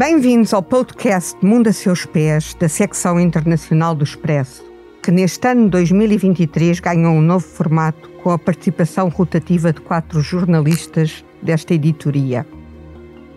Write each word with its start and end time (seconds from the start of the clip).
Bem-vindos 0.00 0.54
ao 0.54 0.62
podcast 0.62 1.36
Mundo 1.44 1.68
a 1.68 1.74
Seus 1.74 2.06
Pés, 2.06 2.54
da 2.54 2.70
secção 2.70 3.20
internacional 3.20 3.94
do 3.94 4.02
Expresso, 4.02 4.64
que 5.02 5.10
neste 5.10 5.46
ano 5.46 5.68
2023 5.68 6.80
ganhou 6.80 7.12
um 7.12 7.20
novo 7.20 7.44
formato 7.44 8.08
com 8.22 8.30
a 8.30 8.38
participação 8.38 9.10
rotativa 9.10 9.74
de 9.74 9.82
quatro 9.82 10.22
jornalistas 10.22 11.22
desta 11.42 11.74
editoria. 11.74 12.46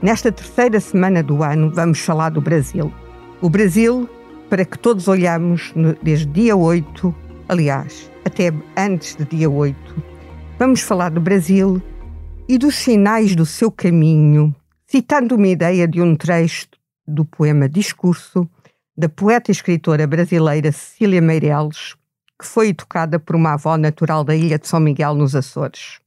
Nesta 0.02 0.32
terceira 0.32 0.80
semana 0.80 1.22
do 1.22 1.44
ano, 1.44 1.70
vamos 1.70 2.00
falar 2.00 2.30
do 2.30 2.40
Brasil. 2.40 2.94
O 3.42 3.50
Brasil, 3.50 4.10
para 4.50 4.64
que 4.64 4.80
todos 4.80 5.10
olhamos 5.10 5.74
desde 6.02 6.28
dia 6.28 6.56
8, 6.56 7.14
aliás, 7.50 8.10
até 8.24 8.54
antes 8.78 9.18
de 9.18 9.26
dia 9.26 9.50
8, 9.50 9.78
vamos 10.58 10.80
falar 10.80 11.10
do 11.10 11.20
Brasil 11.20 11.82
e 12.48 12.58
dos 12.58 12.76
sinais 12.76 13.36
do 13.36 13.46
seu 13.46 13.70
caminho, 13.70 14.56
citando 14.94 15.34
uma 15.34 15.48
ideia 15.48 15.88
de 15.88 16.00
um 16.00 16.16
trecho 16.16 16.68
do 17.08 17.26
poema 17.26 17.68
Discurso 17.68 18.48
da 18.96 19.10
poeta 19.10 19.50
e 19.50 19.52
escritora 19.52 20.06
brasileira 20.06 20.72
Cecília 20.72 21.20
Meireles, 21.20 21.96
que 22.40 22.46
foi 22.46 22.68
educada 22.68 23.20
por 23.20 23.36
uma 23.36 23.54
avó 23.54 23.76
natural 23.76 24.24
da 24.24 24.36
ilha 24.36 24.60
de 24.60 24.68
São 24.68 24.80
Miguel, 24.80 25.16
nos 25.16 25.36
Açores. 25.36 26.00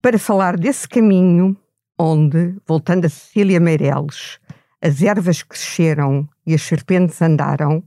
Para 0.00 0.18
falar 0.18 0.56
desse 0.56 0.88
caminho, 0.88 1.54
onde, 1.98 2.56
voltando 2.66 3.04
a 3.04 3.10
Cecília 3.10 3.60
Meireles, 3.60 4.40
as 4.80 5.02
ervas 5.02 5.42
cresceram 5.42 6.26
e 6.46 6.54
as 6.54 6.62
serpentes 6.62 7.20
andaram, 7.20 7.84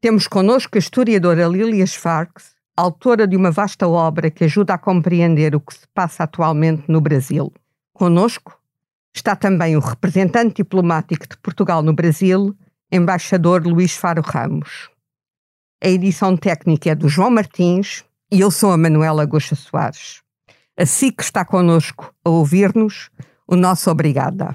temos 0.00 0.26
connosco 0.26 0.78
a 0.78 0.80
historiadora 0.80 1.46
Lilia 1.46 1.84
Sfarks, 1.84 2.54
autora 2.74 3.28
de 3.28 3.36
uma 3.36 3.50
vasta 3.50 3.86
obra 3.86 4.30
que 4.30 4.44
ajuda 4.44 4.72
a 4.72 4.78
compreender 4.78 5.54
o 5.54 5.60
que 5.60 5.74
se 5.74 5.86
passa 5.92 6.22
atualmente 6.22 6.84
no 6.88 7.02
Brasil. 7.02 7.52
Conosco 7.92 8.59
está 9.14 9.34
também 9.34 9.76
o 9.76 9.80
representante 9.80 10.56
diplomático 10.56 11.26
de 11.28 11.36
Portugal 11.38 11.82
no 11.82 11.92
Brasil, 11.92 12.54
embaixador 12.90 13.66
Luís 13.66 13.94
Faro 13.94 14.22
Ramos. 14.22 14.88
A 15.82 15.88
edição 15.88 16.36
técnica 16.36 16.90
é 16.90 16.94
do 16.94 17.08
João 17.08 17.30
Martins 17.30 18.04
e 18.30 18.40
eu 18.40 18.50
sou 18.50 18.72
a 18.72 18.76
Manuela 18.76 19.24
Goxa 19.24 19.54
Soares. 19.54 20.22
Assim 20.76 21.10
que 21.10 21.22
está 21.22 21.44
conosco 21.44 22.14
a 22.24 22.30
ouvir-nos, 22.30 23.10
o 23.46 23.56
nosso 23.56 23.90
obrigada. 23.90 24.54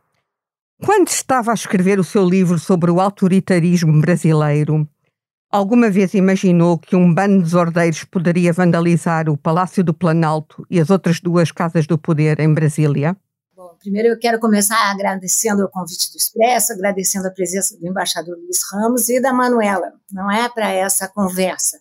quando 0.83 1.09
estava 1.09 1.51
a 1.51 1.53
escrever 1.53 1.99
o 1.99 2.03
seu 2.03 2.27
livro 2.27 2.57
sobre 2.57 2.89
o 2.89 2.99
autoritarismo 2.99 4.01
brasileiro, 4.01 4.87
alguma 5.51 5.91
vez 5.91 6.15
imaginou 6.15 6.77
que 6.77 6.95
um 6.95 7.13
bando 7.13 7.37
de 7.37 7.43
desordeiros 7.43 8.03
poderia 8.03 8.51
vandalizar 8.51 9.29
o 9.29 9.37
Palácio 9.37 9.83
do 9.83 9.93
Planalto 9.93 10.65
e 10.69 10.79
as 10.79 10.89
outras 10.89 11.19
duas 11.19 11.51
casas 11.51 11.85
do 11.85 11.99
poder 11.99 12.39
em 12.39 12.51
Brasília? 12.51 13.15
Bom, 13.55 13.75
primeiro 13.79 14.07
eu 14.07 14.17
quero 14.17 14.39
começar 14.39 14.91
agradecendo 14.91 15.63
o 15.63 15.69
convite 15.69 16.11
do 16.11 16.17
Expresso, 16.17 16.73
agradecendo 16.73 17.27
a 17.27 17.31
presença 17.31 17.77
do 17.77 17.87
embaixador 17.87 18.35
Luiz 18.35 18.59
Ramos 18.71 19.07
e 19.07 19.21
da 19.21 19.31
Manuela, 19.31 19.93
não 20.11 20.31
é, 20.31 20.49
para 20.49 20.71
essa 20.71 21.07
conversa. 21.07 21.77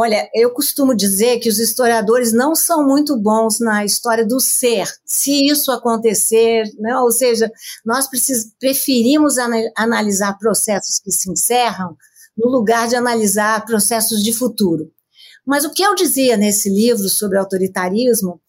Olha, 0.00 0.30
eu 0.32 0.50
costumo 0.50 0.94
dizer 0.94 1.40
que 1.40 1.48
os 1.48 1.58
historiadores 1.58 2.32
não 2.32 2.54
são 2.54 2.86
muito 2.86 3.16
bons 3.16 3.58
na 3.58 3.84
história 3.84 4.24
do 4.24 4.38
ser, 4.38 4.86
se 5.04 5.48
isso 5.48 5.72
acontecer, 5.72 6.62
né? 6.78 6.96
ou 6.98 7.10
seja, 7.10 7.50
nós 7.84 8.08
preferimos 8.60 9.34
analisar 9.76 10.38
processos 10.38 11.00
que 11.00 11.10
se 11.10 11.28
encerram 11.28 11.96
no 12.36 12.48
lugar 12.48 12.86
de 12.86 12.94
analisar 12.94 13.66
processos 13.66 14.22
de 14.22 14.32
futuro. 14.32 14.88
Mas 15.44 15.64
o 15.64 15.72
que 15.72 15.82
eu 15.82 15.96
dizia 15.96 16.36
nesse 16.36 16.70
livro 16.70 17.08
sobre 17.08 17.36
autoritarismo, 17.36 18.40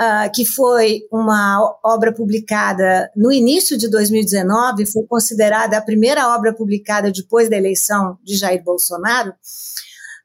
uh, 0.00 0.32
que 0.34 0.44
foi 0.44 1.02
uma 1.12 1.78
obra 1.84 2.12
publicada 2.12 3.08
no 3.14 3.30
início 3.30 3.78
de 3.78 3.88
2019, 3.88 4.84
foi 4.86 5.04
considerada 5.04 5.78
a 5.78 5.82
primeira 5.82 6.34
obra 6.34 6.52
publicada 6.52 7.12
depois 7.12 7.48
da 7.48 7.56
eleição 7.56 8.18
de 8.24 8.36
Jair 8.36 8.64
Bolsonaro, 8.64 9.32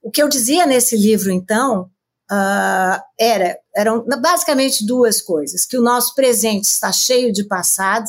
o 0.01 0.09
que 0.09 0.21
eu 0.21 0.27
dizia 0.27 0.65
nesse 0.65 0.97
livro, 0.97 1.31
então, 1.31 1.89
uh, 2.31 3.01
era, 3.19 3.57
eram 3.75 4.05
basicamente 4.21 4.85
duas 4.85 5.21
coisas: 5.21 5.65
que 5.65 5.77
o 5.77 5.81
nosso 5.81 6.15
presente 6.15 6.65
está 6.65 6.91
cheio 6.91 7.31
de 7.31 7.43
passado 7.43 8.07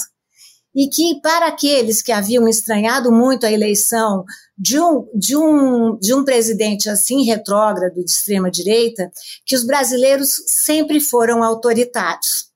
e 0.74 0.88
que 0.88 1.20
para 1.20 1.48
aqueles 1.48 2.00
que 2.00 2.12
haviam 2.12 2.48
estranhado 2.48 3.12
muito 3.12 3.44
a 3.44 3.52
eleição 3.52 4.24
de 4.56 4.80
um, 4.80 5.06
de 5.14 5.36
um, 5.36 5.98
de 5.98 6.14
um 6.14 6.24
presidente 6.24 6.88
assim 6.88 7.24
retrógrado 7.24 7.94
de 7.94 8.10
extrema 8.10 8.50
direita, 8.50 9.10
que 9.44 9.54
os 9.54 9.64
brasileiros 9.64 10.42
sempre 10.46 10.98
foram 10.98 11.42
autoritários. 11.42 12.50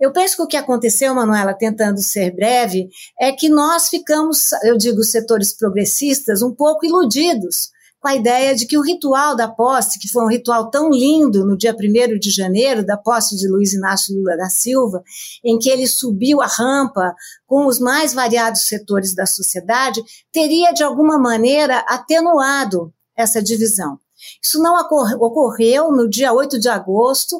Eu 0.00 0.12
penso 0.12 0.34
que 0.34 0.42
o 0.42 0.46
que 0.48 0.56
aconteceu, 0.56 1.14
Manuela, 1.14 1.54
tentando 1.54 2.00
ser 2.00 2.34
breve, 2.34 2.88
é 3.20 3.30
que 3.30 3.48
nós 3.48 3.88
ficamos, 3.88 4.50
eu 4.64 4.76
digo, 4.76 5.04
setores 5.04 5.52
progressistas, 5.56 6.42
um 6.42 6.52
pouco 6.52 6.84
iludidos 6.84 7.70
com 8.02 8.08
a 8.08 8.16
ideia 8.16 8.52
de 8.52 8.66
que 8.66 8.76
o 8.76 8.82
ritual 8.82 9.36
da 9.36 9.46
posse, 9.46 9.96
que 9.96 10.08
foi 10.08 10.24
um 10.24 10.28
ritual 10.28 10.68
tão 10.70 10.90
lindo 10.90 11.46
no 11.46 11.56
dia 11.56 11.72
1 11.72 12.18
de 12.18 12.30
janeiro, 12.30 12.84
da 12.84 12.96
posse 12.96 13.36
de 13.36 13.48
Luiz 13.48 13.72
Inácio 13.72 14.16
Lula 14.16 14.36
da 14.36 14.50
Silva, 14.50 15.04
em 15.44 15.56
que 15.56 15.70
ele 15.70 15.86
subiu 15.86 16.42
a 16.42 16.46
rampa 16.46 17.14
com 17.46 17.64
os 17.64 17.78
mais 17.78 18.12
variados 18.12 18.62
setores 18.62 19.14
da 19.14 19.24
sociedade, 19.24 20.02
teria 20.32 20.72
de 20.72 20.82
alguma 20.82 21.16
maneira 21.16 21.78
atenuado 21.88 22.92
essa 23.16 23.40
divisão. 23.40 23.96
Isso 24.42 24.60
não 24.60 24.74
ocorreu 25.20 25.92
no 25.92 26.08
dia 26.10 26.32
8 26.32 26.58
de 26.58 26.68
agosto. 26.68 27.36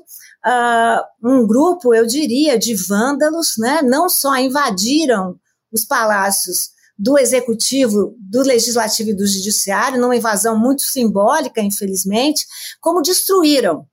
Uh, 0.46 1.28
um 1.28 1.44
grupo, 1.44 1.92
eu 1.92 2.06
diria, 2.06 2.56
de 2.56 2.76
vândalos, 2.76 3.54
né, 3.58 3.82
não 3.82 4.08
só 4.08 4.36
invadiram 4.36 5.36
os 5.72 5.84
palácios 5.84 6.72
do 6.98 7.19
executivo, 7.19 8.14
do 8.19 8.42
legislativo 8.42 9.10
e 9.10 9.14
do 9.14 9.26
judiciário, 9.26 10.00
numa 10.00 10.16
invasão 10.16 10.58
muito 10.58 10.82
simbólica, 10.82 11.60
infelizmente, 11.60 12.47
como 12.80 13.03
destruíram. 13.03 13.86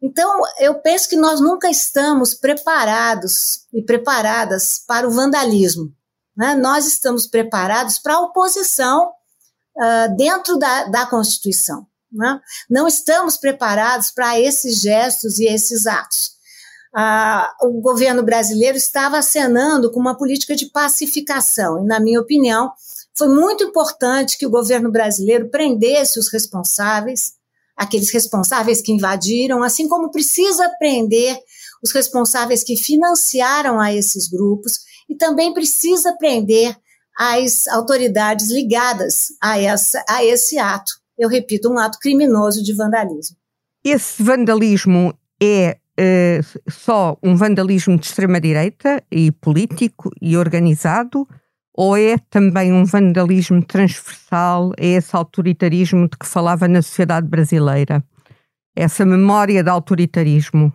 Então, 0.00 0.40
eu 0.60 0.80
penso 0.80 1.08
que 1.08 1.16
nós 1.16 1.40
nunca 1.40 1.68
estamos 1.68 2.34
preparados 2.34 3.66
e 3.72 3.82
preparadas 3.82 4.82
para 4.86 5.06
o 5.06 5.10
vandalismo. 5.10 5.92
Né? 6.36 6.54
Nós 6.54 6.86
estamos 6.86 7.26
preparados 7.26 7.98
para 7.98 8.14
a 8.14 8.20
oposição 8.20 9.10
uh, 9.76 10.16
dentro 10.16 10.56
da, 10.56 10.84
da 10.84 11.06
Constituição. 11.06 11.86
Né? 12.12 12.40
Não 12.70 12.86
estamos 12.86 13.36
preparados 13.36 14.10
para 14.10 14.38
esses 14.38 14.80
gestos 14.80 15.38
e 15.38 15.46
esses 15.46 15.86
atos 15.86 16.37
ah, 16.94 17.52
o 17.62 17.80
governo 17.80 18.22
brasileiro 18.22 18.76
estava 18.76 19.18
acenando 19.18 19.90
com 19.90 20.00
uma 20.00 20.16
política 20.16 20.56
de 20.56 20.66
pacificação. 20.66 21.82
E, 21.82 21.86
na 21.86 22.00
minha 22.00 22.20
opinião, 22.20 22.72
foi 23.16 23.28
muito 23.28 23.64
importante 23.64 24.38
que 24.38 24.46
o 24.46 24.50
governo 24.50 24.90
brasileiro 24.90 25.48
prendesse 25.50 26.18
os 26.18 26.32
responsáveis, 26.32 27.32
aqueles 27.76 28.10
responsáveis 28.10 28.80
que 28.80 28.92
invadiram, 28.92 29.62
assim 29.62 29.88
como 29.88 30.10
precisa 30.10 30.68
prender 30.78 31.38
os 31.82 31.92
responsáveis 31.92 32.64
que 32.64 32.76
financiaram 32.76 33.80
a 33.80 33.92
esses 33.94 34.28
grupos 34.28 34.80
e 35.08 35.14
também 35.14 35.52
precisa 35.52 36.16
prender 36.16 36.76
as 37.18 37.66
autoridades 37.68 38.50
ligadas 38.50 39.28
a, 39.40 39.60
essa, 39.60 40.04
a 40.08 40.24
esse 40.24 40.58
ato. 40.58 40.92
Eu 41.18 41.28
repito, 41.28 41.68
um 41.68 41.78
ato 41.78 41.98
criminoso 41.98 42.62
de 42.62 42.72
vandalismo. 42.72 43.36
Esse 43.82 44.22
vandalismo 44.22 45.16
é 45.42 45.78
uh, 45.98 46.70
só 46.70 47.16
um 47.22 47.36
vandalismo 47.36 47.98
de 47.98 48.06
extrema-direita 48.06 49.02
e 49.10 49.32
político 49.32 50.10
e 50.22 50.36
organizado, 50.36 51.26
ou 51.74 51.96
é 51.96 52.18
também 52.30 52.72
um 52.72 52.84
vandalismo 52.84 53.64
transversal 53.64 54.72
a 54.78 54.84
esse 54.84 55.14
autoritarismo 55.14 56.08
de 56.08 56.16
que 56.16 56.26
falava 56.26 56.66
na 56.68 56.82
sociedade 56.82 57.26
brasileira? 57.26 58.02
Essa 58.74 59.04
memória 59.04 59.62
de 59.62 59.70
autoritarismo? 59.70 60.72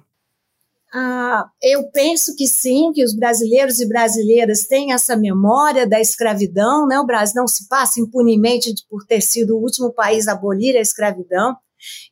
Ah, 0.95 1.45
eu 1.61 1.89
penso 1.91 2.35
que 2.35 2.45
sim, 2.45 2.91
que 2.93 3.03
os 3.03 3.15
brasileiros 3.15 3.79
e 3.79 3.87
brasileiras 3.87 4.67
têm 4.67 4.93
essa 4.93 5.17
memória 5.17 5.87
da 5.87 5.99
escravidão, 5.99 6.85
né? 6.85 6.99
O 6.99 7.05
Brasil 7.05 7.33
não 7.35 7.47
se 7.47 7.67
passa 7.67 7.99
impunemente 7.99 8.71
por 8.87 9.03
ter 9.03 9.21
sido 9.21 9.57
o 9.57 9.61
último 9.61 9.91
país 9.91 10.27
a 10.27 10.33
abolir 10.33 10.77
a 10.77 10.81
escravidão. 10.81 11.57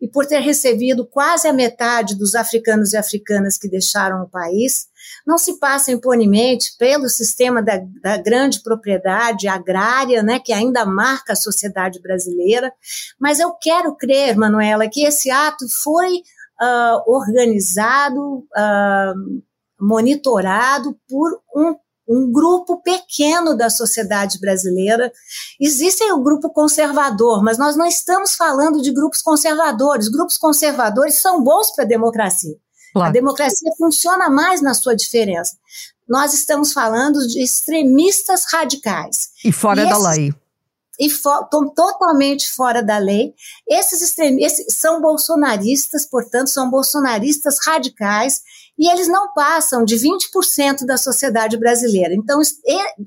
E 0.01 0.07
por 0.07 0.25
ter 0.25 0.39
recebido 0.39 1.05
quase 1.05 1.47
a 1.47 1.53
metade 1.53 2.17
dos 2.17 2.35
africanos 2.35 2.93
e 2.93 2.97
africanas 2.97 3.57
que 3.57 3.69
deixaram 3.69 4.23
o 4.23 4.29
país, 4.29 4.87
não 5.25 5.37
se 5.37 5.59
passa 5.59 5.91
impunemente 5.91 6.75
pelo 6.77 7.09
sistema 7.09 7.61
da, 7.61 7.81
da 8.01 8.17
grande 8.17 8.61
propriedade 8.61 9.47
agrária, 9.47 10.23
né, 10.23 10.39
que 10.39 10.53
ainda 10.53 10.85
marca 10.85 11.33
a 11.33 11.35
sociedade 11.35 12.01
brasileira. 12.01 12.71
Mas 13.19 13.39
eu 13.39 13.51
quero 13.53 13.95
crer, 13.95 14.35
Manuela, 14.35 14.89
que 14.89 15.03
esse 15.03 15.29
ato 15.29 15.67
foi 15.83 16.21
uh, 16.61 17.11
organizado, 17.11 18.37
uh, 18.37 19.41
monitorado 19.79 20.97
por 21.09 21.41
um 21.55 21.75
um 22.11 22.29
grupo 22.29 22.81
pequeno 22.81 23.55
da 23.55 23.69
sociedade 23.69 24.37
brasileira. 24.39 25.11
Existe 25.59 26.03
o 26.11 26.21
grupo 26.21 26.49
conservador, 26.49 27.41
mas 27.41 27.57
nós 27.57 27.77
não 27.77 27.85
estamos 27.85 28.35
falando 28.35 28.81
de 28.81 28.91
grupos 28.91 29.21
conservadores. 29.21 30.09
Grupos 30.09 30.37
conservadores 30.37 31.21
são 31.21 31.41
bons 31.41 31.73
para 31.73 31.85
a 31.85 31.87
democracia. 31.87 32.55
Claro. 32.93 33.09
A 33.09 33.11
democracia 33.13 33.71
funciona 33.77 34.29
mais 34.29 34.61
na 34.61 34.73
sua 34.73 34.93
diferença. 34.93 35.55
Nós 36.07 36.33
estamos 36.33 36.73
falando 36.73 37.25
de 37.25 37.41
extremistas 37.41 38.43
radicais. 38.51 39.29
E 39.45 39.51
fora 39.53 39.83
e 39.83 39.89
da 39.89 39.97
lei. 39.97 40.33
E 40.99 41.09
totalmente 41.73 42.51
fora 42.51 42.83
da 42.83 42.97
lei. 42.97 43.33
Esses 43.67 44.01
extremistas 44.01 44.65
são 44.75 45.01
bolsonaristas, 45.01 46.05
portanto, 46.05 46.49
são 46.49 46.69
bolsonaristas 46.69 47.57
radicais 47.65 48.41
e 48.81 48.91
eles 48.91 49.07
não 49.07 49.31
passam 49.31 49.85
de 49.85 49.95
20% 49.95 50.87
da 50.87 50.97
sociedade 50.97 51.55
brasileira. 51.55 52.15
Então, 52.15 52.41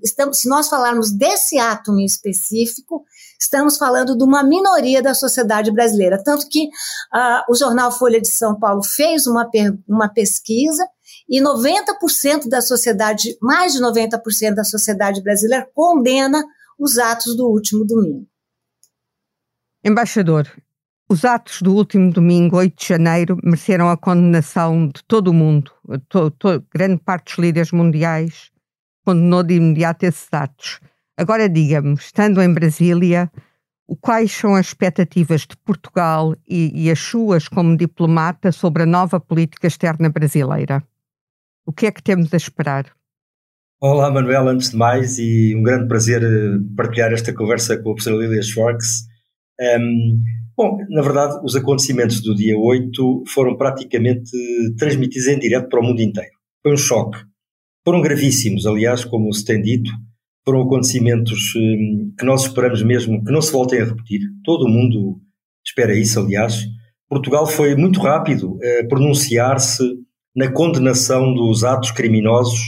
estamos, 0.00 0.38
se 0.38 0.48
nós 0.48 0.68
falarmos 0.68 1.10
desse 1.10 1.58
ato 1.58 1.90
em 1.98 2.04
específico, 2.04 3.04
estamos 3.40 3.76
falando 3.76 4.16
de 4.16 4.22
uma 4.22 4.44
minoria 4.44 5.02
da 5.02 5.14
sociedade 5.14 5.72
brasileira. 5.72 6.22
Tanto 6.22 6.48
que 6.48 6.66
uh, 6.66 7.50
o 7.50 7.56
jornal 7.56 7.90
Folha 7.90 8.20
de 8.20 8.28
São 8.28 8.56
Paulo 8.56 8.84
fez 8.84 9.26
uma, 9.26 9.50
uma 9.88 10.08
pesquisa 10.08 10.86
e 11.28 11.42
90% 11.42 12.48
da 12.48 12.60
sociedade, 12.60 13.36
mais 13.42 13.72
de 13.72 13.80
90% 13.80 14.54
da 14.54 14.62
sociedade 14.62 15.20
brasileira 15.24 15.68
condena 15.74 16.44
os 16.78 16.98
atos 16.98 17.36
do 17.36 17.48
último 17.48 17.84
domingo. 17.84 18.28
Embaixador, 19.84 20.48
os 21.08 21.24
atos 21.24 21.60
do 21.60 21.74
último 21.74 22.10
domingo, 22.10 22.56
8 22.56 22.80
de 22.80 22.88
janeiro, 22.88 23.38
mereceram 23.42 23.88
a 23.90 23.96
condenação 23.96 24.88
de 24.88 25.04
todo 25.04 25.28
o 25.28 25.34
mundo. 25.34 25.70
To, 26.08 26.30
to, 26.30 26.64
grande 26.74 27.00
parte 27.02 27.26
dos 27.26 27.38
líderes 27.38 27.72
mundiais 27.72 28.50
condenou 29.04 29.42
de 29.42 29.54
imediato 29.54 30.04
esses 30.04 30.28
atos. 30.32 30.80
Agora 31.16 31.48
diga-me, 31.48 31.94
estando 31.94 32.40
em 32.40 32.52
Brasília, 32.52 33.30
quais 34.00 34.32
são 34.32 34.54
as 34.54 34.68
expectativas 34.68 35.42
de 35.42 35.56
Portugal 35.58 36.34
e, 36.48 36.86
e 36.86 36.90
as 36.90 36.98
suas 36.98 37.48
como 37.48 37.76
diplomata 37.76 38.50
sobre 38.50 38.82
a 38.82 38.86
nova 38.86 39.20
política 39.20 39.66
externa 39.66 40.08
brasileira? 40.08 40.82
O 41.66 41.72
que 41.72 41.86
é 41.86 41.92
que 41.92 42.02
temos 42.02 42.32
a 42.32 42.36
esperar? 42.36 42.86
Olá, 43.80 44.10
Manuel, 44.10 44.48
antes 44.48 44.70
de 44.70 44.76
mais, 44.76 45.18
e 45.18 45.54
um 45.54 45.62
grande 45.62 45.86
prazer 45.86 46.22
eh, 46.22 46.58
partilhar 46.74 47.12
esta 47.12 47.34
conversa 47.34 47.76
com 47.76 47.90
a 47.90 47.94
professora 47.94 48.16
Lilia 48.16 48.42
Schwartz. 48.42 49.06
Um, 49.60 50.22
bom, 50.56 50.78
na 50.90 51.02
verdade, 51.02 51.40
os 51.44 51.54
acontecimentos 51.54 52.20
do 52.20 52.34
dia 52.34 52.58
8 52.58 53.24
foram 53.28 53.56
praticamente 53.56 54.30
transmitidos 54.78 55.28
em 55.28 55.38
direto 55.38 55.68
para 55.68 55.80
o 55.80 55.82
mundo 55.82 56.00
inteiro. 56.00 56.32
Foi 56.62 56.72
um 56.72 56.76
choque. 56.76 57.18
Foram 57.84 58.00
gravíssimos, 58.00 58.66
aliás, 58.66 59.04
como 59.04 59.32
se 59.32 59.44
tem 59.44 59.60
dito, 59.60 59.90
foram 60.44 60.62
acontecimentos 60.62 61.54
hum, 61.56 62.14
que 62.18 62.24
nós 62.24 62.42
esperamos 62.42 62.82
mesmo 62.82 63.22
que 63.24 63.32
não 63.32 63.40
se 63.40 63.52
voltem 63.52 63.80
a 63.80 63.84
repetir. 63.84 64.20
Todo 64.44 64.64
o 64.64 64.68
mundo 64.68 65.20
espera 65.64 65.94
isso, 65.94 66.18
aliás. 66.20 66.66
Portugal 67.08 67.46
foi 67.46 67.74
muito 67.74 68.00
rápido 68.00 68.58
a 68.62 68.86
pronunciar-se 68.88 69.82
na 70.34 70.50
condenação 70.50 71.32
dos 71.34 71.64
atos 71.64 71.90
criminosos 71.90 72.60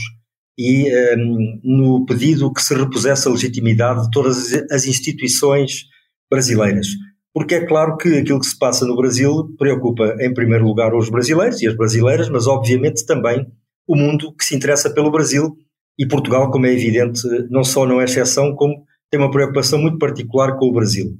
e 0.57 0.89
um, 1.15 1.59
no 1.63 2.05
pedido 2.05 2.51
que 2.51 2.61
se 2.61 2.73
repusesse 2.73 3.27
a 3.27 3.31
legitimidade 3.31 4.03
de 4.03 4.11
todas 4.11 4.53
as 4.71 4.85
instituições 4.85 5.85
brasileiras. 6.29 6.87
Porque 7.33 7.55
é 7.55 7.65
claro 7.65 7.97
que 7.97 8.17
aquilo 8.17 8.39
que 8.39 8.47
se 8.47 8.57
passa 8.57 8.85
no 8.85 8.95
Brasil 8.95 9.55
preocupa, 9.57 10.15
em 10.19 10.33
primeiro 10.33 10.65
lugar, 10.65 10.95
os 10.95 11.09
brasileiros 11.09 11.61
e 11.61 11.67
as 11.67 11.75
brasileiras, 11.75 12.29
mas 12.29 12.47
obviamente 12.47 13.05
também 13.05 13.45
o 13.87 13.95
mundo 13.95 14.33
que 14.35 14.43
se 14.43 14.55
interessa 14.55 14.89
pelo 14.89 15.11
Brasil 15.11 15.55
e 15.97 16.07
Portugal, 16.07 16.51
como 16.51 16.65
é 16.65 16.73
evidente, 16.73 17.21
não 17.49 17.63
só 17.63 17.85
não 17.85 18.01
é 18.01 18.05
exceção, 18.05 18.55
como 18.55 18.83
tem 19.09 19.19
uma 19.19 19.31
preocupação 19.31 19.79
muito 19.79 19.97
particular 19.97 20.57
com 20.57 20.67
o 20.67 20.73
Brasil. 20.73 21.17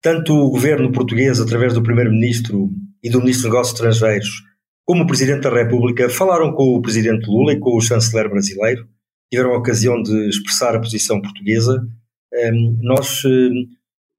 Tanto 0.00 0.32
o 0.32 0.50
governo 0.50 0.92
português, 0.92 1.40
através 1.40 1.74
do 1.74 1.82
Primeiro-Ministro 1.82 2.70
e 3.02 3.10
do 3.10 3.20
Ministro 3.20 3.44
dos 3.44 3.52
Negócios 3.52 3.74
Estrangeiros, 3.74 4.42
como 4.84 5.02
o 5.02 5.06
Presidente 5.06 5.42
da 5.42 5.50
República, 5.50 6.08
falaram 6.08 6.52
com 6.52 6.74
o 6.74 6.80
Presidente 6.80 7.26
Lula 7.26 7.52
e 7.52 7.58
com 7.58 7.76
o 7.76 7.80
chanceler 7.80 8.30
brasileiro, 8.30 8.88
tiveram 9.30 9.52
a 9.52 9.58
ocasião 9.58 10.02
de 10.02 10.28
expressar 10.28 10.74
a 10.74 10.80
posição 10.80 11.20
portuguesa. 11.20 11.86
Hum, 12.32 12.78
nós, 12.80 13.22
hum, 13.24 13.66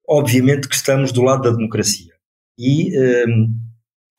obviamente, 0.10 0.68
que 0.68 0.76
estamos 0.76 1.12
do 1.12 1.22
lado 1.22 1.44
da 1.44 1.56
democracia 1.56 2.14
e 2.58 2.92
hum, 3.28 3.54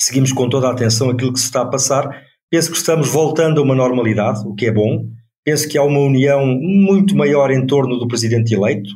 seguimos 0.00 0.32
com 0.32 0.48
toda 0.48 0.68
a 0.68 0.72
atenção 0.72 1.10
aquilo 1.10 1.32
que 1.32 1.40
se 1.40 1.46
está 1.46 1.62
a 1.62 1.68
passar. 1.68 2.24
Penso 2.50 2.70
que 2.70 2.76
estamos 2.76 3.08
voltando 3.08 3.60
a 3.60 3.64
uma 3.64 3.74
normalidade, 3.74 4.46
o 4.46 4.54
que 4.54 4.66
é 4.66 4.72
bom 4.72 5.10
penso 5.44 5.68
que 5.68 5.78
há 5.78 5.82
uma 5.82 6.00
união 6.00 6.46
muito 6.46 7.16
maior 7.16 7.50
em 7.50 7.66
torno 7.66 7.98
do 7.98 8.08
presidente 8.08 8.54
eleito, 8.54 8.90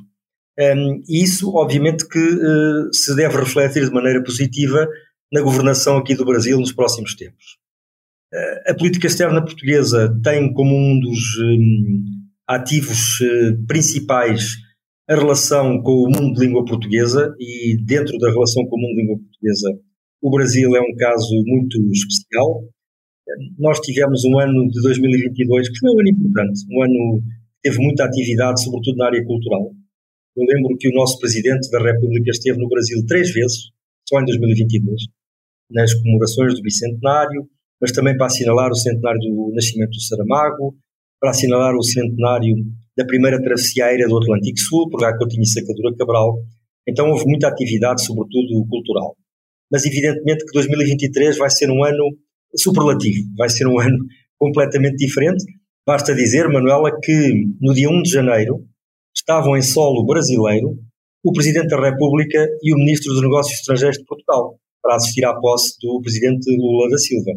um, 0.59 1.03
e 1.09 1.23
isso, 1.23 1.53
obviamente, 1.55 2.07
que 2.09 2.19
uh, 2.19 2.95
se 2.95 3.15
deve 3.17 3.39
refletir 3.39 3.85
de 3.85 3.93
maneira 3.93 4.23
positiva 4.23 4.89
na 5.33 5.41
governação 5.41 5.97
aqui 5.97 6.15
do 6.15 6.25
Brasil 6.25 6.59
nos 6.59 6.73
próximos 6.73 7.17
tempos. 7.17 7.59
Uh, 8.33 8.71
a 8.71 8.75
política 8.75 9.09
externa 9.09 9.45
portuguesa 9.45 10.17
tem 10.23 10.53
como 10.53 10.77
um 10.77 11.01
dos 11.01 11.19
um, 11.39 12.05
ativos 12.47 13.21
uh, 13.21 13.67
principais 13.67 14.53
a 15.09 15.15
relação 15.15 15.83
com 15.83 16.05
o 16.05 16.09
mundo 16.09 16.35
de 16.35 16.47
língua 16.47 16.65
portuguesa, 16.65 17.35
e 17.39 17.77
dentro 17.85 18.17
da 18.19 18.31
relação 18.31 18.65
com 18.67 18.77
o 18.77 18.81
mundo 18.81 18.95
de 18.95 19.03
língua 19.03 19.19
portuguesa, 19.19 19.79
o 20.23 20.31
Brasil 20.31 20.75
é 20.75 20.81
um 20.81 20.97
caso 20.97 21.35
muito 21.47 21.79
especial. 21.93 22.65
Nós 23.59 23.81
tivemos 23.81 24.25
um 24.25 24.39
ano 24.39 24.69
de 24.69 24.81
2022 24.83 25.69
que 25.69 25.79
foi 25.79 25.91
um 25.91 26.01
ano 26.01 26.09
importante, 26.09 26.61
um 26.71 26.83
ano 26.83 27.21
que 27.21 27.71
teve 27.71 27.79
muita 27.79 28.05
atividade, 28.05 28.63
sobretudo 28.63 28.97
na 28.97 29.07
área 29.07 29.25
cultural. 29.25 29.73
Eu 30.37 30.45
lembro 30.47 30.77
que 30.79 30.89
o 30.89 30.95
nosso 30.95 31.19
Presidente 31.19 31.71
da 31.71 31.79
República 31.79 32.31
esteve 32.31 32.59
no 32.59 32.69
Brasil 32.69 33.05
três 33.07 33.31
vezes, 33.33 33.71
só 34.09 34.21
em 34.21 34.25
2022, 34.25 35.03
nas 35.71 35.95
comemorações 35.95 36.55
do 36.55 36.63
Bicentenário, 36.63 37.49
mas 37.81 37.93
também 37.93 38.17
para 38.17 38.27
assinalar 38.27 38.71
o 38.71 38.75
centenário 38.75 39.21
do 39.21 39.53
nascimento 39.55 39.91
do 39.91 40.01
Saramago, 40.01 40.75
para 41.21 41.31
assinalar 41.31 41.75
o 41.75 41.83
centenário 41.83 42.55
da 42.97 43.05
primeira 43.05 43.39
aérea 43.83 44.09
do 44.09 44.19
Atlântico 44.19 44.59
Sul, 44.59 44.89
por 44.91 45.01
lá 45.01 45.17
Coutinho 45.17 45.43
e 45.43 45.47
Sacadura 45.47 45.95
Cabral. 45.97 46.39
Então 46.87 47.11
houve 47.11 47.25
muita 47.27 47.49
atividade, 47.49 48.05
sobretudo 48.05 48.67
cultural. 48.69 49.17
Mas 49.71 49.85
evidentemente 49.85 50.45
que 50.45 50.53
2023 50.53 51.39
vai 51.39 51.51
ser 51.51 51.71
um 51.71 51.83
ano 51.83 52.17
superlativo. 52.57 53.29
Vai 53.37 53.49
ser 53.51 53.67
um 53.67 53.79
ano 53.81 53.99
completamente 54.39 54.97
diferente. 54.97 55.45
Basta 55.87 56.15
dizer, 56.15 56.49
Manuela, 56.49 56.91
que 57.03 57.47
no 57.61 57.75
dia 57.75 57.91
1 57.91 58.03
de 58.03 58.11
janeiro 58.11 58.65
estavam 59.15 59.57
em 59.57 59.63
solo 59.63 60.05
brasileiro 60.07 60.79
o 61.23 61.33
Presidente 61.33 61.69
da 61.69 61.81
República 61.81 62.47
e 62.63 62.75
o 62.75 62.77
Ministro 62.77 63.13
dos 63.13 63.23
Negócios 63.23 63.59
Estrangeiros 63.59 63.99
de 63.99 64.05
Portugal 64.05 64.59
para 64.83 64.97
assistir 64.97 65.25
à 65.25 65.35
posse 65.35 65.75
do 65.81 66.01
Presidente 66.03 66.55
Lula 66.57 66.91
da 66.91 66.99
Silva. 66.99 67.33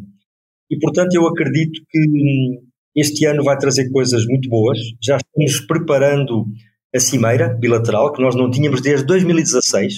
E, 0.70 0.78
portanto, 0.80 1.16
eu 1.16 1.26
acredito 1.26 1.82
que 1.90 2.00
hum, 2.00 2.67
este 2.98 3.26
ano 3.26 3.44
vai 3.44 3.58
trazer 3.58 3.90
coisas 3.92 4.26
muito 4.26 4.50
boas. 4.50 4.78
Já 5.02 5.18
estamos 5.18 5.66
preparando 5.68 6.46
a 6.94 7.00
cimeira 7.00 7.50
bilateral, 7.50 8.12
que 8.12 8.22
nós 8.22 8.36
não 8.36 8.50
tínhamos 8.50 8.82
desde 8.82 9.06
2016. 9.06 9.94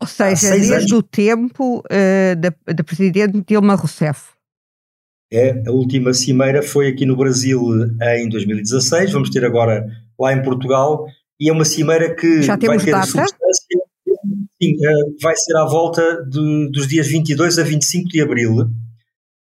Ou 0.00 0.06
seja, 0.06 0.50
desde 0.50 0.72
anos. 0.72 0.92
o 0.92 1.02
tempo 1.02 1.80
uh, 1.80 2.36
da, 2.36 2.72
da 2.72 2.84
Presidente 2.84 3.42
Dilma 3.46 3.74
Rousseff. 3.74 4.30
É, 5.30 5.62
a 5.66 5.72
última 5.72 6.14
cimeira 6.14 6.62
foi 6.62 6.88
aqui 6.88 7.04
no 7.04 7.14
Brasil 7.14 7.60
em 8.16 8.28
2016, 8.30 9.12
vamos 9.12 9.28
ter 9.28 9.44
agora 9.44 9.86
lá 10.18 10.32
em 10.32 10.42
Portugal, 10.42 11.04
e 11.38 11.50
é 11.50 11.52
uma 11.52 11.66
cimeira 11.66 12.14
que 12.14 12.42
Já 12.42 12.56
vai 12.56 12.78
ter 12.78 12.92
data? 12.92 13.06
substância. 13.06 13.78
Sim, 14.60 14.74
eh, 14.82 15.20
vai 15.22 15.36
ser 15.36 15.56
à 15.56 15.66
volta 15.66 16.24
de, 16.24 16.70
dos 16.72 16.88
dias 16.88 17.06
22 17.06 17.58
a 17.58 17.62
25 17.62 18.08
de 18.08 18.20
abril 18.22 18.68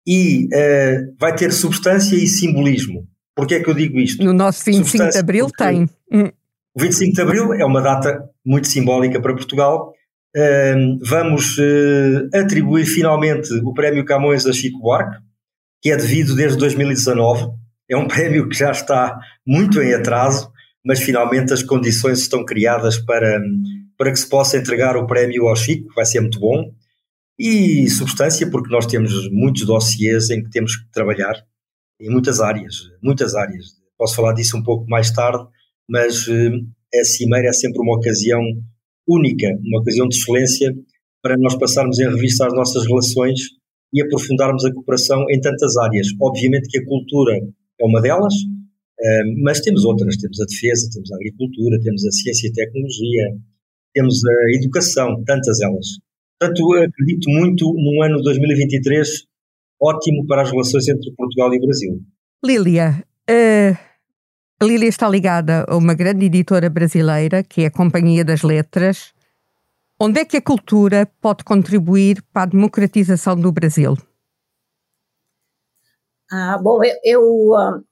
e 0.06 0.46
uh, 0.46 1.16
vai 1.18 1.34
ter 1.34 1.52
substância 1.52 2.14
e 2.14 2.26
simbolismo. 2.26 3.06
Porquê 3.34 3.56
é 3.56 3.62
que 3.62 3.68
eu 3.68 3.74
digo 3.74 3.98
isto? 3.98 4.24
No 4.24 4.32
nosso 4.32 4.64
25 4.64 5.10
de 5.10 5.18
abril 5.18 5.50
tem. 5.50 5.88
Hum. 6.12 6.30
O 6.74 6.80
25 6.80 7.14
de 7.14 7.20
abril 7.20 7.52
é 7.54 7.64
uma 7.64 7.80
data 7.80 8.22
muito 8.44 8.68
simbólica 8.68 9.20
para 9.20 9.34
Portugal. 9.34 9.92
Uh, 10.36 10.98
vamos 11.02 11.56
uh, 11.58 12.28
atribuir 12.34 12.86
finalmente 12.86 13.52
o 13.64 13.72
Prémio 13.72 14.04
Camões 14.04 14.46
a 14.46 14.52
Chico 14.52 14.78
Buarque, 14.78 15.18
que 15.82 15.90
é 15.90 15.96
devido 15.96 16.34
desde 16.36 16.58
2019. 16.58 17.48
É 17.88 17.96
um 17.96 18.06
prémio 18.06 18.48
que 18.48 18.56
já 18.56 18.70
está 18.70 19.18
muito 19.46 19.80
em 19.80 19.94
atraso, 19.94 20.50
mas 20.84 21.00
finalmente 21.00 21.52
as 21.52 21.62
condições 21.62 22.20
estão 22.20 22.44
criadas 22.44 22.98
para, 22.98 23.40
para 23.96 24.10
que 24.10 24.18
se 24.18 24.28
possa 24.28 24.56
entregar 24.56 24.96
o 24.96 25.06
prémio 25.06 25.48
ao 25.48 25.56
Chico, 25.56 25.92
vai 25.94 26.04
ser 26.04 26.20
muito 26.20 26.38
bom. 26.38 26.72
E 27.38 27.88
substância, 27.90 28.48
porque 28.50 28.70
nós 28.70 28.86
temos 28.86 29.30
muitos 29.30 29.66
dossiês 29.66 30.30
em 30.30 30.42
que 30.42 30.50
temos 30.50 30.76
que 30.76 30.90
trabalhar 30.90 31.34
em 32.00 32.10
muitas 32.10 32.40
áreas, 32.40 32.90
muitas 33.02 33.34
áreas. 33.34 33.66
Posso 33.98 34.16
falar 34.16 34.32
disso 34.32 34.56
um 34.56 34.62
pouco 34.62 34.88
mais 34.88 35.10
tarde, 35.10 35.44
mas 35.88 36.26
a 36.94 37.04
Cimeira 37.04 37.48
é 37.48 37.52
sempre 37.52 37.80
uma 37.80 37.96
ocasião 37.96 38.40
única, 39.06 39.48
uma 39.64 39.80
ocasião 39.80 40.08
de 40.08 40.16
excelência 40.16 40.74
para 41.22 41.36
nós 41.38 41.54
passarmos 41.58 41.98
em 41.98 42.08
revista 42.08 42.46
as 42.46 42.54
nossas 42.54 42.86
relações 42.86 43.40
e 43.92 44.02
aprofundarmos 44.02 44.64
a 44.64 44.72
cooperação 44.72 45.24
em 45.30 45.40
tantas 45.40 45.76
áreas. 45.76 46.08
Obviamente 46.20 46.68
que 46.68 46.78
a 46.78 46.84
cultura 46.84 47.36
é 47.36 47.84
uma 47.84 48.00
delas, 48.00 48.34
eh, 49.00 49.22
mas 49.42 49.60
temos 49.60 49.84
outras, 49.84 50.16
temos 50.16 50.40
a 50.40 50.44
defesa, 50.44 50.88
temos 50.92 51.10
a 51.12 51.16
agricultura, 51.16 51.80
temos 51.80 52.04
a 52.04 52.12
ciência 52.12 52.48
e 52.48 52.52
tecnologia, 52.52 53.36
temos 53.94 54.24
a 54.24 54.56
educação, 54.56 55.22
tantas 55.24 55.60
elas. 55.60 55.86
Portanto, 56.38 56.74
acredito 56.74 57.30
muito 57.30 57.72
num 57.72 58.02
ano 58.02 58.22
2023 58.22 59.26
ótimo 59.80 60.26
para 60.26 60.42
as 60.42 60.50
relações 60.50 60.88
entre 60.88 61.10
Portugal 61.12 61.52
e 61.54 61.60
Brasil. 61.60 62.00
Lília, 62.44 63.04
uh, 63.28 63.78
a 64.60 64.64
Lília 64.64 64.88
está 64.88 65.08
ligada 65.08 65.64
a 65.68 65.76
uma 65.76 65.94
grande 65.94 66.26
editora 66.26 66.68
brasileira, 66.68 67.42
que 67.42 67.62
é 67.62 67.66
a 67.66 67.70
Companhia 67.70 68.24
das 68.24 68.42
Letras. 68.42 69.14
Onde 69.98 70.20
é 70.20 70.24
que 70.24 70.36
a 70.36 70.42
cultura 70.42 71.10
pode 71.20 71.42
contribuir 71.42 72.22
para 72.32 72.42
a 72.42 72.46
democratização 72.46 73.38
do 73.38 73.50
Brasil? 73.50 73.96
Ah, 76.30 76.58
bom, 76.62 76.82
eu, 76.84 76.94
eu 77.02 77.22
uh, 77.52 77.84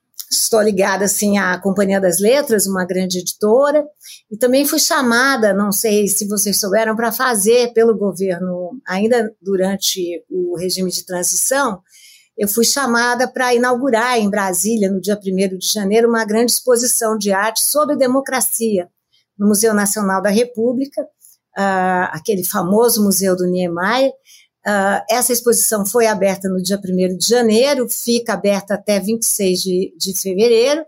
estou 0.43 0.63
ligada 0.63 1.05
assim 1.05 1.39
à 1.39 1.59
Companhia 1.59 2.01
das 2.01 2.19
Letras, 2.19 2.67
uma 2.67 2.85
grande 2.85 3.19
editora, 3.19 3.85
e 4.31 4.37
também 4.37 4.65
fui 4.65 4.79
chamada, 4.79 5.53
não 5.53 5.73
sei 5.73 6.09
se 6.09 6.27
vocês 6.27 6.59
souberam, 6.59 6.97
para 6.97 7.13
fazer 7.13 7.73
pelo 7.73 7.97
governo, 7.97 8.79
ainda 8.87 9.35
durante 9.41 10.25
o 10.31 10.57
regime 10.59 10.91
de 10.91 11.05
transição, 11.05 11.81
eu 12.37 12.49
fui 12.49 12.65
chamada 12.65 13.29
para 13.29 13.55
inaugurar 13.55 14.19
em 14.19 14.29
Brasília, 14.29 14.91
no 14.91 15.01
dia 15.01 15.19
1 15.19 15.59
de 15.59 15.73
janeiro, 15.73 16.09
uma 16.09 16.25
grande 16.25 16.53
exposição 16.53 17.17
de 17.17 17.33
arte 17.33 17.63
sobre 17.63 17.97
democracia 17.97 18.89
no 19.39 19.49
Museu 19.49 19.73
Nacional 19.73 20.21
da 20.21 20.31
República, 20.31 21.03
uh, 21.03 22.11
aquele 22.11 22.45
famoso 22.45 23.05
Museu 23.05 23.37
do 23.37 23.47
Niemeyer. 23.47 24.13
Uh, 24.67 25.05
essa 25.11 25.33
exposição 25.33 25.85
foi 25.85 26.07
aberta 26.07 26.49
no 26.49 26.63
dia 26.63 26.81
1 26.83 27.19
de 27.19 27.27
janeiro, 27.29 27.87
fica 27.89 28.33
aberta 28.33 28.75
até 28.75 28.99
26 28.99 29.61
de, 29.61 29.95
de 29.97 30.19
fevereiro, 30.19 30.85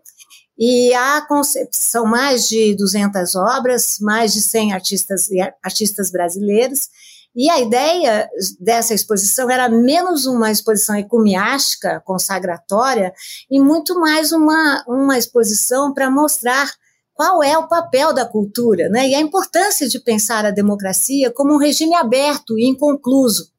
e 0.58 0.94
há 0.94 1.20
concepção 1.28 2.06
mais 2.06 2.48
de 2.48 2.74
200 2.74 3.34
obras, 3.34 3.98
mais 4.00 4.32
de 4.32 4.40
100 4.40 4.72
artistas, 4.72 5.28
artistas 5.62 6.10
brasileiros, 6.10 6.88
e 7.36 7.50
a 7.50 7.60
ideia 7.60 8.30
dessa 8.58 8.94
exposição 8.94 9.50
era 9.50 9.68
menos 9.68 10.24
uma 10.24 10.50
exposição 10.50 10.96
ecumiástica, 10.96 12.00
consagratória, 12.06 13.12
e 13.50 13.60
muito 13.60 14.00
mais 14.00 14.32
uma, 14.32 14.82
uma 14.88 15.18
exposição 15.18 15.92
para 15.92 16.10
mostrar 16.10 16.72
qual 17.12 17.42
é 17.42 17.58
o 17.58 17.68
papel 17.68 18.14
da 18.14 18.24
cultura, 18.24 18.88
né? 18.88 19.08
E 19.08 19.14
a 19.14 19.20
importância 19.20 19.86
de 19.86 19.98
pensar 19.98 20.46
a 20.46 20.50
democracia 20.50 21.30
como 21.30 21.54
um 21.54 21.58
regime 21.58 21.94
aberto 21.94 22.58
e 22.58 22.66
inconcluso. 22.66 23.50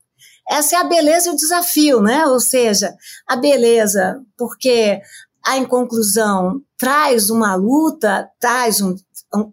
Essa 0.49 0.77
é 0.77 0.79
a 0.79 0.83
beleza 0.83 1.29
e 1.29 1.33
o 1.33 1.35
desafio, 1.35 2.01
né? 2.01 2.25
Ou 2.27 2.39
seja, 2.39 2.95
a 3.27 3.35
beleza, 3.35 4.21
porque 4.37 5.01
a 5.45 5.57
inconclusão 5.57 6.61
traz 6.77 7.29
uma 7.29 7.55
luta, 7.55 8.29
traz 8.39 8.81
um, 8.81 8.95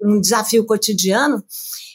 um 0.02 0.20
desafio 0.20 0.64
cotidiano, 0.66 1.42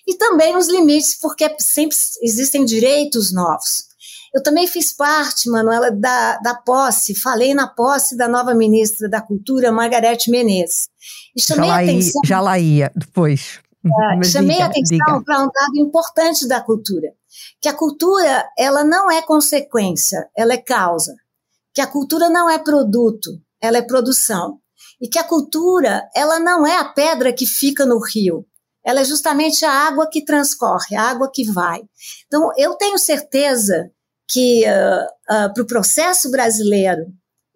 e 0.08 0.18
também 0.18 0.54
nos 0.54 0.68
limites, 0.68 1.18
porque 1.20 1.56
sempre 1.60 1.96
existem 2.24 2.66
direitos 2.66 3.32
novos. 3.32 3.90
Eu 4.34 4.44
também 4.44 4.68
fiz 4.68 4.92
parte, 4.92 5.50
Manuela, 5.50 5.92
da, 5.92 6.38
da 6.38 6.56
posse, 6.56 7.16
falei 7.16 7.54
na 7.54 7.68
posse 7.68 8.16
da 8.16 8.28
nova 8.28 8.54
ministra 8.54 9.10
da 9.10 9.22
Cultura, 9.22 9.72
Margarete 9.72 10.30
Menezes. 10.30 10.88
E 11.36 11.42
chamei 11.42 11.70
já, 11.70 11.76
lá 11.76 11.82
atenção, 11.82 12.22
ia, 12.24 12.28
já 12.28 12.42
lá 12.42 12.60
ia, 12.60 12.92
depois. 12.96 13.60
É, 13.86 14.24
chamei 14.24 14.58
diga, 14.58 14.66
atenção 14.66 15.24
para 15.24 15.44
um 15.44 15.50
dado 15.50 15.78
importante 15.78 16.48
da 16.48 16.62
cultura, 16.62 17.08
que 17.62 17.70
a 17.70 17.74
cultura 17.74 18.48
ela 18.58 18.84
não 18.84 19.12
é 19.12 19.22
consequência, 19.22 20.30
ela 20.36 20.54
é 20.54 20.58
causa. 20.58 21.16
Que 21.74 21.82
a 21.82 21.88
cultura 21.88 22.30
não 22.30 22.50
é 22.50 22.58
produto, 22.58 23.42
ela 23.62 23.78
é 23.78 23.82
produção. 23.82 24.60
E 25.02 25.08
que 25.08 25.20
a 25.20 25.24
cultura 25.24 26.10
ela 26.16 26.40
não 26.40 26.66
é 26.66 26.78
a 26.78 26.86
pedra 26.86 27.32
que 27.32 27.46
fica 27.46 27.86
no 27.86 28.00
rio, 28.00 28.46
ela 28.84 29.02
é 29.02 29.06
justamente 29.06 29.66
a 29.66 29.72
água 29.72 30.10
que 30.10 30.24
transcorre, 30.24 30.96
a 30.96 31.04
água 31.04 31.30
que 31.32 31.44
vai. 31.44 31.82
Então, 32.28 32.52
eu 32.58 32.76
tenho 32.76 32.98
certeza 32.98 33.92
que 34.28 34.64
uh, 34.66 35.46
uh, 35.46 35.54
para 35.54 35.64
o 35.64 35.68
processo 35.68 36.32
brasileiro 36.32 37.06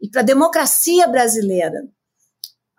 e 0.01 0.10
para 0.10 0.22
a 0.22 0.25
democracia 0.25 1.08
brasileira, 1.08 1.82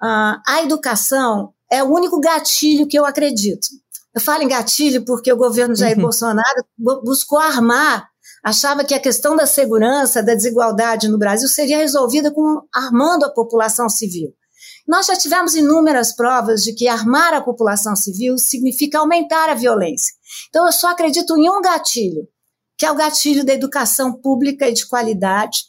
uh, 0.03 0.41
a 0.47 0.61
educação 0.63 1.55
é 1.71 1.83
o 1.83 1.93
único 1.93 2.21
gatilho 2.21 2.87
que 2.87 2.99
eu 2.99 3.05
acredito. 3.05 3.67
Eu 4.15 4.21
falo 4.21 4.43
em 4.43 4.49
gatilho 4.49 5.05
porque 5.05 5.33
o 5.33 5.37
governo 5.37 5.75
Jair 5.75 5.97
uhum. 5.97 6.03
Bolsonaro 6.03 6.65
buscou 7.03 7.39
armar, 7.39 8.09
achava 8.45 8.85
que 8.85 8.95
a 8.95 9.01
questão 9.01 9.35
da 9.35 9.47
segurança, 9.47 10.23
da 10.23 10.35
desigualdade 10.35 11.09
no 11.09 11.19
Brasil 11.19 11.49
seria 11.49 11.79
resolvida 11.79 12.31
com 12.31 12.63
armando 12.73 13.25
a 13.25 13.33
população 13.33 13.89
civil. 13.89 14.33
Nós 14.87 15.07
já 15.07 15.17
tivemos 15.17 15.55
inúmeras 15.55 16.15
provas 16.15 16.63
de 16.63 16.75
que 16.75 16.87
armar 16.87 17.33
a 17.33 17.41
população 17.41 17.97
civil 17.97 18.37
significa 18.39 18.99
aumentar 18.99 19.49
a 19.49 19.55
violência. 19.55 20.15
Então, 20.49 20.67
eu 20.67 20.73
só 20.73 20.91
acredito 20.91 21.37
em 21.37 21.49
um 21.49 21.61
gatilho, 21.61 22.29
que 22.77 22.85
é 22.85 22.93
o 22.93 22.95
gatilho 22.95 23.45
da 23.45 23.55
educação 23.55 24.13
pública 24.13 24.69
e 24.69 24.75
de 24.75 24.87
qualidade 24.87 25.65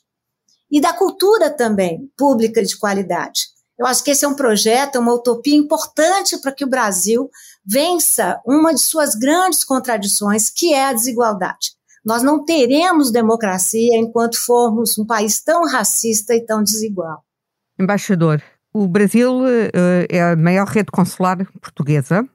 e 0.69 0.81
da 0.81 0.91
cultura 0.91 1.49
também 1.49 2.11
pública 2.17 2.61
e 2.61 2.65
de 2.65 2.77
qualidade. 2.77 3.55
Eu 3.77 3.85
acho 3.85 4.03
que 4.03 4.11
esse 4.11 4.25
é 4.25 4.27
um 4.27 4.35
projeto, 4.35 4.99
uma 4.99 5.13
utopia 5.13 5.55
importante 5.55 6.37
para 6.37 6.51
que 6.51 6.63
o 6.63 6.69
Brasil 6.69 7.29
vença 7.65 8.39
uma 8.45 8.73
de 8.73 8.81
suas 8.81 9.15
grandes 9.15 9.63
contradições, 9.63 10.49
que 10.49 10.73
é 10.73 10.87
a 10.87 10.93
desigualdade. 10.93 11.75
Nós 12.05 12.21
não 12.21 12.45
teremos 12.45 13.11
democracia 13.11 13.97
enquanto 13.97 14.37
formos 14.37 14.97
um 14.97 15.05
país 15.05 15.41
tão 15.41 15.67
racista 15.67 16.35
e 16.35 16.45
tão 16.45 16.63
desigual. 16.63 17.23
Embaixador, 17.79 18.41
o 18.71 18.87
Brasil 18.87 19.41
uh, 19.41 20.05
é 20.09 20.21
a 20.21 20.35
maior 20.35 20.67
rede 20.67 20.91
consular 20.91 21.37
portuguesa 21.59 22.27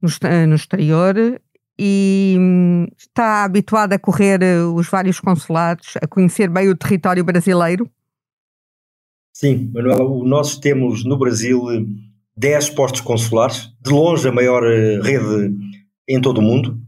no, 0.00 0.08
no 0.48 0.54
exterior 0.54 1.14
e 1.78 2.36
um, 2.38 2.86
está 2.96 3.44
habituado 3.44 3.92
a 3.92 3.98
correr 3.98 4.40
uh, 4.42 4.74
os 4.74 4.88
vários 4.88 5.20
consulados, 5.20 5.94
a 6.00 6.06
conhecer 6.06 6.48
bem 6.48 6.68
o 6.68 6.76
território 6.76 7.22
brasileiro? 7.22 7.90
Sim, 9.32 9.70
Manuela, 9.74 10.04
nós 10.24 10.56
temos 10.56 11.04
no 11.04 11.18
Brasil 11.18 11.62
10 12.36 12.70
postos 12.70 13.00
consulares, 13.00 13.68
de 13.80 13.90
longe 13.90 14.28
a 14.28 14.32
maior 14.32 14.62
rede 15.02 15.54
em 16.08 16.20
todo 16.20 16.38
o 16.38 16.42
mundo. 16.42 16.78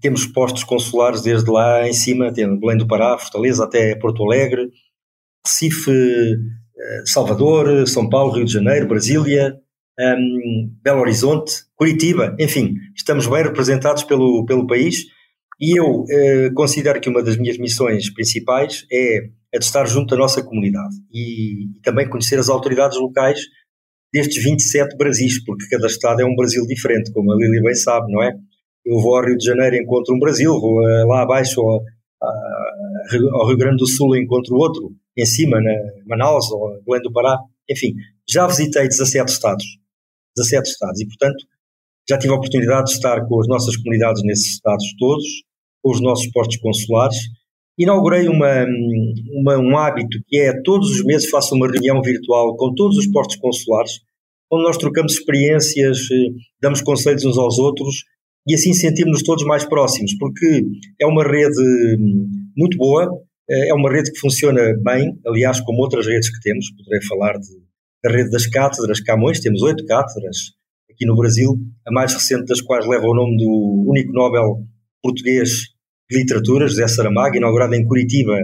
Temos 0.00 0.26
postos 0.26 0.64
consulares 0.64 1.22
desde 1.22 1.50
lá 1.50 1.86
em 1.86 1.92
cima, 1.92 2.32
temos 2.32 2.60
Belém 2.60 2.78
do 2.78 2.86
Pará, 2.86 3.18
Fortaleza, 3.18 3.64
até 3.64 3.94
Porto 3.96 4.22
Alegre, 4.22 4.70
Recife, 5.46 5.90
eh, 5.90 7.02
Salvador, 7.06 7.86
São 7.86 8.08
Paulo, 8.08 8.32
Rio 8.32 8.44
de 8.44 8.52
Janeiro, 8.52 8.88
Brasília, 8.88 9.58
um, 9.98 10.72
Belo 10.82 11.00
Horizonte, 11.00 11.52
Curitiba, 11.76 12.34
enfim, 12.38 12.74
estamos 12.96 13.26
bem 13.26 13.42
representados 13.42 14.02
pelo, 14.02 14.44
pelo 14.44 14.66
país 14.66 15.04
e 15.60 15.78
eu 15.78 16.00
uh, 16.02 16.54
considero 16.54 17.00
que 17.00 17.08
uma 17.08 17.22
das 17.22 17.36
minhas 17.36 17.58
missões 17.58 18.12
principais 18.12 18.84
é 18.90 19.28
a 19.54 19.58
de 19.58 19.64
estar 19.64 19.86
junto 19.86 20.10
da 20.10 20.16
nossa 20.16 20.42
comunidade 20.42 20.96
e, 21.12 21.76
e 21.76 21.80
também 21.80 22.08
conhecer 22.08 22.38
as 22.38 22.48
autoridades 22.48 22.98
locais 22.98 23.38
destes 24.14 24.44
27 24.44 24.96
Brasis, 24.96 25.44
porque 25.44 25.66
cada 25.68 25.88
estado 25.88 26.22
é 26.22 26.24
um 26.24 26.36
Brasil 26.36 26.64
diferente, 26.68 27.12
como 27.12 27.32
a 27.32 27.36
Lili 27.36 27.60
bem 27.60 27.74
sabe, 27.74 28.12
não 28.12 28.22
é? 28.22 28.32
Eu 28.86 29.00
vou 29.00 29.16
ao 29.16 29.24
Rio 29.24 29.36
de 29.36 29.44
Janeiro 29.44 29.74
e 29.74 29.80
encontro 29.80 30.14
um 30.14 30.20
Brasil, 30.20 30.52
vou 30.52 30.80
uh, 30.80 31.08
lá 31.08 31.22
abaixo 31.22 31.60
ao, 31.60 31.82
ao 33.32 33.48
Rio 33.48 33.56
Grande 33.56 33.78
do 33.78 33.88
Sul 33.88 34.14
e 34.14 34.22
encontro 34.22 34.54
outro, 34.54 34.92
em 35.16 35.26
cima, 35.26 35.60
na 35.60 35.72
Manaus 36.06 36.48
ou 36.52 36.80
Belém 36.86 37.02
do 37.02 37.12
Pará, 37.12 37.36
enfim, 37.68 37.94
já 38.28 38.46
visitei 38.46 38.86
17 38.86 39.32
estados, 39.32 39.64
17 40.36 40.68
estados, 40.68 41.00
e 41.00 41.06
portanto 41.06 41.44
já 42.08 42.16
tive 42.16 42.32
a 42.32 42.36
oportunidade 42.36 42.86
de 42.86 42.92
estar 42.92 43.26
com 43.26 43.40
as 43.40 43.48
nossas 43.48 43.76
comunidades 43.76 44.22
nesses 44.22 44.52
estados 44.52 44.94
todos, 44.96 45.24
com 45.82 45.90
os 45.90 46.00
nossos 46.00 46.30
postos 46.30 46.58
consulares, 46.58 47.16
inaugurei 47.78 48.28
uma, 48.28 48.64
uma, 49.32 49.58
um 49.58 49.76
hábito 49.76 50.18
que 50.26 50.38
é 50.38 50.52
todos 50.62 50.90
os 50.90 51.04
meses 51.04 51.28
faço 51.28 51.54
uma 51.54 51.70
reunião 51.70 52.00
virtual 52.00 52.56
com 52.56 52.74
todos 52.74 52.96
os 52.96 53.06
postos 53.08 53.36
consulares, 53.36 54.00
onde 54.50 54.64
nós 54.64 54.76
trocamos 54.76 55.14
experiências, 55.14 55.98
eh, 56.10 56.30
damos 56.60 56.80
conselhos 56.80 57.24
uns 57.24 57.38
aos 57.38 57.58
outros 57.58 58.04
e 58.46 58.54
assim 58.54 58.72
sentimos-nos 58.72 59.22
todos 59.22 59.44
mais 59.44 59.64
próximos, 59.64 60.16
porque 60.18 60.64
é 61.00 61.06
uma 61.06 61.24
rede 61.24 61.96
muito 62.56 62.76
boa, 62.76 63.10
eh, 63.50 63.68
é 63.70 63.74
uma 63.74 63.90
rede 63.90 64.12
que 64.12 64.20
funciona 64.20 64.60
bem, 64.82 65.18
aliás, 65.26 65.60
como 65.60 65.82
outras 65.82 66.06
redes 66.06 66.30
que 66.30 66.40
temos, 66.40 66.70
poderei 66.76 67.04
falar 67.06 67.32
de, 67.38 67.48
da 68.04 68.10
rede 68.10 68.30
das 68.30 68.46
cátedras 68.46 69.00
Camões, 69.00 69.40
temos 69.40 69.62
oito 69.62 69.84
cátedras 69.86 70.52
aqui 70.90 71.04
no 71.06 71.16
Brasil, 71.16 71.58
a 71.86 71.92
mais 71.92 72.14
recente 72.14 72.46
das 72.46 72.60
quais 72.60 72.86
leva 72.86 73.06
o 73.06 73.14
nome 73.14 73.36
do 73.36 73.84
único 73.88 74.12
Nobel 74.12 74.62
português, 75.02 75.73
Literatura, 76.14 76.68
José 76.68 76.86
Saramago, 76.88 77.36
inaugurada 77.36 77.76
em 77.76 77.86
Curitiba 77.86 78.38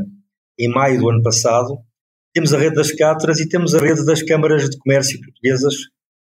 em 0.59 0.69
maio 0.69 1.01
do 1.01 1.11
ano 1.11 1.23
passado. 1.23 1.79
Temos 2.35 2.53
a 2.53 2.59
rede 2.59 2.75
das 2.75 2.93
cátedras 2.93 3.41
e 3.41 3.49
temos 3.49 3.75
a 3.75 3.79
rede 3.79 4.05
das 4.05 4.23
câmaras 4.23 4.69
de 4.69 4.79
comércio 4.79 5.19
portuguesas, 5.21 5.75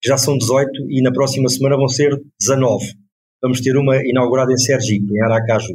que 0.00 0.08
já 0.08 0.16
são 0.16 0.38
18 0.38 0.70
e 0.88 1.02
na 1.02 1.12
próxima 1.12 1.48
semana 1.48 1.76
vão 1.76 1.88
ser 1.88 2.18
19. 2.40 2.86
Vamos 3.42 3.60
ter 3.60 3.76
uma 3.76 3.96
inaugurada 4.06 4.52
em 4.52 4.56
Sergipe, 4.56 5.12
em 5.12 5.22
Aracaju. 5.22 5.74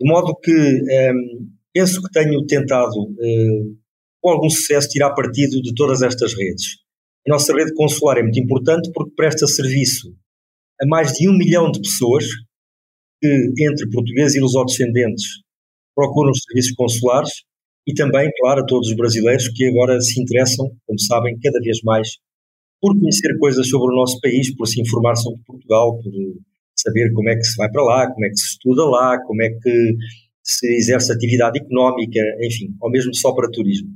De 0.00 0.08
modo 0.08 0.36
que 0.36 0.52
um, 0.52 1.48
penso 1.72 2.02
que 2.02 2.10
tenho 2.10 2.44
tentado, 2.46 2.98
uh, 3.00 3.76
com 4.20 4.30
algum 4.30 4.50
sucesso, 4.50 4.88
tirar 4.88 5.14
partido 5.14 5.60
de 5.62 5.74
todas 5.74 6.02
estas 6.02 6.34
redes. 6.34 6.82
A 7.26 7.30
nossa 7.30 7.52
rede 7.54 7.72
consular 7.74 8.18
é 8.18 8.22
muito 8.22 8.38
importante 8.38 8.90
porque 8.92 9.14
presta 9.16 9.46
serviço 9.46 10.12
a 10.80 10.86
mais 10.86 11.12
de 11.12 11.28
um 11.28 11.36
milhão 11.36 11.70
de 11.70 11.80
pessoas 11.80 12.24
que, 13.22 13.52
entre 13.60 13.88
portugueses 13.90 14.34
e 14.34 14.40
lusodescendentes, 14.40 15.24
procuram 15.94 16.32
os 16.32 16.42
serviços 16.42 16.72
consulares 16.72 17.30
e 17.86 17.94
também, 17.94 18.28
claro, 18.40 18.62
a 18.62 18.66
todos 18.66 18.88
os 18.88 18.96
brasileiros 18.96 19.48
que 19.48 19.64
agora 19.66 20.00
se 20.00 20.20
interessam, 20.20 20.68
como 20.86 20.98
sabem, 20.98 21.38
cada 21.40 21.58
vez 21.60 21.78
mais 21.84 22.08
por 22.80 22.98
conhecer 22.98 23.38
coisas 23.38 23.68
sobre 23.68 23.94
o 23.94 23.96
nosso 23.96 24.20
país, 24.20 24.54
por 24.56 24.66
se 24.66 24.80
informar 24.80 25.14
sobre 25.14 25.40
Portugal, 25.46 25.96
por 26.02 26.12
saber 26.76 27.12
como 27.12 27.28
é 27.30 27.36
que 27.36 27.44
se 27.44 27.56
vai 27.56 27.70
para 27.70 27.84
lá, 27.84 28.12
como 28.12 28.26
é 28.26 28.28
que 28.28 28.36
se 28.36 28.46
estuda 28.46 28.84
lá, 28.84 29.18
como 29.24 29.40
é 29.40 29.50
que 29.50 29.96
se 30.42 30.66
exerce 30.76 31.12
atividade 31.12 31.60
económica, 31.60 32.20
enfim, 32.40 32.74
ou 32.80 32.90
mesmo 32.90 33.14
só 33.14 33.32
para 33.32 33.50
turismo. 33.50 33.88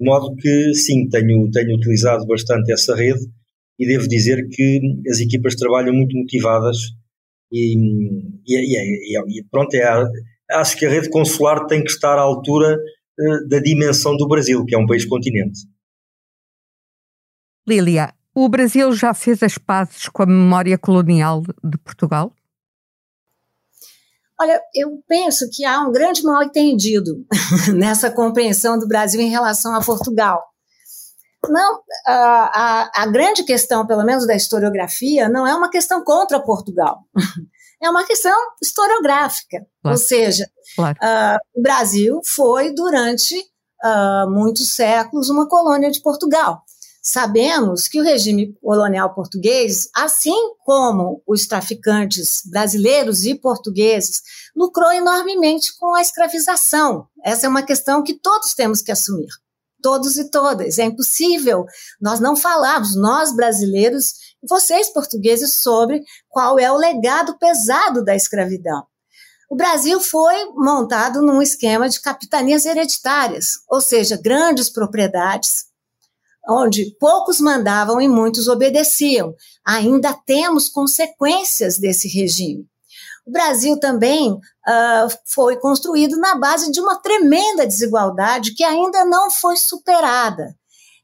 De 0.00 0.06
modo 0.06 0.34
que, 0.36 0.74
sim, 0.74 1.08
tenho, 1.08 1.50
tenho 1.50 1.76
utilizado 1.76 2.26
bastante 2.26 2.72
essa 2.72 2.94
rede 2.94 3.20
e 3.78 3.86
devo 3.86 4.08
dizer 4.08 4.46
que 4.48 4.80
as 5.10 5.20
equipas 5.20 5.54
trabalham 5.54 5.94
muito 5.94 6.16
motivadas 6.16 6.76
e, 7.50 7.76
e, 8.46 9.18
e, 9.18 9.38
e 9.38 9.44
pronto, 9.50 9.74
é, 9.74 10.04
acho 10.52 10.76
que 10.76 10.86
a 10.86 10.90
rede 10.90 11.10
consular 11.10 11.66
tem 11.66 11.82
que 11.82 11.90
estar 11.90 12.18
à 12.18 12.22
altura 12.22 12.76
uh, 12.76 13.48
da 13.48 13.58
dimensão 13.58 14.16
do 14.16 14.26
Brasil, 14.28 14.64
que 14.64 14.74
é 14.74 14.78
um 14.78 14.86
país-continente. 14.86 15.60
Lília, 17.66 18.14
o 18.34 18.48
Brasil 18.48 18.92
já 18.92 19.12
fez 19.12 19.42
as 19.42 19.58
pazes 19.58 20.08
com 20.08 20.22
a 20.22 20.26
memória 20.26 20.78
colonial 20.78 21.42
de 21.64 21.78
Portugal? 21.78 22.32
Olha, 24.38 24.60
eu 24.74 25.02
penso 25.08 25.48
que 25.50 25.64
há 25.64 25.80
um 25.80 25.90
grande 25.90 26.22
mal 26.22 26.42
entendido 26.42 27.26
nessa 27.74 28.10
compreensão 28.10 28.78
do 28.78 28.86
Brasil 28.86 29.20
em 29.20 29.30
relação 29.30 29.74
a 29.74 29.82
Portugal. 29.82 30.42
Não, 31.48 31.80
a, 32.06 32.12
a, 32.94 33.02
a, 33.02 33.06
grande 33.06 33.44
questão, 33.44 33.86
pelo 33.86 34.04
menos 34.04 34.26
da 34.26 34.34
historiografia, 34.34 35.28
não 35.28 35.46
é 35.46 35.54
uma 35.54 35.70
questão 35.70 36.02
contra 36.04 36.40
Portugal. 36.40 37.00
É 37.78 37.90
uma 37.90 38.06
questão 38.06 38.34
historiográfica. 38.60 39.58
Claro. 39.82 39.98
Ou 39.98 40.02
seja, 40.02 40.48
claro. 40.74 40.96
uh, 40.96 41.38
o 41.54 41.60
Brasil 41.62 42.22
foi, 42.24 42.74
durante 42.74 43.38
uh, 43.38 44.30
muitos 44.30 44.70
séculos, 44.70 45.28
uma 45.28 45.46
colônia 45.46 45.90
de 45.90 46.00
Portugal. 46.00 46.62
Sabemos 47.08 47.86
que 47.86 48.00
o 48.00 48.02
regime 48.02 48.52
colonial 48.60 49.14
português, 49.14 49.88
assim 49.94 50.56
como 50.64 51.22
os 51.24 51.46
traficantes 51.46 52.42
brasileiros 52.50 53.24
e 53.24 53.36
portugueses, 53.36 54.22
lucrou 54.56 54.90
enormemente 54.90 55.78
com 55.78 55.94
a 55.94 56.02
escravização. 56.02 57.06
Essa 57.24 57.46
é 57.46 57.48
uma 57.48 57.62
questão 57.62 58.02
que 58.02 58.14
todos 58.14 58.54
temos 58.54 58.82
que 58.82 58.90
assumir, 58.90 59.28
todos 59.82 60.16
e 60.18 60.30
todas. 60.30 60.78
É 60.78 60.84
impossível 60.84 61.64
nós 62.00 62.20
não 62.20 62.36
falarmos, 62.36 62.96
nós 62.96 63.34
brasileiros, 63.34 64.14
vocês 64.48 64.92
portugueses, 64.92 65.54
sobre 65.54 66.02
qual 66.28 66.58
é 66.58 66.70
o 66.70 66.76
legado 66.76 67.38
pesado 67.38 68.04
da 68.04 68.14
escravidão. 68.14 68.84
O 69.50 69.56
Brasil 69.56 70.00
foi 70.00 70.46
montado 70.54 71.22
num 71.22 71.40
esquema 71.40 71.88
de 71.88 72.00
capitanias 72.00 72.66
hereditárias, 72.66 73.54
ou 73.68 73.80
seja, 73.80 74.16
grandes 74.20 74.68
propriedades 74.68 75.66
onde 76.48 76.96
poucos 77.00 77.40
mandavam 77.40 78.00
e 78.00 78.08
muitos 78.08 78.46
obedeciam. 78.46 79.34
Ainda 79.64 80.14
temos 80.14 80.68
consequências 80.68 81.78
desse 81.78 82.08
regime. 82.08 82.66
O 83.26 83.32
Brasil 83.32 83.78
também 83.80 84.32
uh, 84.32 85.18
foi 85.26 85.56
construído 85.56 86.16
na 86.16 86.36
base 86.36 86.70
de 86.70 86.80
uma 86.80 86.96
tremenda 87.00 87.66
desigualdade 87.66 88.54
que 88.54 88.62
ainda 88.62 89.04
não 89.04 89.30
foi 89.32 89.56
superada. 89.56 90.54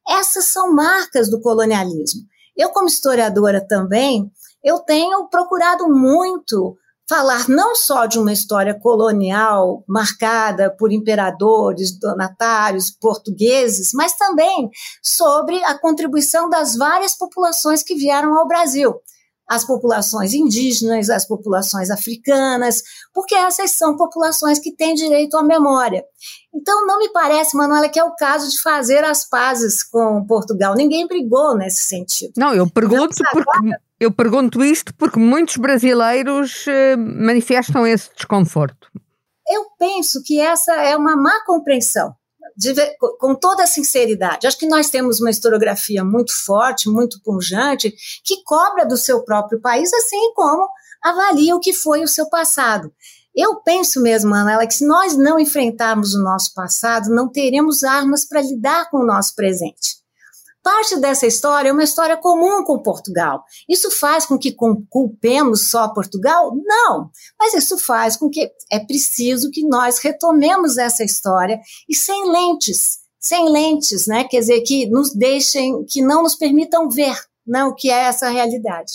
Essas 0.09 0.45
são 0.47 0.73
marcas 0.73 1.29
do 1.29 1.41
colonialismo. 1.41 2.23
Eu, 2.57 2.71
como 2.71 2.87
historiadora 2.87 3.67
também, 3.67 4.31
eu 4.63 4.79
tenho 4.79 5.27
procurado 5.29 5.89
muito 5.89 6.77
falar 7.09 7.49
não 7.49 7.75
só 7.75 8.07
de 8.07 8.19
uma 8.19 8.33
história 8.33 8.73
colonial 8.79 9.85
marcada 9.89 10.71
por 10.71 10.93
imperadores, 10.93 11.99
donatários, 11.99 12.91
portugueses, 12.91 13.91
mas 13.93 14.17
também 14.17 14.71
sobre 15.03 15.63
a 15.65 15.77
contribuição 15.77 16.49
das 16.49 16.77
várias 16.77 17.17
populações 17.17 17.83
que 17.83 17.97
vieram 17.97 18.39
ao 18.39 18.47
Brasil. 18.47 18.95
As 19.53 19.67
populações 19.67 20.33
indígenas, 20.33 21.11
as 21.11 21.27
populações 21.27 21.91
africanas, 21.91 22.83
porque 23.13 23.35
essas 23.35 23.73
são 23.73 23.99
populações 23.99 24.59
que 24.59 24.75
têm 24.75 24.95
direito 24.95 25.37
à 25.37 25.43
memória. 25.43 26.03
Então, 26.55 26.87
não 26.87 26.99
me 26.99 27.11
parece, 27.11 27.55
Manuela, 27.55 27.87
que 27.91 27.99
é 27.99 28.05
o 28.05 28.17
caso 28.17 28.51
de 28.51 28.59
fazer 28.63 29.05
as 29.05 29.29
pazes 29.29 29.83
com 29.83 30.25
Portugal. 30.25 30.75
Ninguém 30.75 31.07
brigou 31.07 31.55
nesse 31.55 31.85
sentido. 31.85 32.33
Não, 32.39 32.55
eu 32.55 32.67
pergunto 32.71 33.15
porque. 33.31 33.71
Eu 34.01 34.11
pergunto 34.11 34.65
isto 34.65 34.93
porque 34.95 35.19
muitos 35.19 35.59
brasileiros 35.59 36.65
eh, 36.67 36.97
manifestam 36.97 37.87
esse 37.87 38.11
desconforto. 38.17 38.89
Eu 39.47 39.67
penso 39.79 40.23
que 40.25 40.41
essa 40.41 40.73
é 40.75 40.97
uma 40.97 41.15
má 41.15 41.45
compreensão, 41.45 42.13
de, 42.57 42.75
com 43.19 43.35
toda 43.35 43.65
a 43.65 43.67
sinceridade. 43.67 44.47
Acho 44.47 44.59
que 44.59 44.67
nós 44.67 44.91
temos 44.91 45.21
uma 45.21 45.31
historiografia 45.31 46.05
muito 46.05 46.33
forte, 46.45 46.89
muito 46.89 47.21
pungente, 47.23 47.95
que 48.25 48.43
cobra 48.45 48.85
do 48.85 48.97
seu 48.97 49.25
próprio 49.25 49.61
país, 49.61 49.93
assim 49.93 50.33
como 50.35 50.69
avalia 51.03 51.57
o 51.57 51.61
que 51.61 51.73
foi 51.73 52.03
o 52.03 52.09
seu 52.09 52.29
passado. 52.29 52.93
Eu 53.35 53.57
penso 53.57 54.01
mesmo, 54.03 54.31
Manuela, 54.31 54.67
que 54.67 54.75
se 54.75 54.87
nós 54.87 55.17
não 55.17 55.39
enfrentarmos 55.39 56.15
o 56.15 56.23
nosso 56.23 56.53
passado, 56.55 57.09
não 57.09 57.31
teremos 57.31 57.83
armas 57.83 58.27
para 58.27 58.43
lidar 58.43 58.91
com 58.91 58.99
o 58.99 59.07
nosso 59.07 59.35
presente. 59.35 60.02
Parte 60.63 60.97
dessa 61.01 61.27
história 61.27 61.71
é 61.71 61.73
uma 61.73 61.83
história 61.83 62.17
comum 62.17 62.63
com 62.63 62.79
Portugal. 62.79 63.45
Isso 63.69 63.91
faz 63.91 64.25
com 64.25 64.39
que 64.39 64.55
culpemos 64.89 65.69
só 65.69 65.89
Portugal? 65.89 66.53
Não, 66.55 67.11
mas 67.39 67.55
isso 67.55 67.77
faz 67.77 68.17
com 68.17 68.31
que 68.31 68.49
é 68.71 68.79
preciso 68.79 69.51
que 69.51 69.67
nós 69.67 69.99
retomemos 69.99 70.79
essa 70.79 71.03
história 71.03 71.61
e 71.89 71.97
sem 71.97 72.31
lentes, 72.31 73.01
sem 73.19 73.51
lentes, 73.51 74.07
né? 74.07 74.23
Quer 74.25 74.39
dizer, 74.39 74.61
que 74.61 74.87
nos 74.87 75.13
deixem, 75.13 75.85
que 75.85 76.01
não 76.01 76.23
nos 76.23 76.37
permitam 76.37 76.89
ver 76.89 77.17
né, 77.45 77.65
o 77.65 77.75
que 77.75 77.91
é 77.91 78.05
essa 78.05 78.29
realidade. 78.29 78.93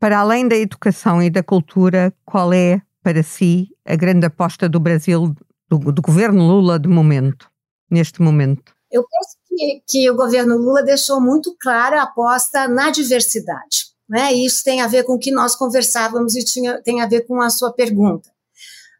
Para 0.00 0.18
além 0.18 0.48
da 0.48 0.56
educação 0.56 1.22
e 1.22 1.30
da 1.30 1.42
cultura, 1.42 2.12
qual 2.24 2.52
é, 2.52 2.82
para 3.00 3.22
si, 3.22 3.68
a 3.84 3.94
grande 3.94 4.26
aposta 4.26 4.68
do 4.68 4.80
Brasil, 4.80 5.34
do, 5.68 5.78
do 5.92 6.02
governo 6.02 6.46
Lula 6.46 6.80
de 6.80 6.88
momento, 6.88 7.48
neste 7.88 8.20
momento? 8.20 8.74
Eu 8.90 9.04
penso 9.04 9.36
que, 9.56 9.82
que 9.86 10.10
o 10.10 10.16
governo 10.16 10.58
Lula 10.58 10.82
deixou 10.82 11.18
muito 11.20 11.56
clara 11.58 12.00
a 12.00 12.04
aposta 12.04 12.68
na 12.68 12.90
diversidade. 12.90 13.86
Né? 14.08 14.32
E 14.34 14.46
isso 14.46 14.62
tem 14.62 14.82
a 14.82 14.86
ver 14.86 15.02
com 15.04 15.14
o 15.14 15.18
que 15.18 15.32
nós 15.32 15.56
conversávamos 15.56 16.36
e 16.36 16.44
tinha, 16.44 16.80
tem 16.82 17.00
a 17.00 17.06
ver 17.06 17.26
com 17.26 17.40
a 17.40 17.48
sua 17.50 17.72
pergunta. 17.72 18.30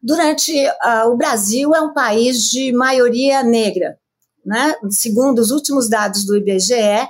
Durante 0.02 0.52
uh, 0.52 1.08
o 1.08 1.16
Brasil 1.16 1.72
é 1.74 1.80
um 1.80 1.92
país 1.92 2.50
de 2.50 2.72
maioria 2.72 3.42
negra, 3.42 3.98
né? 4.44 4.76
Segundo 4.90 5.38
os 5.40 5.50
últimos 5.50 5.88
dados 5.88 6.24
do 6.24 6.36
IBGE, 6.36 7.08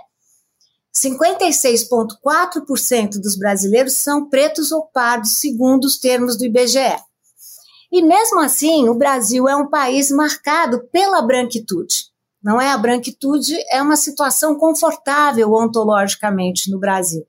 56,4% 0.94 3.20
dos 3.20 3.36
brasileiros 3.36 3.94
são 3.94 4.30
pretos 4.30 4.72
ou 4.72 4.86
pardos, 4.86 5.32
segundo 5.32 5.84
os 5.84 5.98
termos 5.98 6.38
do 6.38 6.46
IBGE. 6.46 6.96
E 7.92 8.02
mesmo 8.02 8.40
assim, 8.40 8.88
o 8.88 8.94
Brasil 8.94 9.46
é 9.46 9.54
um 9.54 9.68
país 9.68 10.10
marcado 10.10 10.88
pela 10.90 11.20
branquitude 11.20 12.06
não 12.46 12.60
é 12.60 12.70
a 12.70 12.78
branquitude, 12.78 13.56
é 13.72 13.82
uma 13.82 13.96
situação 13.96 14.54
confortável 14.54 15.52
ontologicamente 15.52 16.70
no 16.70 16.78
Brasil. 16.78 17.26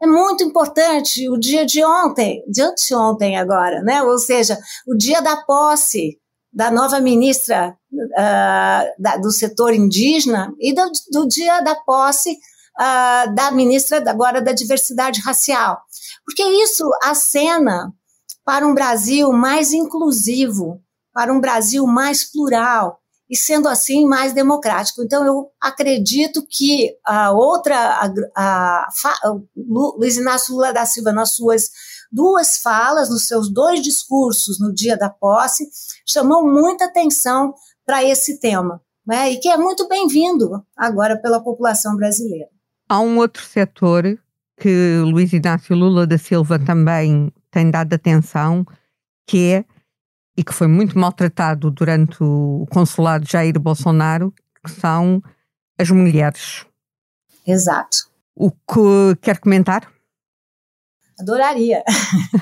É 0.00 0.06
muito 0.06 0.44
importante 0.44 1.28
o 1.28 1.36
dia 1.36 1.66
de 1.66 1.84
ontem, 1.84 2.44
de 2.46 2.62
anteontem 2.62 3.36
agora, 3.36 3.82
né? 3.82 4.04
Ou 4.04 4.16
seja, 4.18 4.56
o 4.86 4.96
dia 4.96 5.20
da 5.20 5.38
posse 5.38 6.16
da 6.52 6.70
nova 6.70 7.00
ministra 7.00 7.76
uh, 7.92 9.02
da, 9.02 9.16
do 9.16 9.32
setor 9.32 9.74
indígena 9.74 10.54
e 10.60 10.72
do, 10.72 10.92
do 11.10 11.26
dia 11.26 11.60
da 11.60 11.74
posse 11.74 12.30
uh, 12.30 13.34
da 13.34 13.50
ministra 13.50 13.98
agora 14.08 14.40
da 14.40 14.52
diversidade 14.52 15.20
racial. 15.22 15.80
Porque 16.24 16.44
isso 16.62 16.88
acena 17.02 17.92
para 18.44 18.64
um 18.64 18.74
Brasil 18.74 19.32
mais 19.32 19.72
inclusivo, 19.72 20.80
para 21.12 21.32
um 21.32 21.40
Brasil 21.40 21.84
mais 21.84 22.30
plural, 22.30 23.00
e 23.28 23.36
sendo 23.36 23.68
assim 23.68 24.06
mais 24.06 24.32
democrático. 24.32 25.02
Então 25.02 25.24
eu 25.24 25.50
acredito 25.60 26.46
que 26.48 26.96
a 27.04 27.32
outra, 27.32 27.76
a, 27.76 28.12
a, 28.34 28.88
a 29.22 29.36
Luiz 29.56 30.16
Inácio 30.16 30.54
Lula 30.54 30.72
da 30.72 30.86
Silva 30.86 31.12
nas 31.12 31.32
suas 31.32 31.70
duas 32.10 32.58
falas 32.58 33.10
nos 33.10 33.26
seus 33.26 33.52
dois 33.52 33.82
discursos 33.82 34.60
no 34.60 34.72
dia 34.72 34.96
da 34.96 35.10
posse 35.10 35.68
chamou 36.06 36.46
muita 36.46 36.84
atenção 36.84 37.52
para 37.84 38.04
esse 38.04 38.38
tema, 38.40 38.80
né? 39.06 39.30
E 39.32 39.38
que 39.38 39.48
é 39.48 39.56
muito 39.56 39.88
bem-vindo 39.88 40.64
agora 40.76 41.16
pela 41.20 41.42
população 41.42 41.96
brasileira. 41.96 42.48
Há 42.88 43.00
um 43.00 43.18
outro 43.18 43.44
setor 43.44 44.18
que 44.56 44.98
Luiz 45.04 45.32
Inácio 45.32 45.76
Lula 45.76 46.06
da 46.06 46.16
Silva 46.16 46.58
também 46.58 47.32
tem 47.50 47.70
dado 47.70 47.92
atenção, 47.92 48.64
que 49.26 49.52
é 49.52 49.64
e 50.36 50.44
que 50.44 50.52
foi 50.52 50.66
muito 50.66 50.98
maltratado 50.98 51.70
durante 51.70 52.16
o 52.20 52.66
consulado 52.70 53.26
Jair 53.26 53.58
Bolsonaro, 53.58 54.32
que 54.62 54.70
são 54.70 55.22
as 55.78 55.90
mulheres. 55.90 56.66
Exato. 57.46 58.08
O 58.34 58.50
que 58.50 59.16
quer 59.22 59.38
comentar? 59.38 59.90
Adoraria. 61.18 61.82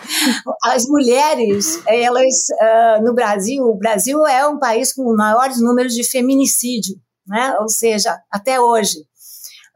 As 0.65 0.85
mulheres, 0.89 1.81
elas 1.87 2.49
uh, 2.51 3.05
no 3.05 3.15
Brasil, 3.15 3.63
o 3.63 3.77
Brasil 3.77 4.27
é 4.27 4.49
um 4.49 4.59
país 4.59 4.93
com 4.93 5.15
maiores 5.15 5.61
números 5.61 5.95
de 5.95 6.03
feminicídio, 6.03 7.01
né? 7.25 7.57
Ou 7.61 7.69
seja, 7.69 8.19
até 8.29 8.61
hoje. 8.61 8.99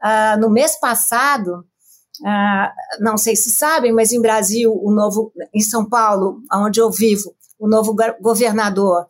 Uh, 0.03 0.39
no 0.41 0.49
mês 0.49 0.77
passado, 0.77 1.65
uh, 2.21 2.99
não 2.99 3.17
sei 3.17 3.37
se 3.37 3.49
sabem, 3.51 3.93
mas 3.93 4.11
em 4.11 4.21
Brasil, 4.21 4.73
o 4.73 4.91
novo, 4.91 5.31
em 5.53 5.61
São 5.61 5.87
Paulo, 5.87 6.41
onde 6.51 6.81
eu 6.81 6.91
vivo, 6.91 7.33
o 7.59 7.67
novo 7.67 7.95
governador 8.21 9.05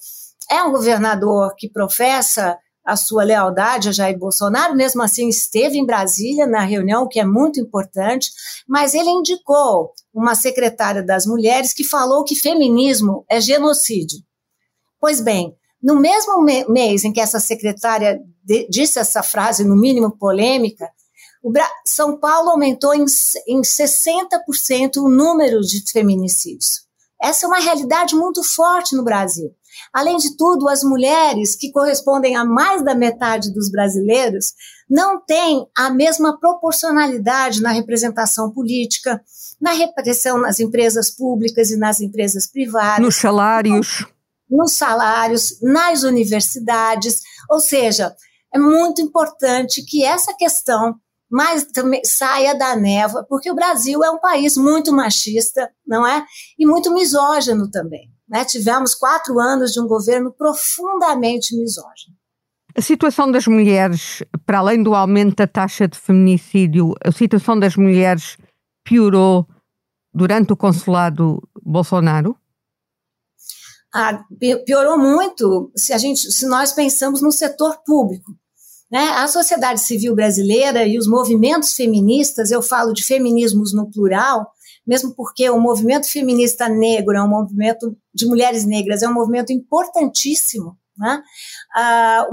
é 0.50 0.64
um 0.64 0.72
governador 0.72 1.54
que 1.56 1.70
professa 1.70 2.58
a 2.84 2.96
sua 2.96 3.24
lealdade 3.24 3.88
a 3.88 3.92
Jair 3.92 4.18
Bolsonaro, 4.18 4.76
mesmo 4.76 5.04
assim 5.04 5.30
esteve 5.30 5.78
em 5.78 5.86
Brasília 5.86 6.48
na 6.48 6.62
reunião, 6.62 7.08
que 7.08 7.20
é 7.20 7.26
muito 7.26 7.60
importante, 7.60 8.32
mas 8.68 8.96
ele 8.96 9.10
indicou 9.10 9.94
uma 10.12 10.34
secretária 10.34 11.04
das 11.04 11.28
mulheres 11.28 11.72
que 11.72 11.84
falou 11.84 12.24
que 12.24 12.36
feminismo 12.36 13.24
é 13.30 13.40
genocídio. 13.40 14.18
Pois 15.00 15.22
bem, 15.22 15.56
no 15.82 15.96
mesmo 15.96 16.42
mês 16.42 17.04
em 17.04 17.14
que 17.14 17.22
essa 17.22 17.40
secretária 17.40 18.20
disse 18.70 18.98
essa 18.98 19.22
frase, 19.22 19.64
no 19.64 19.76
mínimo 19.76 20.18
polêmica, 20.18 20.90
São 21.86 22.20
Paulo 22.20 22.50
aumentou 22.50 22.94
em, 22.96 23.06
em 23.48 23.62
60% 23.62 24.98
o 24.98 25.10
número 25.10 25.62
de 25.62 25.84
feminicídios. 25.92 26.89
Essa 27.22 27.46
é 27.46 27.48
uma 27.48 27.60
realidade 27.60 28.16
muito 28.16 28.44
forte 28.44 28.96
no 28.96 29.04
Brasil. 29.04 29.54
Além 29.94 30.18
de 30.18 30.36
tudo, 30.36 30.68
as 30.68 30.84
mulheres, 30.84 31.56
que 31.56 31.72
correspondem 31.72 32.36
a 32.36 32.46
mais 32.46 32.84
da 32.84 32.96
metade 32.96 33.54
dos 33.54 33.70
brasileiros, 33.70 34.54
não 34.90 35.24
têm 35.24 35.68
a 35.78 35.90
mesma 35.90 36.40
proporcionalidade 36.40 37.62
na 37.62 37.72
representação 37.72 38.52
política, 38.52 39.22
na 39.60 39.72
repressão 39.72 40.40
nas 40.40 40.60
empresas 40.60 41.10
públicas 41.10 41.70
e 41.70 41.78
nas 41.78 42.00
empresas 42.00 42.48
privadas. 42.48 43.06
Nos 43.06 43.16
salários. 43.16 44.06
Nos 44.50 44.74
salários, 44.74 45.60
nas 45.62 46.04
universidades. 46.04 47.22
Ou 47.50 47.60
seja, 47.60 48.16
é 48.54 48.58
muito 48.58 49.02
importante 49.02 49.84
que 49.84 50.04
essa 50.04 50.34
questão 50.34 50.96
mas 51.30 51.66
também 51.66 52.02
saia 52.04 52.56
da 52.56 52.76
névoa, 52.76 53.24
porque 53.24 53.52
o 53.52 53.56
Brasil 53.56 54.04
é 54.04 54.10
um 54.10 54.20
país 54.20 54.58
muito 54.58 54.92
machista, 54.92 55.70
não 55.86 56.06
é? 56.08 56.26
E 56.58 56.66
muito 56.66 56.94
misógino 56.94 57.70
também. 57.70 58.12
Né? 58.28 58.44
Tivemos 58.46 58.96
quatro 58.96 59.40
anos 59.40 59.72
de 59.72 59.80
um 59.80 59.88
governo 59.88 60.32
profundamente 60.32 61.56
misógino. 61.56 62.16
A 62.76 62.82
situação 62.82 63.32
das 63.32 63.48
mulheres, 63.48 64.24
para 64.46 64.60
além 64.60 64.82
do 64.82 64.94
aumento 64.94 65.36
da 65.36 65.48
taxa 65.48 65.88
de 65.88 65.98
feminicídio, 65.98 66.94
a 67.04 67.12
situação 67.12 67.60
das 67.60 67.76
mulheres 67.76 68.38
piorou 68.84 69.48
durante 70.14 70.54
o 70.54 70.58
consulado 70.58 71.42
Bolsonaro? 71.62 72.36
Ah, 73.94 74.24
piorou 74.66 74.98
muito 75.00 75.72
se 75.76 75.94
a 75.94 75.98
gente, 75.98 76.32
se 76.32 76.48
nós 76.48 76.72
pensamos 76.72 77.22
no 77.22 77.32
setor 77.32 77.80
público. 77.84 78.36
Né? 78.92 79.10
A 79.10 79.28
sociedade 79.28 79.82
civil 79.82 80.16
brasileira 80.16 80.86
e 80.86 80.98
os 80.98 81.08
movimentos 81.08 81.74
feministas, 81.76 82.52
eu 82.52 82.62
falo 82.62 82.94
de 82.94 83.04
feminismos 83.04 83.74
no 83.74 83.90
plural, 83.90 84.52
mesmo 84.86 85.14
porque 85.14 85.50
o 85.50 85.60
movimento 85.60 86.10
feminista 86.10 86.68
negro 86.68 87.16
é 87.16 87.22
um 87.22 87.28
movimento 87.28 87.96
de 88.14 88.26
mulheres 88.26 88.66
negras, 88.66 89.04
é 89.04 89.08
um 89.08 89.14
movimento 89.14 89.54
importantíssimo. 89.54 90.76
Né? 90.98 91.22
Ah, 91.76 92.28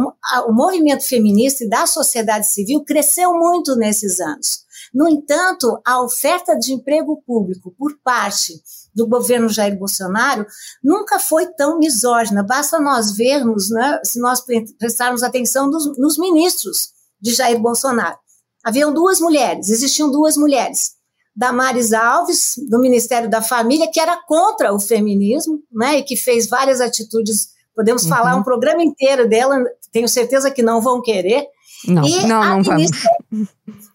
o 0.49 0.53
movimento 0.53 1.07
feminista 1.07 1.64
e 1.64 1.69
da 1.69 1.87
sociedade 1.87 2.47
civil 2.47 2.83
cresceu 2.85 3.33
muito 3.35 3.77
nesses 3.77 4.19
anos. 4.19 4.64
No 4.92 5.09
entanto, 5.09 5.81
a 5.87 6.03
oferta 6.03 6.55
de 6.59 6.73
emprego 6.73 7.23
público 7.27 7.75
por 7.79 7.99
parte 8.03 8.55
do 8.96 9.06
governo 9.06 9.50
Jair 9.50 9.78
Bolsonaro 9.78 10.46
nunca 10.82 11.20
foi 11.20 11.46
tão 11.52 11.78
misógina. 11.78 12.42
Basta 12.42 12.80
nós 12.80 13.14
vermos, 13.14 13.68
né, 13.68 14.00
se 14.02 14.18
nós 14.18 14.42
prestarmos 14.78 15.22
atenção 15.22 15.70
dos, 15.70 15.98
nos 15.98 16.16
ministros 16.16 16.88
de 17.20 17.35
Jair 17.35 17.61
Bolsonaro. 17.61 18.16
Haviam 18.64 18.92
duas 18.92 19.20
mulheres, 19.20 19.68
existiam 19.68 20.11
duas 20.11 20.37
mulheres. 20.37 20.96
Damares 21.37 21.92
Alves, 21.92 22.54
do 22.70 22.80
Ministério 22.80 23.28
da 23.28 23.42
Família, 23.42 23.90
que 23.92 24.00
era 24.00 24.16
contra 24.26 24.72
o 24.72 24.80
feminismo, 24.80 25.61
né, 25.70 25.98
e 25.98 26.02
que 26.02 26.16
fez 26.16 26.48
várias 26.48 26.80
atitudes. 26.80 27.48
Podemos 27.74 28.04
uhum. 28.04 28.09
falar 28.09 28.35
um 28.35 28.42
programa 28.42 28.82
inteiro 28.82 29.28
dela, 29.28 29.62
tenho 29.92 30.09
certeza 30.09 30.50
que 30.50 30.62
não 30.62 30.80
vão 30.80 31.02
querer. 31.02 31.46
Não, 31.85 32.07
e 32.07 32.27
não, 32.27 32.62
não 32.62 32.77
ministra, 32.77 33.11
vamos. 33.31 33.49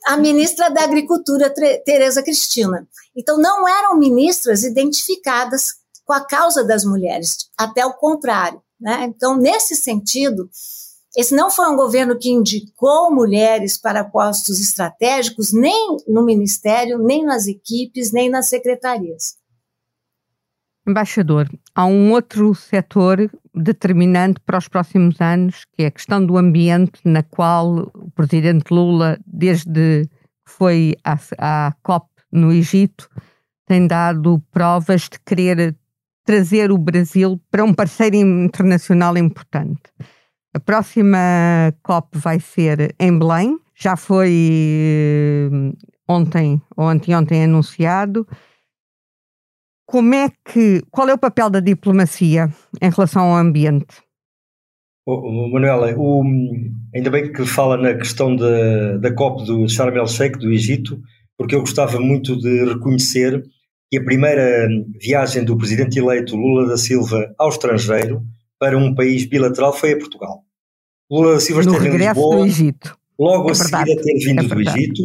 A 0.05 0.17
ministra 0.17 0.69
da 0.69 0.83
Agricultura, 0.83 1.53
Tereza 1.83 2.21
Cristina. 2.21 2.87
Então, 3.15 3.37
não 3.37 3.67
eram 3.67 3.97
ministras 3.97 4.63
identificadas 4.63 5.73
com 6.05 6.13
a 6.13 6.25
causa 6.25 6.63
das 6.63 6.83
mulheres, 6.83 7.49
até 7.57 7.85
o 7.85 7.93
contrário. 7.93 8.61
Né? 8.79 9.03
Então, 9.05 9.37
nesse 9.37 9.75
sentido, 9.75 10.49
esse 11.15 11.35
não 11.35 11.51
foi 11.51 11.69
um 11.69 11.75
governo 11.75 12.17
que 12.17 12.29
indicou 12.29 13.13
mulheres 13.13 13.77
para 13.77 14.03
postos 14.03 14.59
estratégicos, 14.59 15.51
nem 15.51 15.97
no 16.07 16.23
ministério, 16.23 16.97
nem 16.97 17.23
nas 17.23 17.47
equipes, 17.47 18.11
nem 18.11 18.29
nas 18.29 18.47
secretarias. 18.47 19.35
Embaixador, 20.87 21.47
há 21.75 21.85
um 21.85 22.11
outro 22.11 22.55
setor 22.55 23.29
determinante 23.53 24.39
para 24.45 24.57
os 24.57 24.67
próximos 24.67 25.19
anos, 25.19 25.65
que 25.65 25.83
é 25.83 25.87
a 25.87 25.91
questão 25.91 26.25
do 26.25 26.37
ambiente, 26.37 27.01
na 27.03 27.23
qual 27.23 27.91
o 27.93 28.11
presidente 28.11 28.73
Lula, 28.73 29.19
desde 29.25 30.05
que 30.45 30.51
foi 30.51 30.95
à, 31.03 31.17
à 31.37 31.73
COP 31.83 32.07
no 32.31 32.51
Egito, 32.51 33.09
tem 33.67 33.87
dado 33.87 34.41
provas 34.51 35.03
de 35.03 35.19
querer 35.25 35.75
trazer 36.25 36.71
o 36.71 36.77
Brasil 36.77 37.41
para 37.49 37.63
um 37.63 37.73
parceiro 37.73 38.15
internacional 38.15 39.17
importante. 39.17 39.81
A 40.53 40.59
próxima 40.59 41.17
COP 41.83 42.17
vai 42.17 42.39
ser 42.39 42.95
em 42.99 43.17
Belém, 43.17 43.57
já 43.75 43.95
foi 43.95 44.31
eh, 44.31 45.49
ontem 46.07 46.61
ou 46.75 46.87
anteontem 46.87 47.43
anunciado 47.43 48.27
como 49.91 50.15
é 50.15 50.29
que, 50.45 50.81
qual 50.89 51.09
é 51.09 51.13
o 51.13 51.17
papel 51.17 51.49
da 51.49 51.59
diplomacia 51.59 52.49
em 52.81 52.89
relação 52.89 53.23
ao 53.23 53.35
ambiente? 53.35 54.01
Oh, 55.05 55.49
Manuela, 55.49 55.93
o, 55.97 56.23
ainda 56.95 57.09
bem 57.09 57.33
que 57.33 57.45
fala 57.45 57.75
na 57.75 57.93
questão 57.95 58.33
da, 58.33 58.97
da 58.97 59.13
COP 59.13 59.43
do 59.45 59.67
Sharm 59.67 59.93
el-Sheikh, 59.97 60.39
do 60.39 60.49
Egito, 60.49 60.97
porque 61.37 61.55
eu 61.55 61.59
gostava 61.59 61.99
muito 61.99 62.37
de 62.37 62.63
reconhecer 62.63 63.43
que 63.91 63.97
a 63.97 64.03
primeira 64.03 64.65
viagem 64.97 65.43
do 65.43 65.57
presidente 65.57 65.99
eleito 65.99 66.37
Lula 66.37 66.69
da 66.69 66.77
Silva 66.77 67.29
ao 67.37 67.49
estrangeiro 67.49 68.23
para 68.57 68.77
um 68.77 68.95
país 68.95 69.25
bilateral 69.25 69.73
foi 69.73 69.91
a 69.91 69.97
Portugal. 69.97 70.45
Lula 71.11 71.33
da 71.33 71.39
Silva 71.41 71.63
no 71.63 71.73
esteve 71.73 71.89
em 71.89 71.97
Lisboa, 71.97 72.47
logo 73.19 73.49
é 73.49 73.51
a 73.51 73.55
verdade. 73.55 73.89
seguir 73.89 73.99
a 73.99 74.03
ter 74.03 74.19
vindo 74.19 74.39
é 74.39 74.47
do 74.47 74.61
Egito, 74.61 75.03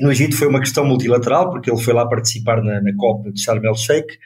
no 0.00 0.10
Egito 0.10 0.36
foi 0.36 0.48
uma 0.48 0.60
questão 0.60 0.84
multilateral, 0.84 1.50
porque 1.50 1.70
ele 1.70 1.80
foi 1.80 1.92
lá 1.92 2.08
participar 2.08 2.62
na, 2.62 2.80
na 2.80 2.94
COP 2.96 3.32
de 3.32 3.42
Sharm 3.42 3.64
el-Sheikh, 3.64 4.16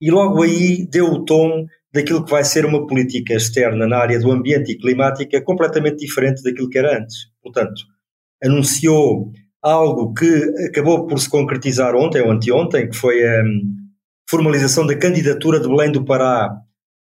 e 0.00 0.10
logo 0.10 0.42
aí 0.42 0.86
deu 0.86 1.06
o 1.06 1.24
tom 1.24 1.66
daquilo 1.92 2.24
que 2.24 2.30
vai 2.30 2.44
ser 2.44 2.64
uma 2.64 2.86
política 2.86 3.34
externa 3.34 3.86
na 3.86 3.98
área 3.98 4.18
do 4.18 4.30
ambiente 4.30 4.72
e 4.72 4.78
climática 4.78 5.42
completamente 5.42 5.96
diferente 5.96 6.42
daquilo 6.42 6.68
que 6.68 6.78
era 6.78 6.98
antes. 6.98 7.16
Portanto, 7.42 7.82
anunciou 8.42 9.32
algo 9.62 10.14
que 10.14 10.66
acabou 10.68 11.06
por 11.06 11.18
se 11.18 11.28
concretizar 11.28 11.94
ontem 11.94 12.22
ou 12.22 12.30
anteontem, 12.30 12.88
que 12.88 12.96
foi 12.96 13.22
a 13.26 13.42
hum, 13.42 13.76
formalização 14.28 14.86
da 14.86 14.96
candidatura 14.96 15.60
de 15.60 15.68
Belém 15.68 15.92
do 15.92 16.04
Pará 16.04 16.50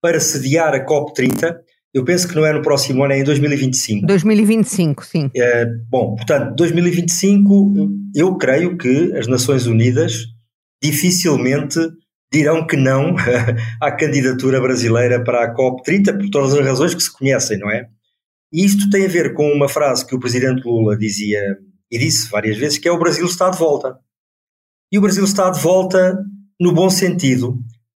para 0.01 0.19
sediar 0.19 0.73
a 0.73 0.85
COP30, 0.85 1.57
eu 1.97 2.05
penso 2.05 2.27
que 2.27 2.35
não 2.35 2.45
é 2.45 2.53
no 2.53 2.61
próximo 2.61 3.03
ano, 3.03 3.13
é 3.13 3.19
em 3.19 3.23
2025. 3.23 4.05
2025, 4.05 5.03
sim. 5.03 5.31
É, 5.35 5.65
bom, 5.89 6.15
portanto, 6.15 6.55
2025, 6.55 7.73
eu 8.13 8.35
creio 8.37 8.77
que 8.77 9.11
as 9.17 9.27
Nações 9.27 9.65
Unidas 9.65 10.25
dificilmente 10.81 11.79
dirão 12.31 12.67
que 12.67 12.77
não 12.77 13.15
à 13.81 13.91
candidatura 13.91 14.61
brasileira 14.61 15.23
para 15.23 15.43
a 15.43 15.55
COP30, 15.55 16.19
por 16.19 16.29
todas 16.29 16.53
as 16.53 16.63
razões 16.63 16.93
que 16.93 17.01
se 17.01 17.11
conhecem, 17.11 17.57
não 17.57 17.71
é? 17.71 17.87
E 18.53 18.63
isto 18.63 18.89
tem 18.91 19.05
a 19.05 19.09
ver 19.09 19.33
com 19.33 19.51
uma 19.51 19.67
frase 19.67 20.05
que 20.05 20.15
o 20.15 20.19
presidente 20.19 20.63
Lula 20.63 20.95
dizia 20.95 21.57
e 21.89 21.97
disse 21.97 22.29
várias 22.29 22.57
vezes, 22.57 22.77
que 22.77 22.87
é 22.87 22.91
o 22.91 22.99
Brasil 22.99 23.25
está 23.25 23.49
de 23.49 23.57
volta. 23.57 23.97
E 24.91 24.99
o 24.99 25.01
Brasil 25.01 25.23
está 25.23 25.49
de 25.49 25.59
volta 25.59 26.15
no 26.59 26.71
bom 26.71 26.91
sentido, 26.91 27.57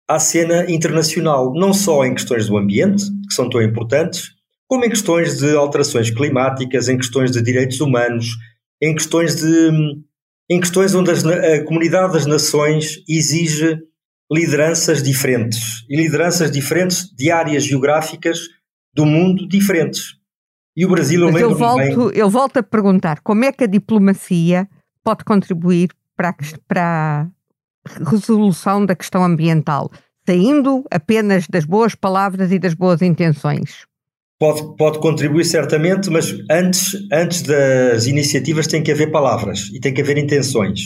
à 0.08 0.18
cena 0.18 0.70
internacional, 0.70 1.52
não 1.54 1.74
só 1.74 2.04
em 2.04 2.14
questões 2.14 2.46
do 2.46 2.56
ambiente, 2.56 3.04
que 3.28 3.34
são 3.34 3.50
tão 3.50 3.60
importantes, 3.62 4.30
como 4.66 4.84
em 4.84 4.88
questões 4.88 5.38
de 5.38 5.54
alterações 5.54 6.10
climáticas, 6.10 6.88
em 6.88 6.96
questões 6.96 7.30
de 7.30 7.42
direitos 7.42 7.80
humanos, 7.80 8.26
em 8.82 8.94
questões 8.94 9.36
de 9.36 9.70
em 10.50 10.60
questões 10.60 10.94
onde 10.94 11.10
a 11.10 11.62
comunidade 11.64 12.14
das 12.14 12.24
nações 12.24 13.02
exige 13.06 13.78
lideranças 14.32 15.02
diferentes 15.02 15.84
e 15.90 15.96
lideranças 15.96 16.50
diferentes 16.50 17.14
de 17.14 17.30
áreas 17.30 17.64
geográficas 17.64 18.38
do 18.94 19.04
mundo 19.04 19.46
diferentes. 19.46 20.16
E 20.74 20.86
o 20.86 20.88
Brasil, 20.88 21.20
eu 21.20 21.26
lembro 21.26 21.40
eu 21.40 21.54
volto, 21.54 22.10
eu 22.12 22.30
volto 22.30 22.56
a 22.58 22.62
perguntar, 22.62 23.20
como 23.20 23.44
é 23.44 23.52
que 23.52 23.64
a 23.64 23.66
diplomacia 23.66 24.66
pode 25.04 25.24
contribuir 25.24 25.90
para 26.16 26.34
para 26.66 27.28
resolução 28.04 28.84
da 28.84 28.94
questão 28.94 29.24
ambiental, 29.24 29.90
saindo 30.26 30.84
apenas 30.90 31.46
das 31.48 31.64
boas 31.64 31.94
palavras 31.94 32.52
e 32.52 32.58
das 32.58 32.74
boas 32.74 33.02
intenções? 33.02 33.86
Pode, 34.38 34.76
pode 34.76 34.98
contribuir 35.00 35.44
certamente, 35.44 36.08
mas 36.10 36.32
antes, 36.48 36.92
antes 37.12 37.42
das 37.42 38.06
iniciativas 38.06 38.68
tem 38.68 38.82
que 38.82 38.92
haver 38.92 39.10
palavras 39.10 39.68
e 39.72 39.80
tem 39.80 39.92
que 39.92 40.00
haver 40.00 40.16
intenções. 40.16 40.80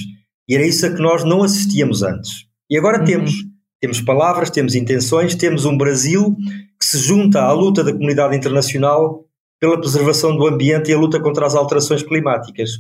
E 0.49 0.55
era 0.55 0.67
isso 0.67 0.87
a 0.87 0.91
que 0.91 1.01
nós 1.01 1.23
não 1.23 1.43
assistíamos 1.43 2.03
antes. 2.03 2.47
E 2.71 2.79
agora 2.79 3.01
uhum. 3.01 3.05
temos. 3.05 3.33
Temos 3.81 4.01
palavras, 4.01 4.49
temos 4.49 4.77
intenções, 4.77 5.35
temos 5.35 5.65
um 5.65 5.77
Brasil 5.77 6.37
que 6.79 6.87
se 6.87 6.99
junta 6.99 7.43
à 7.43 7.53
luta 7.53 7.83
da 7.83 7.93
comunidade 7.93 8.37
internacional 8.37 9.25
pela 9.61 9.79
preservação 9.79 10.37
do 10.37 10.47
ambiente 10.47 10.91
e 10.91 10.95
a 10.95 10.99
luta 10.99 11.21
contra 11.21 11.47
as 11.47 11.55
alterações 11.55 12.03
climáticas. 12.03 12.71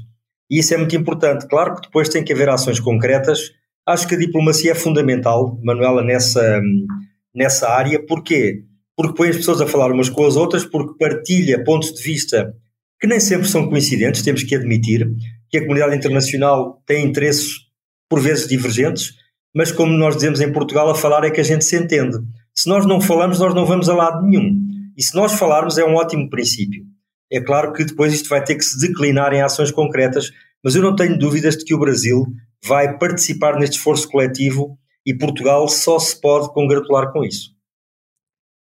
E 0.50 0.58
isso 0.58 0.72
é 0.74 0.76
muito 0.76 0.94
importante. 0.96 1.46
Claro 1.48 1.74
que 1.74 1.82
depois 1.82 2.08
tem 2.08 2.22
que 2.22 2.32
haver 2.32 2.48
ações 2.48 2.78
concretas. 2.78 3.50
Acho 3.86 4.06
que 4.06 4.14
a 4.14 4.18
diplomacia 4.18 4.72
é 4.72 4.74
fundamental, 4.74 5.58
Manuela, 5.62 6.02
nessa, 6.02 6.60
nessa 7.34 7.68
área. 7.68 8.04
Porquê? 8.06 8.64
porque 8.96 9.14
põe 9.14 9.28
as 9.30 9.36
pessoas 9.36 9.60
a 9.60 9.66
falar 9.66 9.90
umas 9.90 10.08
com 10.08 10.24
as 10.24 10.36
outras, 10.36 10.64
porque 10.64 10.96
partilha 10.98 11.64
pontos 11.64 11.92
de 11.92 12.02
vista 12.02 12.54
que 13.00 13.06
nem 13.06 13.18
sempre 13.18 13.48
são 13.48 13.68
coincidentes, 13.68 14.22
temos 14.22 14.44
que 14.44 14.54
admitir 14.54 15.10
que 15.50 15.58
a 15.58 15.62
comunidade 15.62 15.96
internacional 15.96 16.80
tem 16.86 17.04
interesses 17.04 17.48
por 18.08 18.20
vezes 18.20 18.46
divergentes, 18.46 19.14
mas 19.54 19.72
como 19.72 19.92
nós 19.92 20.14
dizemos 20.14 20.40
em 20.40 20.52
Portugal, 20.52 20.88
a 20.88 20.94
falar 20.94 21.24
é 21.24 21.30
que 21.30 21.40
a 21.40 21.44
gente 21.44 21.64
se 21.64 21.76
entende. 21.76 22.16
Se 22.54 22.68
nós 22.68 22.86
não 22.86 23.00
falamos, 23.00 23.40
nós 23.40 23.54
não 23.54 23.66
vamos 23.66 23.88
a 23.88 23.94
lado 23.94 24.24
nenhum. 24.24 24.56
E 24.96 25.02
se 25.02 25.16
nós 25.16 25.32
falarmos, 25.32 25.78
é 25.78 25.84
um 25.84 25.94
ótimo 25.96 26.30
princípio. 26.30 26.84
É 27.30 27.40
claro 27.40 27.72
que 27.72 27.84
depois 27.84 28.12
isto 28.12 28.28
vai 28.28 28.44
ter 28.44 28.54
que 28.54 28.64
se 28.64 28.78
declinar 28.78 29.32
em 29.32 29.42
ações 29.42 29.72
concretas, 29.72 30.30
mas 30.62 30.76
eu 30.76 30.82
não 30.82 30.94
tenho 30.94 31.18
dúvidas 31.18 31.56
de 31.56 31.64
que 31.64 31.74
o 31.74 31.78
Brasil 31.78 32.24
vai 32.64 32.96
participar 32.98 33.58
neste 33.58 33.76
esforço 33.76 34.08
coletivo 34.08 34.78
e 35.04 35.16
Portugal 35.16 35.68
só 35.68 35.98
se 35.98 36.20
pode 36.20 36.52
congratular 36.52 37.12
com 37.12 37.24
isso. 37.24 37.52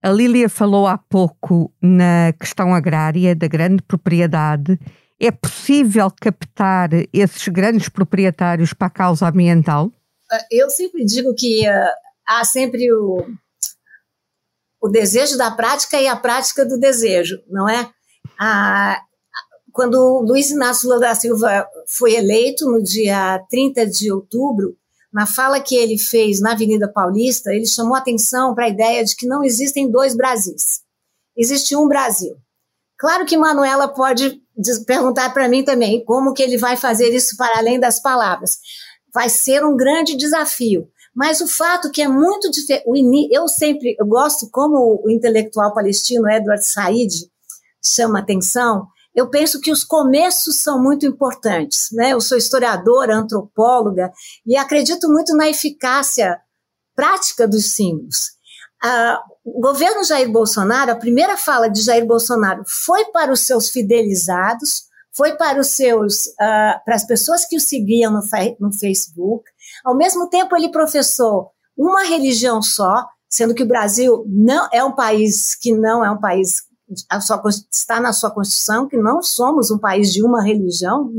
A 0.02 0.10
Lília 0.10 0.48
falou 0.48 0.86
há 0.86 0.98
pouco 0.98 1.72
na 1.80 2.32
questão 2.38 2.74
agrária 2.74 3.34
da 3.34 3.46
grande 3.46 3.82
propriedade. 3.82 4.78
É 5.18 5.30
possível 5.30 6.10
captar 6.20 6.90
esses 7.12 7.48
grandes 7.48 7.88
proprietários 7.88 8.74
para 8.74 8.88
a 8.88 8.90
causa 8.90 9.28
ambiental? 9.28 9.90
Ah, 10.30 10.44
eu 10.50 10.68
sempre 10.68 11.04
digo 11.04 11.34
que 11.34 11.66
uh, 11.66 11.90
há 12.26 12.44
sempre 12.44 12.92
o, 12.92 13.26
o 14.82 14.88
desejo 14.88 15.38
da 15.38 15.50
prática 15.50 15.98
e 15.98 16.06
a 16.06 16.16
prática 16.16 16.66
do 16.66 16.78
desejo, 16.78 17.42
não 17.48 17.66
é? 17.66 17.88
Ah, 18.38 19.00
quando 19.74 20.20
Luiz 20.20 20.52
Inácio 20.52 20.88
Lula 20.88 21.00
da 21.00 21.14
Silva 21.16 21.66
foi 21.88 22.14
eleito 22.14 22.64
no 22.70 22.80
dia 22.80 23.44
30 23.50 23.84
de 23.88 24.10
outubro, 24.12 24.76
na 25.12 25.26
fala 25.26 25.60
que 25.60 25.74
ele 25.74 25.98
fez 25.98 26.40
na 26.40 26.52
Avenida 26.52 26.90
Paulista, 26.90 27.52
ele 27.52 27.66
chamou 27.66 27.96
atenção 27.96 28.54
para 28.54 28.66
a 28.66 28.68
ideia 28.68 29.04
de 29.04 29.16
que 29.16 29.26
não 29.26 29.42
existem 29.42 29.90
dois 29.90 30.16
Brasis. 30.16 30.80
Existe 31.36 31.74
um 31.74 31.88
Brasil. 31.88 32.36
Claro 32.96 33.26
que 33.26 33.36
Manuela 33.36 33.88
pode 33.88 34.40
perguntar 34.86 35.34
para 35.34 35.48
mim 35.48 35.64
também 35.64 36.04
como 36.04 36.32
que 36.32 36.42
ele 36.42 36.56
vai 36.56 36.76
fazer 36.76 37.12
isso 37.12 37.36
para 37.36 37.58
além 37.58 37.80
das 37.80 38.00
palavras. 38.00 38.58
Vai 39.12 39.28
ser 39.28 39.64
um 39.64 39.76
grande 39.76 40.16
desafio. 40.16 40.88
Mas 41.12 41.40
o 41.40 41.48
fato 41.48 41.90
que 41.90 42.00
é 42.00 42.08
muito 42.08 42.48
diferente, 42.48 43.28
eu 43.32 43.48
sempre 43.48 43.96
eu 43.98 44.06
gosto 44.06 44.48
como 44.50 45.02
o 45.04 45.10
intelectual 45.10 45.74
palestino 45.74 46.30
Edward 46.30 46.64
Said 46.64 47.12
chama 47.84 48.20
atenção, 48.20 48.88
eu 49.14 49.30
penso 49.30 49.60
que 49.60 49.70
os 49.70 49.84
começos 49.84 50.60
são 50.60 50.82
muito 50.82 51.06
importantes. 51.06 51.88
Né? 51.92 52.12
Eu 52.12 52.20
sou 52.20 52.36
historiadora, 52.36 53.16
antropóloga, 53.16 54.12
e 54.46 54.56
acredito 54.56 55.08
muito 55.08 55.36
na 55.36 55.48
eficácia 55.48 56.38
prática 56.96 57.46
dos 57.46 57.72
símbolos. 57.72 58.32
Ah, 58.82 59.22
o 59.44 59.60
governo 59.60 60.04
Jair 60.04 60.30
Bolsonaro, 60.30 60.92
a 60.92 60.96
primeira 60.96 61.36
fala 61.36 61.68
de 61.68 61.80
Jair 61.80 62.06
Bolsonaro 62.06 62.64
foi 62.66 63.06
para 63.06 63.32
os 63.32 63.40
seus 63.40 63.70
fidelizados, 63.70 64.84
foi 65.16 65.36
para 65.36 65.60
os 65.60 65.68
seus, 65.68 66.26
uh, 66.26 66.84
para 66.84 66.94
as 66.94 67.06
pessoas 67.06 67.46
que 67.46 67.56
o 67.56 67.60
seguiam 67.60 68.12
no, 68.12 68.20
no 68.60 68.72
Facebook. 68.72 69.44
Ao 69.84 69.96
mesmo 69.96 70.28
tempo, 70.28 70.56
ele 70.56 70.70
professou 70.70 71.50
uma 71.76 72.04
religião 72.04 72.60
só, 72.60 73.06
sendo 73.28 73.54
que 73.54 73.62
o 73.62 73.68
Brasil 73.68 74.24
não 74.26 74.68
é 74.72 74.82
um 74.82 74.92
país 74.92 75.54
que 75.54 75.72
não 75.72 76.04
é 76.04 76.10
um 76.10 76.20
país 76.20 76.62
sua, 77.20 77.42
está 77.72 78.00
na 78.00 78.12
sua 78.12 78.30
Constituição 78.30 78.88
que 78.88 78.96
não 78.96 79.22
somos 79.22 79.70
um 79.70 79.78
país 79.78 80.12
de 80.12 80.22
uma 80.22 80.42
religião, 80.42 81.10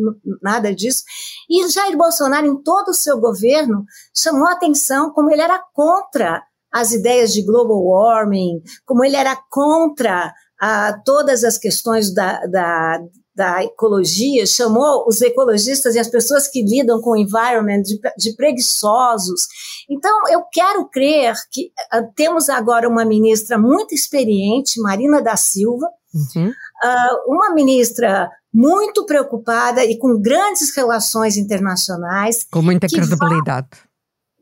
nada 0.42 0.74
disso. 0.74 1.04
E 1.50 1.68
Jair 1.68 1.98
Bolsonaro, 1.98 2.48
em 2.48 2.62
todo 2.62 2.90
o 2.90 2.94
seu 2.94 3.20
governo, 3.20 3.86
chamou 4.16 4.48
atenção 4.48 5.12
como 5.12 5.32
ele 5.32 5.42
era 5.42 5.64
contra 5.74 6.44
as 6.72 6.92
ideias 6.92 7.32
de 7.32 7.42
global 7.42 7.84
warming, 7.86 8.62
como 8.86 9.04
ele 9.04 9.16
era 9.16 9.38
contra 9.50 10.34
ah, 10.62 11.00
todas 11.06 11.44
as 11.44 11.58
questões 11.58 12.14
da, 12.14 12.46
da 12.48 13.00
da 13.36 13.64
ecologia 13.64 14.46
chamou 14.46 15.06
os 15.08 15.22
ecologistas 15.22 15.96
e 15.96 16.00
as 16.00 16.08
pessoas 16.08 16.48
que 16.48 16.64
lidam 16.64 17.02
com 17.02 17.12
o 17.12 17.18
environment 17.18 17.82
de, 17.82 18.00
de 18.18 18.36
preguiçosos. 18.36 19.48
Então, 19.90 20.12
eu 20.32 20.44
quero 20.52 20.88
crer 20.88 21.36
que 21.52 21.72
uh, 21.94 22.10
temos 22.16 22.48
agora 22.48 22.88
uma 22.88 23.04
ministra 23.04 23.58
muito 23.58 23.94
experiente, 23.94 24.82
Marina 24.82 25.22
da 25.22 25.36
Silva, 25.36 25.88
uhum. 26.14 26.50
uh, 26.50 27.34
uma 27.34 27.54
ministra 27.54 28.30
muito 28.54 29.06
preocupada 29.06 29.84
e 29.84 29.98
com 29.98 30.18
grandes 30.22 30.74
relações 30.74 31.36
internacionais. 31.36 32.48
Com 32.50 32.62
muita 32.62 32.88
credibilidade. 32.88 33.68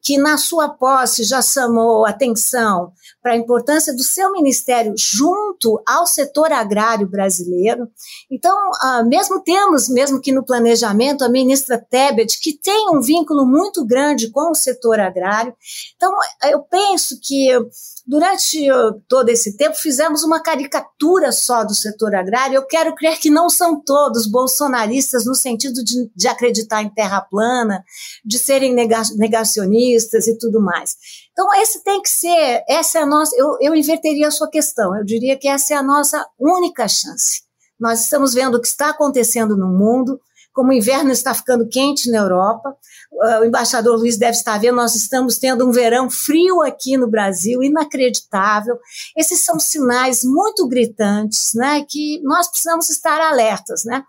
Que 0.04 0.18
na 0.20 0.38
sua 0.38 0.70
posse 0.70 1.24
já 1.24 1.42
chamou 1.42 2.06
atenção 2.06 2.92
para 3.24 3.34
a 3.34 3.38
importância 3.38 3.96
do 3.96 4.04
seu 4.04 4.34
ministério 4.34 4.94
junto 4.98 5.82
ao 5.88 6.06
setor 6.06 6.52
agrário 6.52 7.08
brasileiro. 7.08 7.88
Então, 8.30 8.54
uh, 8.54 9.08
mesmo 9.08 9.42
temos, 9.42 9.88
mesmo 9.88 10.20
que 10.20 10.34
no 10.34 10.46
planejamento, 10.46 11.24
a 11.24 11.30
ministra 11.30 11.78
Tebet, 11.78 12.38
que 12.42 12.54
tem 12.54 12.90
um 12.90 13.00
vínculo 13.00 13.46
muito 13.46 13.86
grande 13.86 14.30
com 14.30 14.52
o 14.52 14.56
setor 14.56 15.00
agrário. 15.00 15.56
Então, 15.96 16.12
eu 16.52 16.60
penso 16.64 17.18
que 17.22 17.50
durante 18.06 18.68
todo 19.08 19.30
esse 19.30 19.56
tempo 19.56 19.76
fizemos 19.76 20.24
uma 20.24 20.42
caricatura 20.42 21.32
só 21.32 21.64
do 21.64 21.74
setor 21.74 22.14
agrário. 22.14 22.56
Eu 22.56 22.68
quero 22.68 22.94
crer 22.94 23.18
que 23.18 23.30
não 23.30 23.50
são 23.50 23.80
todos 23.80 24.28
bolsonaristas 24.28 25.26
no 25.26 25.34
sentido 25.34 25.82
de, 25.84 26.12
de 26.14 26.28
acreditar 26.28 26.84
em 26.84 26.90
terra 26.90 27.22
plana, 27.22 27.84
de 28.26 28.38
serem 28.38 28.76
negacionistas 29.16 30.28
e 30.28 30.38
tudo 30.38 30.60
mais. 30.60 30.98
Então, 31.34 31.54
esse 31.56 31.84
tem 31.84 32.02
que 32.02 32.10
ser, 32.10 32.64
essa 32.70 33.00
é 33.00 33.02
a 33.02 33.06
nossa, 33.06 33.36
eu, 33.36 33.58
eu 33.60 33.76
inverteria 33.76 34.28
a 34.28 34.32
sua 34.32 34.50
questão, 34.50 34.96
eu 34.96 35.04
diria 35.04 35.36
que 35.36 35.48
essa 35.48 35.74
é 35.74 35.78
a 35.78 35.84
nossa 35.84 36.24
única 36.40 36.88
chance. 36.88 37.42
Nós 37.80 38.02
estamos 38.02 38.34
vendo 38.34 38.56
o 38.56 38.62
que 38.62 38.68
está 38.68 38.92
acontecendo 38.92 39.58
no 39.58 39.68
mundo, 39.68 40.22
como 40.54 40.70
o 40.70 40.74
inverno 40.74 41.12
está 41.12 41.34
ficando 41.34 41.68
quente 41.68 42.12
na 42.12 42.20
Europa, 42.20 42.78
o 43.42 43.44
embaixador 43.44 43.98
Luiz 43.98 44.18
deve 44.18 44.38
estar 44.38 44.60
vendo, 44.60 44.76
nós 44.76 44.96
estamos 44.96 45.40
tendo 45.40 45.68
um 45.68 45.72
verão 45.72 46.10
frio 46.10 46.62
aqui 46.62 46.98
no 46.98 47.10
Brasil, 47.10 47.64
inacreditável. 47.64 48.78
Esses 49.18 49.44
são 49.44 49.60
sinais 49.60 50.24
muito 50.24 50.68
gritantes, 50.68 51.54
né, 51.56 51.84
que 51.90 52.22
nós 52.24 52.48
precisamos 52.48 52.90
estar 52.90 53.20
alertas, 53.20 53.84
né. 53.84 54.04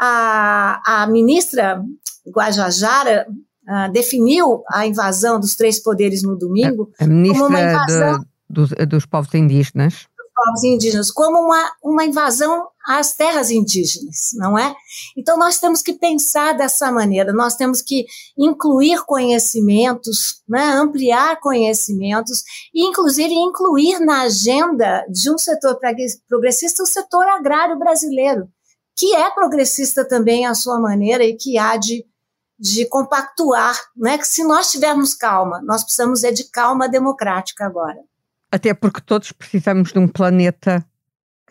A, 0.00 1.02
a 1.02 1.06
ministra 1.08 1.82
Guajajara 2.28 3.26
uh, 3.68 3.92
definiu 3.92 4.62
a 4.70 4.86
invasão 4.86 5.38
dos 5.38 5.54
três 5.54 5.82
poderes 5.82 6.22
no 6.22 6.36
domingo 6.36 6.90
a, 7.00 7.04
a 7.04 7.06
como 7.06 7.46
uma 7.46 7.60
invasão 7.60 8.24
do, 8.48 8.66
do, 8.66 8.86
dos 8.86 9.06
povos 9.06 9.34
indígenas 9.34 10.06
povos 10.34 10.64
indígenas 10.64 11.10
como 11.10 11.38
uma, 11.38 11.72
uma 11.82 12.04
invasão 12.04 12.66
às 12.86 13.14
terras 13.14 13.50
indígenas, 13.50 14.30
não 14.34 14.58
é? 14.58 14.74
Então 15.16 15.38
nós 15.38 15.58
temos 15.58 15.80
que 15.80 15.94
pensar 15.94 16.52
dessa 16.52 16.92
maneira, 16.92 17.32
nós 17.32 17.54
temos 17.54 17.80
que 17.80 18.04
incluir 18.36 19.02
conhecimentos, 19.06 20.42
né, 20.46 20.62
ampliar 20.74 21.40
conhecimentos 21.40 22.42
e 22.74 22.86
inclusive 22.86 23.32
incluir 23.32 24.00
na 24.00 24.22
agenda 24.22 25.04
de 25.08 25.30
um 25.30 25.38
setor 25.38 25.78
progressista 26.28 26.82
o 26.82 26.86
setor 26.86 27.24
agrário 27.28 27.78
brasileiro, 27.78 28.48
que 28.96 29.14
é 29.14 29.30
progressista 29.30 30.06
também 30.06 30.44
à 30.44 30.54
sua 30.54 30.78
maneira 30.78 31.24
e 31.24 31.36
que 31.36 31.56
há 31.56 31.76
de 31.76 32.04
de 32.58 32.86
compactuar, 32.88 33.76
né? 33.96 34.18
Que 34.18 34.26
se 34.26 34.44
nós 34.44 34.70
tivermos 34.70 35.14
calma, 35.14 35.60
nós 35.62 35.82
precisamos 35.82 36.22
é 36.24 36.30
de 36.30 36.44
calma 36.50 36.88
democrática 36.88 37.66
agora. 37.66 37.98
Até 38.50 38.72
porque 38.72 39.00
todos 39.00 39.32
precisamos 39.32 39.92
de 39.92 39.98
um 39.98 40.06
planeta 40.06 40.84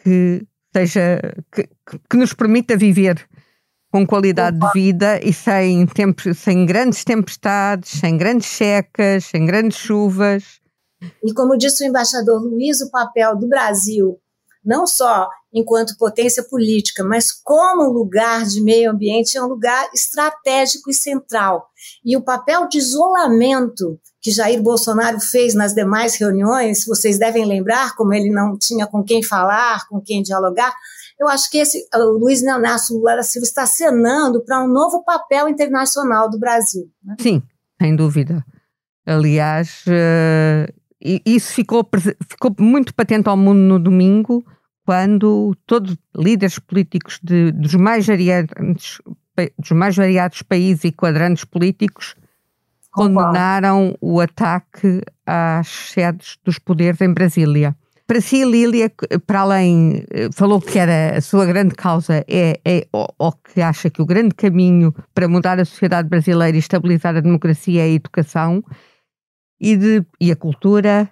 que 0.02 0.46
seja 0.76 1.20
que, 1.52 1.70
que 2.10 2.18
nos 2.18 2.34
permita 2.34 2.78
viver 2.78 3.28
com 3.92 4.08
qualidade 4.08 4.58
de 4.58 4.68
vida 4.74 5.20
e 5.24 5.32
sem, 5.32 5.86
tempo, 5.86 6.34
sem 6.34 6.66
grandes 6.66 7.04
tempestades, 7.04 8.00
sem 8.00 8.18
grandes 8.18 8.48
secas, 8.48 9.26
sem 9.26 9.46
grandes 9.46 9.78
chuvas. 9.78 10.60
E 11.24 11.32
como 11.34 11.56
disse 11.56 11.84
o 11.84 11.88
embaixador 11.88 12.42
Luiz, 12.42 12.82
o 12.82 12.90
papel 12.90 13.38
do 13.38 13.48
Brasil, 13.48 14.20
não 14.66 14.88
só 14.88 15.30
enquanto 15.54 15.98
potência 15.98 16.44
política, 16.44 17.04
mas 17.04 17.32
como 17.32 17.92
lugar 17.92 18.46
de 18.46 18.62
meio 18.62 18.92
ambiente, 18.92 19.38
é 19.38 19.44
um 19.44 19.48
lugar 19.48 19.88
estratégico 19.94 20.90
e 20.90 20.94
central. 20.94 21.68
E 22.04 22.18
o 22.18 22.22
papel 22.22 22.68
de 22.68 22.78
isolamento 22.78 24.00
que 24.22 24.32
Jair 24.32 24.62
Bolsonaro 24.62 25.20
fez 25.20 25.54
nas 25.54 25.74
demais 25.74 26.16
reuniões, 26.16 26.86
vocês 26.86 27.20
devem 27.20 27.46
lembrar 27.46 27.94
como 27.96 28.14
ele 28.14 28.32
não 28.32 28.58
tinha 28.58 28.88
com 28.88 29.04
quem 29.04 29.22
falar, 29.22 29.86
com 29.90 30.00
quem 30.02 30.24
dialogar. 30.24 30.74
Eu 31.20 31.28
acho 31.28 31.52
que 31.52 31.58
esse 31.58 31.86
o 31.94 32.18
Luiz 32.18 32.42
Leonardo 32.42 32.82
Lula 32.92 33.18
da 33.18 33.24
Silva 33.24 33.46
está 33.46 33.66
cenando 33.66 34.44
para 34.44 34.64
um 34.64 34.68
novo 34.68 35.04
papel 35.04 35.50
internacional 35.50 36.30
do 36.30 36.40
Brasil. 36.40 36.90
Né? 37.04 37.16
Sim, 37.20 37.44
sem 37.80 37.96
dúvida. 37.96 38.44
Aliás, 39.06 39.84
uh, 39.88 40.74
isso 41.26 41.52
ficou, 41.54 41.86
ficou 42.30 42.56
muito 42.58 42.94
patente 42.94 43.28
ao 43.28 43.36
mundo 43.36 43.60
no 43.60 43.78
domingo, 43.78 44.44
quando 44.86 45.56
todos 45.66 45.98
líderes 46.16 46.60
políticos 46.60 47.20
de, 47.24 47.52
dos, 47.52 47.74
mais 47.76 48.06
variados, 48.06 49.02
dos 49.58 49.72
mais 49.72 49.96
variados 49.96 50.42
países 50.42 50.84
e 50.84 50.92
quadrantes 50.92 51.46
políticos 51.46 52.16
condenaram 52.92 53.98
o 54.00 54.20
ataque 54.20 55.02
às 55.26 55.68
sedes 55.68 56.38
dos 56.44 56.60
poderes 56.60 57.02
em 57.02 57.12
Brasília. 57.12 57.76
Para 58.06 58.20
si, 58.20 58.44
Lília, 58.44 58.92
para 59.26 59.40
além, 59.40 60.06
falou 60.34 60.62
que 60.62 60.78
era 60.78 61.18
a 61.18 61.22
sua 61.22 61.46
grande 61.46 61.74
causa, 61.74 62.24
é, 62.28 62.60
é 62.66 62.86
ou, 62.92 63.08
ou, 63.18 63.32
que 63.32 63.62
acha 63.62 63.90
que 63.90 64.02
o 64.02 64.06
grande 64.06 64.36
caminho 64.36 64.94
para 65.16 65.28
mudar 65.28 65.60
a 65.60 65.66
sociedade 65.66 66.10
brasileira 66.10 66.56
e 66.56 66.60
estabilizar 66.60 67.16
a 67.16 67.22
democracia 67.22 67.82
é 67.82 67.86
a 67.86 67.90
educação 67.90 68.64
e, 69.60 69.78
de, 69.78 70.06
e 70.20 70.32
a 70.32 70.36
cultura. 70.36 71.10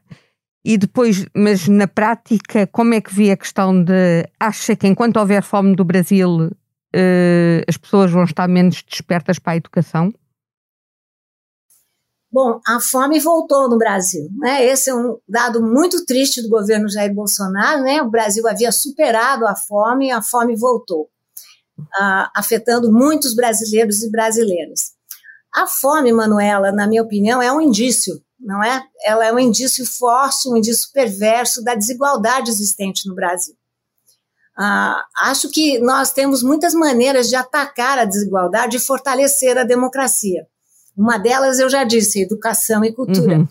E 0.64 0.78
depois, 0.78 1.26
mas 1.36 1.68
na 1.68 1.88
prática, 1.88 2.68
como 2.68 2.94
é 2.94 3.02
que 3.02 3.14
vê 3.14 3.32
a 3.32 3.38
questão 3.38 3.84
de 3.84 4.28
acha 4.40 4.76
que 4.76 4.88
enquanto 4.88 5.18
houver 5.18 5.42
fome 5.42 5.76
do 5.76 5.84
Brasil, 5.84 6.30
uh, 6.48 7.64
as 7.68 7.78
pessoas 7.78 8.12
vão 8.12 8.24
estar 8.24 8.48
menos 8.48 8.84
despertas 8.84 9.40
para 9.40 9.54
a 9.54 9.58
educação? 9.58 10.14
Bom, 12.32 12.62
a 12.66 12.80
fome 12.80 13.20
voltou 13.20 13.70
no 13.70 13.78
Brasil. 13.78 14.30
Né? 14.38 14.66
Esse 14.66 14.90
é 14.90 14.96
um 14.96 15.18
dado 15.28 15.62
muito 15.62 16.06
triste 16.06 16.42
do 16.42 16.48
governo 16.48 16.88
Jair 16.88 17.14
Bolsonaro. 17.14 17.82
Né? 17.82 18.02
O 18.02 18.10
Brasil 18.10 18.48
havia 18.48 18.72
superado 18.72 19.46
a 19.46 19.56
fome 19.56 20.08
e 20.08 20.12
a 20.12 20.22
fome 20.22 20.56
voltou, 20.56 21.10
uh, 21.78 22.30
afetando 22.34 22.92
muitos 22.92 23.34
brasileiros 23.34 24.02
e 24.02 24.10
brasileiras. 24.10 24.94
A 25.54 25.68
fome, 25.68 26.14
Manuela, 26.14 26.72
na 26.72 26.88
minha 26.88 27.04
opinião, 27.04 27.42
é 27.42 27.52
um 27.52 27.60
indício, 27.60 28.22
não 28.42 28.64
é? 28.64 28.84
Ela 29.04 29.26
é 29.26 29.34
um 29.34 29.40
indício 29.40 29.86
forte, 29.86 30.50
um 30.50 30.58
indício 30.58 30.92
perverso 30.92 31.64
da 31.64 31.76
desigualdade 31.76 32.50
existente 32.50 33.08
no 33.08 33.16
Brasil. 33.16 33.56
Uh, 34.58 35.00
acho 35.18 35.50
que 35.50 35.80
nós 35.80 36.12
temos 36.12 36.44
muitas 36.44 36.74
maneiras 36.74 37.30
de 37.30 37.36
atacar 37.36 37.98
a 37.98 38.06
desigualdade 38.06 38.78
e 38.78 38.80
fortalecer 38.80 39.58
a 39.58 39.64
democracia. 39.64 40.46
Uma 40.96 41.18
delas 41.18 41.58
eu 41.60 41.70
já 41.70 41.84
disse, 41.84 42.22
educação 42.22 42.84
e 42.84 42.94
cultura. 42.94 43.38
Uhum. 43.38 43.48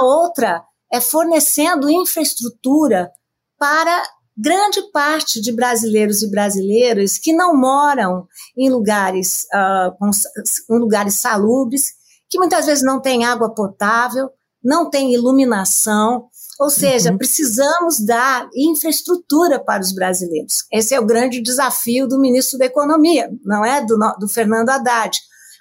A 0.00 0.04
outra 0.04 0.64
é 0.92 1.00
fornecendo 1.00 1.90
infraestrutura 1.90 3.10
para 3.58 4.02
grande 4.36 4.82
parte 4.92 5.40
de 5.40 5.52
brasileiros 5.52 6.22
e 6.22 6.30
brasileiras 6.30 7.18
que 7.18 7.32
não 7.32 7.56
moram 7.56 8.26
em 8.56 8.70
lugares, 8.70 9.46
uh, 9.54 9.96
com, 9.98 10.10
em 10.74 10.78
lugares 10.78 11.20
salubres, 11.20 11.92
que 12.32 12.38
muitas 12.38 12.64
vezes 12.64 12.82
não 12.82 12.98
têm 12.98 13.26
água 13.26 13.54
potável, 13.54 14.30
não 14.64 14.88
têm 14.88 15.12
iluminação, 15.12 16.28
ou 16.58 16.70
seja, 16.70 17.10
uhum. 17.10 17.18
precisamos 17.18 18.00
dar 18.00 18.48
infraestrutura 18.56 19.62
para 19.62 19.82
os 19.82 19.92
brasileiros. 19.92 20.64
Esse 20.72 20.94
é 20.94 21.00
o 21.00 21.04
grande 21.04 21.42
desafio 21.42 22.08
do 22.08 22.18
ministro 22.18 22.58
da 22.58 22.64
Economia, 22.64 23.30
não 23.44 23.62
é? 23.62 23.84
Do, 23.84 23.98
do 24.18 24.26
Fernando 24.26 24.70
Haddad. 24.70 25.14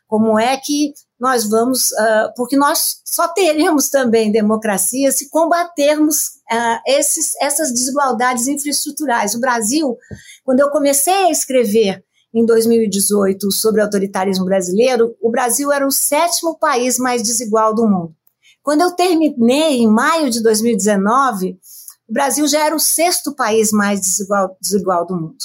Como 0.07 0.39
é 0.39 0.55
que 0.55 0.93
nós 1.19 1.49
vamos, 1.49 1.91
uh, 1.91 2.33
porque 2.37 2.55
nós 2.55 3.01
só 3.03 3.27
teremos 3.27 3.89
também 3.89 4.31
democracia 4.31 5.11
se 5.11 5.29
combatermos 5.29 6.27
uh, 6.51 6.79
esses, 6.87 7.35
essas 7.41 7.73
desigualdades 7.73 8.47
infraestruturais. 8.47 9.35
O 9.35 9.41
Brasil, 9.41 9.97
quando 10.45 10.61
eu 10.61 10.69
comecei 10.69 11.25
a 11.25 11.31
escrever 11.31 12.01
em 12.33 12.45
2018 12.45 13.51
sobre 13.51 13.81
o 13.81 13.83
autoritarismo 13.83 14.45
brasileiro, 14.45 15.15
o 15.21 15.29
Brasil 15.29 15.71
era 15.71 15.85
o 15.85 15.91
sétimo 15.91 16.57
país 16.57 16.97
mais 16.97 17.21
desigual 17.21 17.73
do 17.73 17.87
mundo. 17.87 18.15
Quando 18.63 18.81
eu 18.81 18.91
terminei, 18.91 19.79
em 19.79 19.87
maio 19.87 20.29
de 20.29 20.41
2019, 20.41 21.57
o 22.07 22.13
Brasil 22.13 22.47
já 22.47 22.65
era 22.65 22.75
o 22.75 22.79
sexto 22.79 23.33
país 23.33 23.71
mais 23.71 23.99
desigual, 23.99 24.55
desigual 24.61 25.05
do 25.05 25.15
mundo. 25.15 25.37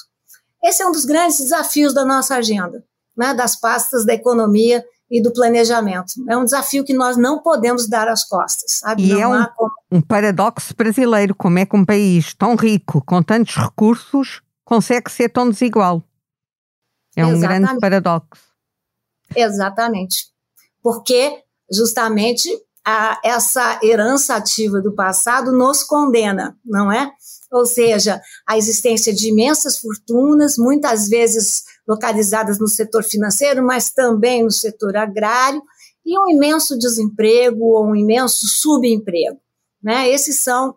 Esse 0.63 0.83
é 0.83 0.87
um 0.87 0.93
dos 0.93 1.05
grandes 1.05 1.39
desafios 1.39 1.95
da 1.95 2.05
nossa 2.05 2.37
agenda, 2.37 2.85
né, 3.17 3.33
das 3.35 3.59
pastas 3.59 4.05
da 4.05 4.15
economia 4.15 4.85
e 5.11 5.23
do 5.23 5.33
planejamento. 5.33 6.15
É 6.29 6.37
um 6.37 6.45
desafio 6.45 6.85
que 6.85 6.93
nós 6.93 7.17
não 7.17 7.41
podemos 7.41 7.89
dar 7.89 8.09
as 8.09 8.25
costas. 8.25 8.79
Sabe? 8.81 9.05
E 9.05 9.15
não 9.15 9.35
é 9.35 9.39
um, 9.39 9.47
como... 9.57 9.71
um 9.93 10.01
paradoxo 10.01 10.75
brasileiro, 10.77 11.35
como 11.35 11.59
é 11.59 11.65
que 11.65 11.77
um 11.77 11.85
país 11.85 12.35
tão 12.35 12.57
rico, 12.57 13.03
com 13.07 13.23
tantos 13.23 13.55
recursos, 13.55 14.43
consegue 14.65 15.11
ser 15.11 15.29
tão 15.29 15.49
desigual. 15.49 16.03
É 17.17 17.25
um 17.25 17.33
Exatamente. 17.33 17.63
grande 17.65 17.81
paradoxo. 17.81 18.43
Exatamente. 19.35 20.27
Porque 20.83 21.43
justamente 21.73 22.49
a, 22.85 23.19
essa 23.25 23.81
herança 23.83 24.37
ativa 24.37 24.81
do 24.81 24.95
passado 24.95 25.51
nos 25.51 25.83
condena, 25.83 26.57
não 26.65 26.93
é? 26.93 27.11
Ou 27.51 27.65
seja, 27.65 28.21
a 28.47 28.59
existência 28.59 29.13
de 29.13 29.31
imensas 29.31 29.79
fortunas, 29.79 30.57
muitas 30.59 31.09
vezes 31.09 31.65
localizadas 31.87 32.59
no 32.59 32.69
setor 32.69 33.03
financeiro, 33.03 33.65
mas 33.65 33.91
também 33.91 34.45
no 34.45 34.51
setor 34.51 34.97
agrário, 34.97 35.63
e 36.05 36.19
um 36.19 36.31
imenso 36.31 36.79
desemprego 36.79 37.65
ou 37.65 37.87
um 37.89 37.97
imenso 37.97 38.47
subemprego. 38.47 39.41
Né? 39.83 40.09
Esses 40.09 40.39
são 40.39 40.75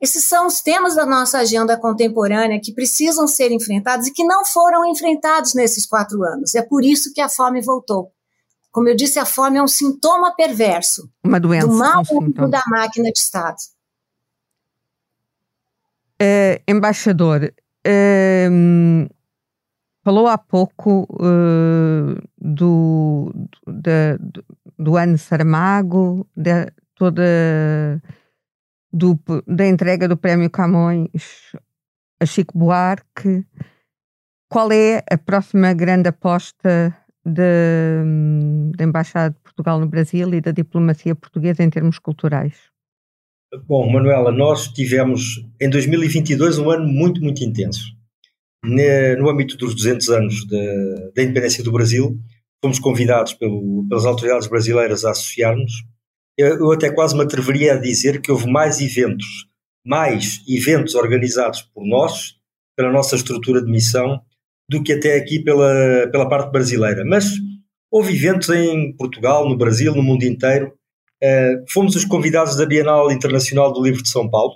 esses 0.00 0.24
são 0.24 0.46
os 0.46 0.60
temas 0.60 0.94
da 0.94 1.04
nossa 1.04 1.38
agenda 1.38 1.76
contemporânea 1.76 2.60
que 2.60 2.72
precisam 2.72 3.26
ser 3.26 3.52
enfrentados 3.52 4.06
e 4.06 4.12
que 4.12 4.24
não 4.24 4.44
foram 4.44 4.84
enfrentados 4.90 5.54
nesses 5.54 5.84
quatro 5.84 6.22
anos. 6.24 6.54
É 6.54 6.62
por 6.62 6.84
isso 6.84 7.12
que 7.12 7.20
a 7.20 7.28
fome 7.28 7.60
voltou. 7.60 8.12
Como 8.72 8.88
eu 8.88 8.96
disse, 8.96 9.18
a 9.18 9.26
fome 9.26 9.58
é 9.58 9.62
um 9.62 9.68
sintoma 9.68 10.34
perverso 10.34 11.10
Uma 11.24 11.40
doença, 11.40 11.66
do 11.66 11.74
mal 11.74 12.02
um 12.12 12.48
da 12.48 12.62
máquina 12.68 13.10
de 13.10 13.18
Estado. 13.18 13.58
Uh, 16.22 16.62
embaixador, 16.68 17.52
uh, 17.86 19.10
Falou 20.02 20.26
há 20.26 20.38
pouco 20.38 21.06
uh, 21.20 22.20
do, 22.38 23.30
do, 23.66 24.44
do 24.78 24.96
ano 24.96 25.18
Saramago, 25.18 26.26
de, 26.34 26.72
toda 26.94 28.00
do, 28.92 29.18
da 29.46 29.66
entrega 29.66 30.08
do 30.08 30.16
Prémio 30.16 30.50
Camões 30.50 31.52
a 32.20 32.26
Chico 32.26 32.58
Buarque. 32.58 33.44
Qual 34.48 34.70
é 34.72 35.02
a 35.10 35.16
próxima 35.16 35.72
grande 35.72 36.08
aposta 36.08 36.96
da 37.24 38.84
Embaixada 38.84 39.34
de 39.34 39.40
Portugal 39.40 39.78
no 39.78 39.86
Brasil 39.86 40.32
e 40.34 40.40
da 40.40 40.50
diplomacia 40.50 41.14
portuguesa 41.14 41.62
em 41.62 41.70
termos 41.70 41.98
culturais? 41.98 42.54
Bom, 43.66 43.90
Manuela, 43.90 44.30
nós 44.30 44.68
tivemos 44.68 45.44
em 45.60 45.68
2022 45.68 46.58
um 46.58 46.70
ano 46.70 46.86
muito, 46.86 47.20
muito 47.20 47.42
intenso 47.42 47.98
no 48.62 49.30
âmbito 49.30 49.56
dos 49.56 49.74
200 49.74 50.08
anos 50.10 50.46
da 50.46 51.22
independência 51.22 51.64
do 51.64 51.72
Brasil, 51.72 52.18
fomos 52.62 52.78
convidados 52.78 53.32
pelo, 53.34 53.86
pelas 53.88 54.04
autoridades 54.04 54.48
brasileiras 54.48 55.04
a 55.04 55.10
associarmos. 55.10 55.72
Eu, 56.40 56.72
até 56.72 56.90
quase 56.90 57.14
me 57.16 57.22
atreveria 57.22 57.74
a 57.74 57.78
dizer 57.78 58.20
que 58.20 58.32
houve 58.32 58.50
mais 58.50 58.80
eventos, 58.80 59.26
mais 59.84 60.40
eventos 60.48 60.94
organizados 60.94 61.62
por 61.62 61.86
nós, 61.86 62.36
pela 62.76 62.90
nossa 62.90 63.16
estrutura 63.16 63.62
de 63.62 63.70
missão, 63.70 64.20
do 64.68 64.82
que 64.82 64.92
até 64.92 65.16
aqui 65.16 65.38
pela, 65.38 66.08
pela 66.10 66.28
parte 66.28 66.50
brasileira. 66.50 67.04
Mas 67.04 67.26
houve 67.90 68.14
eventos 68.14 68.48
em 68.50 68.96
Portugal, 68.96 69.48
no 69.48 69.56
Brasil, 69.56 69.94
no 69.94 70.02
mundo 70.02 70.24
inteiro. 70.24 70.72
Uh, 71.22 71.64
fomos 71.68 71.94
os 71.96 72.04
convidados 72.04 72.56
da 72.56 72.64
Bienal 72.64 73.10
Internacional 73.12 73.72
do 73.72 73.82
Livro 73.82 74.02
de 74.02 74.08
São 74.08 74.30
Paulo, 74.30 74.54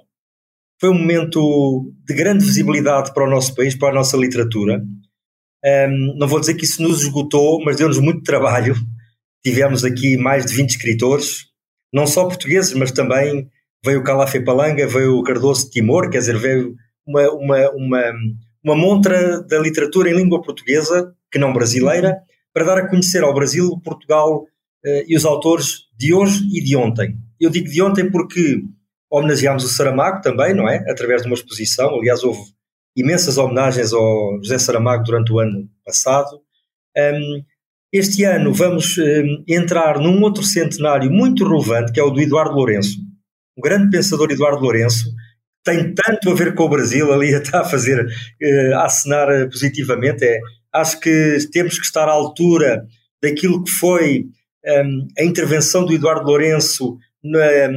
foi 0.80 0.90
um 0.90 0.98
momento 0.98 1.92
de 2.06 2.14
grande 2.14 2.44
visibilidade 2.44 3.12
para 3.14 3.24
o 3.24 3.30
nosso 3.30 3.54
país, 3.54 3.74
para 3.74 3.90
a 3.90 3.94
nossa 3.94 4.16
literatura. 4.16 4.84
Um, 5.64 6.18
não 6.18 6.28
vou 6.28 6.40
dizer 6.40 6.54
que 6.54 6.64
isso 6.64 6.82
nos 6.82 7.02
esgotou, 7.02 7.62
mas 7.64 7.76
deu-nos 7.76 7.98
muito 7.98 8.22
trabalho. 8.22 8.74
Tivemos 9.44 9.84
aqui 9.84 10.16
mais 10.16 10.44
de 10.44 10.54
20 10.54 10.70
escritores, 10.70 11.46
não 11.94 12.08
só 12.08 12.24
portugueses, 12.24 12.74
mas 12.74 12.90
também 12.90 13.48
veio 13.84 14.00
o 14.00 14.02
Calafé 14.02 14.40
Palanga, 14.40 14.84
veio 14.84 15.16
o 15.16 15.22
Cardoso 15.22 15.70
Timor, 15.70 16.10
quer 16.10 16.18
dizer, 16.18 16.36
veio 16.36 16.74
uma, 17.06 17.30
uma, 17.30 17.70
uma, 17.70 18.12
uma 18.64 18.74
montra 18.74 19.40
da 19.42 19.60
literatura 19.60 20.10
em 20.10 20.16
língua 20.16 20.42
portuguesa, 20.42 21.14
que 21.30 21.38
não 21.38 21.52
brasileira, 21.52 22.18
para 22.52 22.64
dar 22.64 22.78
a 22.78 22.88
conhecer 22.88 23.22
ao 23.22 23.32
Brasil, 23.32 23.80
Portugal 23.84 24.42
uh, 24.42 25.04
e 25.06 25.16
os 25.16 25.24
autores 25.24 25.84
de 25.96 26.12
hoje 26.12 26.44
e 26.52 26.60
de 26.64 26.74
ontem. 26.74 27.16
Eu 27.38 27.48
digo 27.48 27.68
de 27.68 27.80
ontem 27.80 28.10
porque 28.10 28.60
homenageámos 29.08 29.64
o 29.64 29.68
Saramago 29.68 30.20
também, 30.20 30.52
não 30.52 30.68
é? 30.68 30.78
Através 30.90 31.22
de 31.22 31.28
uma 31.28 31.34
exposição. 31.34 31.94
Aliás, 31.94 32.24
houve 32.24 32.40
imensas 32.96 33.38
homenagens 33.38 33.92
ao 33.92 34.40
José 34.42 34.58
Saramago 34.58 35.04
durante 35.04 35.32
o 35.32 35.38
ano 35.38 35.68
passado. 35.84 36.40
Um, 36.96 37.44
este 37.94 38.24
ano 38.24 38.52
vamos 38.52 38.98
um, 38.98 39.44
entrar 39.46 40.00
num 40.00 40.20
outro 40.20 40.42
centenário 40.42 41.08
muito 41.12 41.48
relevante, 41.48 41.92
que 41.92 42.00
é 42.00 42.02
o 42.02 42.10
do 42.10 42.20
Eduardo 42.20 42.56
Lourenço. 42.56 42.98
O 43.56 43.62
grande 43.62 43.88
pensador 43.88 44.32
Eduardo 44.32 44.60
Lourenço 44.60 45.14
tem 45.62 45.94
tanto 45.94 46.28
a 46.28 46.34
ver 46.34 46.56
com 46.56 46.64
o 46.64 46.68
Brasil, 46.68 47.12
ali 47.12 47.32
está 47.32 47.60
a 47.60 47.64
fazer, 47.64 48.04
uh, 48.04 48.74
a 48.74 48.86
acenar 48.86 49.28
positivamente. 49.48 50.24
É, 50.24 50.40
acho 50.72 50.98
que 50.98 51.38
temos 51.52 51.78
que 51.78 51.86
estar 51.86 52.08
à 52.08 52.10
altura 52.10 52.84
daquilo 53.22 53.62
que 53.62 53.70
foi 53.70 54.26
um, 54.66 55.06
a 55.16 55.22
intervenção 55.22 55.86
do 55.86 55.92
Eduardo 55.92 56.26
Lourenço 56.26 56.98
na, 57.22 57.68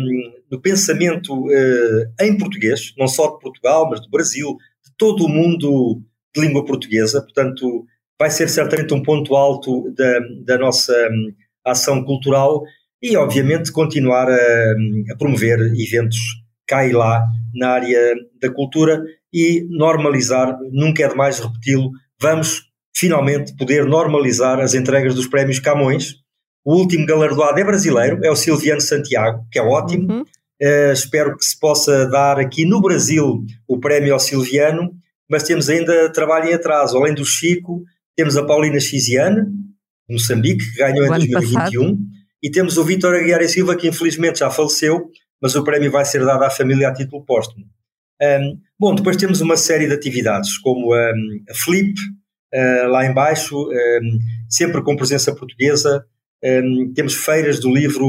no 0.50 0.60
pensamento 0.60 1.46
uh, 1.46 2.24
em 2.24 2.36
português, 2.40 2.92
não 2.98 3.08
só 3.08 3.36
de 3.36 3.40
Portugal, 3.40 3.88
mas 3.88 4.02
do 4.02 4.10
Brasil, 4.10 4.58
de 4.84 4.92
todo 4.98 5.26
o 5.26 5.30
mundo 5.30 6.02
de 6.36 6.42
língua 6.42 6.66
portuguesa. 6.66 7.22
Portanto, 7.22 7.86
vai 8.20 8.30
ser 8.30 8.50
certamente 8.50 8.94
um 8.94 9.02
ponto 9.02 9.36
alto 9.36 9.94
da, 9.96 10.20
da 10.46 10.58
nossa 10.58 10.94
um, 11.12 11.34
ação 11.66 12.04
cultural 12.04 12.64
e, 13.02 13.16
obviamente, 13.16 13.72
continuar 13.72 14.28
a, 14.30 14.36
a, 15.12 15.18
promover 15.18 15.60
eventos 15.76 16.18
cá 16.68 16.86
e 16.86 16.92
lá 16.92 17.24
na 17.54 17.70
área 17.70 18.16
da 18.42 18.52
cultura 18.52 19.04
e 19.34 19.66
normalizar, 19.70 20.58
nunca 20.72 21.04
é 21.04 21.08
demais 21.08 21.40
repeti-lo, 21.40 21.92
vamos 22.20 22.64
finalmente 22.96 23.56
poder 23.56 23.86
normalizar 23.86 24.60
as 24.60 24.74
entregas 24.74 25.14
dos 25.14 25.28
prémios 25.28 25.60
Camões, 25.60 26.16
o 26.66 26.76
último 26.76 27.06
galardoado 27.06 27.60
é 27.60 27.64
brasileiro, 27.64 28.20
é 28.26 28.32
o 28.32 28.36
Silviano 28.36 28.82
Santiago, 28.82 29.46
que 29.52 29.60
é 29.60 29.62
ótimo. 29.62 30.12
Uhum. 30.12 30.22
Uh, 30.62 30.92
espero 30.92 31.38
que 31.38 31.46
se 31.46 31.58
possa 31.58 32.08
dar 32.08 32.40
aqui 32.40 32.66
no 32.66 32.82
Brasil 32.82 33.46
o 33.68 33.80
prémio 33.80 34.14
ao 34.14 34.20
Silviano, 34.20 34.92
mas 35.30 35.44
temos 35.44 35.70
ainda 35.70 36.12
trabalho 36.12 36.50
em 36.50 36.54
atraso. 36.54 36.98
Além 36.98 37.14
do 37.14 37.24
Chico, 37.24 37.84
temos 38.18 38.36
a 38.36 38.44
Paulina 38.44 38.80
Chiziane, 38.80 39.44
Moçambique, 40.10 40.72
que 40.72 40.80
ganhou 40.80 41.04
o 41.04 41.16
em 41.16 41.30
2021, 41.30 41.84
passado. 41.84 41.98
e 42.42 42.50
temos 42.50 42.78
o 42.78 42.84
Vítor 42.84 43.14
Aguiar 43.16 43.42
e 43.42 43.48
Silva, 43.48 43.76
que 43.76 43.88
infelizmente 43.88 44.40
já 44.40 44.50
faleceu, 44.50 45.12
mas 45.40 45.56
o 45.56 45.64
prémio 45.64 45.92
vai 45.92 46.04
ser 46.04 46.26
dado 46.26 46.44
à 46.44 46.50
família 46.50 46.88
a 46.90 46.94
título 46.94 47.24
póstumo. 47.24 47.64
Um, 48.20 48.60
bom, 48.80 48.96
depois 48.96 49.16
temos 49.16 49.40
uma 49.40 49.56
série 49.56 49.86
de 49.86 49.94
atividades, 49.94 50.58
como 50.58 50.96
um, 50.96 51.44
a 51.48 51.54
Flip, 51.54 51.94
uh, 52.56 52.88
lá 52.88 53.06
embaixo, 53.06 53.56
um, 53.56 54.20
sempre 54.50 54.82
com 54.82 54.96
presença 54.96 55.34
portuguesa, 55.36 56.04
temos 56.94 57.16
feiras 57.16 57.60
do 57.60 57.74
livro 57.74 58.06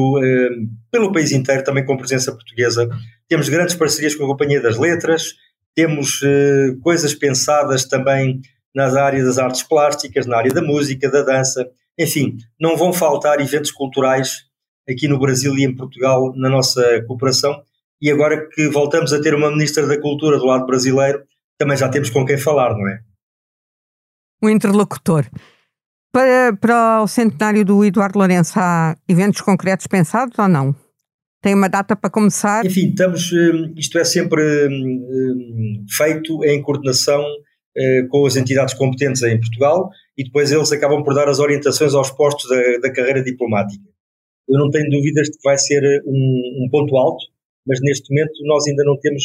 pelo 0.93 1.11
país 1.11 1.33
inteiro, 1.33 1.65
também 1.65 1.83
com 1.83 1.97
presença 1.97 2.31
portuguesa. 2.31 2.87
Temos 3.27 3.49
grandes 3.49 3.75
parcerias 3.75 4.15
com 4.15 4.25
a 4.25 4.27
Companhia 4.27 4.61
das 4.61 4.77
Letras, 4.77 5.33
temos 5.75 6.21
uh, 6.21 6.79
coisas 6.83 7.15
pensadas 7.15 7.87
também 7.87 8.43
nas 8.79 8.95
áreas 8.95 9.27
das 9.27 9.39
artes 9.39 9.65
plásticas, 9.65 10.25
na 10.25 10.37
área 10.37 10.55
da 10.55 10.63
música, 10.63 11.11
da 11.11 11.23
dança. 11.23 11.69
Enfim, 11.99 12.39
não 12.61 12.77
vão 12.77 12.93
faltar 12.93 13.41
eventos 13.41 13.73
culturais 13.73 14.45
aqui 14.89 15.09
no 15.09 15.19
Brasil 15.19 15.53
e 15.59 15.65
em 15.65 15.75
Portugal 15.75 16.33
na 16.37 16.49
nossa 16.49 17.03
cooperação. 17.09 17.61
E 18.01 18.09
agora 18.09 18.49
que 18.49 18.69
voltamos 18.69 19.13
a 19.13 19.21
ter 19.21 19.35
uma 19.35 19.51
Ministra 19.51 19.85
da 19.85 20.01
Cultura 20.01 20.39
do 20.39 20.47
lado 20.47 20.65
brasileiro, 20.65 21.25
também 21.59 21.77
já 21.77 21.89
temos 21.89 22.09
com 22.09 22.25
quem 22.25 22.39
falar, 22.39 22.71
não 22.71 22.89
é? 22.89 23.01
Um 24.41 24.49
interlocutor. 24.49 25.27
Para, 26.13 26.57
para 26.57 27.03
o 27.03 27.09
centenário 27.09 27.65
do 27.65 27.85
Eduardo 27.85 28.17
Lourenço, 28.17 28.61
há 28.61 28.97
eventos 29.09 29.41
concretos 29.41 29.89
pensados 29.89 30.39
ou 30.39 30.47
não? 30.47 30.73
Tem 31.43 31.53
uma 31.53 31.69
data 31.69 31.97
para 31.97 32.09
começar? 32.09 32.65
Enfim, 32.65 32.91
estamos, 32.91 33.33
hum, 33.33 33.75
isto 33.77 33.99
é 33.99 34.05
sempre 34.05 34.69
hum, 34.69 35.05
hum, 35.11 35.87
feito 35.91 36.45
em 36.45 36.63
coordenação 36.63 37.21
eh, 37.21 37.48
com 38.11 38.27
as 38.27 38.37
entidades 38.37 38.75
competentes 38.75 39.23
em 39.23 39.39
Portugal 39.39 39.91
e 40.17 40.25
depois 40.25 40.51
eles 40.51 40.73
acabam 40.73 41.03
por 41.05 41.15
dar 41.15 41.29
as 41.29 41.39
orientações 41.39 41.95
aos 41.95 42.11
postos 42.11 42.49
da, 42.49 42.89
da 42.89 42.93
carreira 42.93 43.23
diplomática. 43.23 43.85
Eu 44.49 44.59
não 44.59 44.71
tenho 44.71 44.91
dúvidas 44.91 45.29
de 45.29 45.37
que 45.37 45.45
vai 45.45 45.59
ser 45.59 45.83
um, 46.07 46.65
um 46.65 46.69
ponto 46.71 46.97
alto, 46.97 47.25
mas 47.67 47.79
neste 47.83 48.13
momento 48.13 48.33
nós 48.45 48.67
ainda 48.67 48.83
não 48.83 48.99
temos 48.99 49.23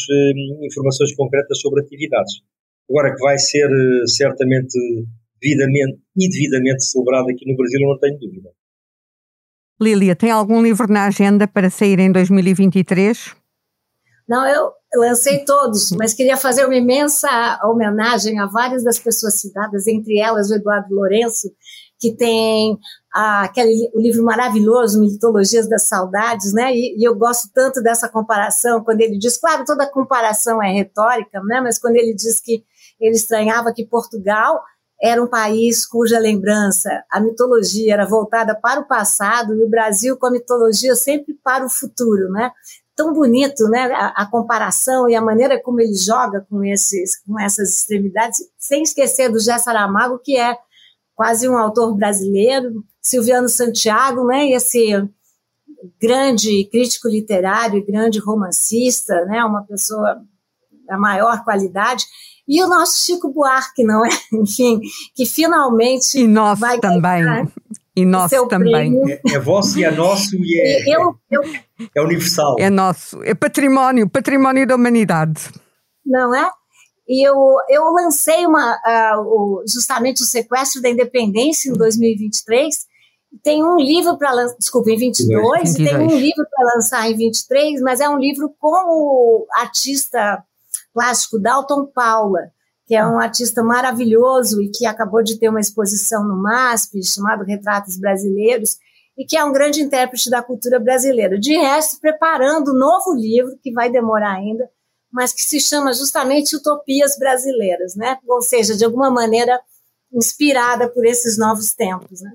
informações 0.61 1.15
concretas 1.15 1.59
sobre 1.59 1.81
atividades. 1.81 2.41
Agora 2.89 3.15
que 3.15 3.21
vai 3.21 3.39
ser 3.39 3.65
eh, 3.65 4.07
certamente 4.07 4.77
devidamente 5.41 5.99
e 6.17 6.29
devidamente 6.29 6.83
celebrado 6.83 7.29
aqui 7.29 7.49
no 7.49 7.55
Brasil, 7.55 7.79
eu 7.81 7.89
não 7.89 7.99
tenho 7.99 8.19
dúvida. 8.19 8.49
Lília, 9.81 10.15
tem 10.15 10.29
algum 10.29 10.61
livro 10.61 10.91
na 10.91 11.07
agenda 11.07 11.47
para 11.47 11.69
sair 11.69 11.99
em 11.99 12.11
2023? 12.11 13.35
Não, 14.27 14.47
eu 14.47 14.71
lancei 14.95 15.43
todos, 15.43 15.91
mas 15.91 16.13
queria 16.13 16.37
fazer 16.37 16.65
uma 16.65 16.75
imensa 16.75 17.27
homenagem 17.63 18.39
a 18.39 18.45
várias 18.45 18.83
das 18.83 18.99
pessoas 18.99 19.35
citadas, 19.35 19.87
entre 19.87 20.19
elas 20.19 20.49
o 20.49 20.55
Eduardo 20.55 20.93
Lourenço, 20.93 21.49
que 21.99 22.15
tem 22.15 22.77
ah, 23.15 23.43
aquele, 23.43 23.89
o 23.93 24.01
livro 24.01 24.23
maravilhoso, 24.23 24.99
Mitologias 24.99 25.69
das 25.69 25.83
Saudades, 25.83 26.51
né? 26.53 26.73
E, 26.73 26.97
e, 26.99 27.07
eu 27.07 27.15
gosto 27.15 27.49
tanto 27.53 27.81
dessa 27.81 28.09
comparação, 28.09 28.83
quando 28.83 29.01
ele 29.01 29.17
diz, 29.17 29.37
claro, 29.37 29.63
toda 29.65 29.89
comparação 29.89 30.61
é 30.61 30.71
retórica, 30.71 31.41
né? 31.43 31.61
Mas 31.61 31.79
quando 31.79 31.95
ele 31.95 32.13
diz 32.13 32.41
que 32.41 32.63
ele 32.99 33.15
estranhava 33.15 33.73
que 33.73 33.85
Portugal 33.85 34.61
era 35.01 35.21
um 35.21 35.27
país 35.27 35.85
cuja 35.85 36.19
lembrança, 36.19 36.89
a 37.11 37.19
mitologia 37.19 37.93
era 37.93 38.05
voltada 38.05 38.55
para 38.55 38.79
o 38.79 38.87
passado 38.87 39.53
e 39.53 39.63
o 39.63 39.69
Brasil 39.69 40.17
com 40.17 40.27
a 40.27 40.31
mitologia 40.31 40.95
sempre 40.95 41.33
para 41.43 41.65
o 41.65 41.69
futuro, 41.69 42.29
né? 42.31 42.51
Tão 42.95 43.11
bonito, 43.13 43.67
né? 43.69 43.91
A, 43.93 44.23
a 44.23 44.25
comparação 44.25 45.09
e 45.09 45.15
a 45.15 45.21
maneira 45.21 45.61
como 45.61 45.81
ele 45.81 45.95
joga 45.95 46.45
com 46.49 46.63
esses, 46.63 47.21
com 47.23 47.39
essas 47.39 47.69
extremidades, 47.69 48.39
sem 48.57 48.83
esquecer 48.83 49.29
do 49.29 49.39
José 49.39 49.57
Saramago, 49.57 50.19
que 50.19 50.37
é 50.37 50.55
quase 51.15 51.47
um 51.47 51.57
autor 51.57 51.95
brasileiro, 51.95 52.83
Silviano 53.01 53.49
Santiago, 53.49 54.25
né? 54.25 54.49
Esse 54.51 55.07
grande 55.99 56.65
crítico 56.71 57.07
literário, 57.07 57.85
grande 57.85 58.19
romancista, 58.19 59.25
né? 59.25 59.43
Uma 59.43 59.63
pessoa 59.63 60.21
da 60.85 60.97
maior 60.97 61.43
qualidade 61.43 62.05
e 62.47 62.61
o 62.61 62.67
nosso 62.67 62.99
Chico 63.05 63.29
Buarque, 63.31 63.83
não 63.83 64.05
é? 64.05 64.09
Enfim, 64.33 64.81
que 65.15 65.25
finalmente 65.25 66.19
e 66.19 66.27
nós 66.27 66.59
vai 66.59 66.79
também. 66.79 67.23
E 67.95 68.05
nós 68.05 68.31
também. 68.49 68.99
É, 69.11 69.35
é 69.35 69.39
vosso 69.39 69.77
e 69.77 69.83
é 69.83 69.91
nosso 69.91 70.35
e 70.35 70.59
é, 70.59 70.95
eu, 70.95 71.15
eu, 71.29 71.41
é 71.95 72.01
universal. 72.01 72.55
É 72.57 72.69
nosso, 72.69 73.21
é 73.23 73.35
património, 73.35 74.09
património 74.09 74.65
da 74.65 74.75
humanidade. 74.75 75.51
Não 76.03 76.33
é? 76.33 76.49
E 77.07 77.27
eu, 77.27 77.35
eu 77.69 77.83
lancei 77.91 78.45
uma, 78.47 78.75
uh, 78.75 79.63
justamente 79.67 80.23
o 80.23 80.25
sequestro 80.25 80.81
da 80.81 80.89
independência 80.89 81.69
em 81.69 81.73
2023. 81.73 82.75
Tem 83.43 83.63
um 83.63 83.77
livro 83.77 84.17
para 84.17 84.31
lançar, 84.31 84.55
desculpa, 84.57 84.91
em 84.91 84.97
22, 84.97 85.77
22. 85.77 85.89
tem 85.89 85.97
um 85.97 86.19
livro 86.19 86.45
para 86.49 86.75
lançar 86.75 87.09
em 87.09 87.15
23, 87.15 87.81
mas 87.81 87.99
é 87.99 88.07
um 88.07 88.17
livro 88.17 88.53
com 88.59 88.69
o 88.69 89.47
artista 89.55 90.43
plástico 90.93 91.39
Dalton 91.39 91.85
Paula, 91.87 92.51
que 92.86 92.95
é 92.95 93.05
um 93.05 93.19
artista 93.19 93.63
maravilhoso 93.63 94.61
e 94.61 94.69
que 94.69 94.86
acabou 94.86 95.23
de 95.23 95.38
ter 95.38 95.49
uma 95.49 95.59
exposição 95.59 96.27
no 96.27 96.41
MASP, 96.41 97.03
chamado 97.03 97.43
Retratos 97.43 97.97
Brasileiros, 97.97 98.77
e 99.17 99.25
que 99.25 99.38
é 99.38 99.43
um 99.43 99.53
grande 99.53 99.81
intérprete 99.81 100.29
da 100.29 100.41
cultura 100.41 100.79
brasileira. 100.79 101.39
De 101.39 101.55
resto, 101.55 101.99
preparando 102.01 102.71
um 102.71 102.77
novo 102.77 103.13
livro, 103.13 103.57
que 103.61 103.71
vai 103.71 103.91
demorar 103.91 104.34
ainda, 104.34 104.67
mas 105.11 105.31
que 105.31 105.43
se 105.43 105.59
chama 105.59 105.93
justamente 105.93 106.55
Utopias 106.55 107.17
Brasileiras, 107.17 107.95
né? 107.95 108.17
Ou 108.27 108.41
seja, 108.41 108.75
de 108.75 108.84
alguma 108.84 109.11
maneira 109.11 109.59
inspirada 110.11 110.89
por 110.89 111.05
esses 111.05 111.38
novos 111.38 111.73
tempos. 111.73 112.21
Né? 112.21 112.31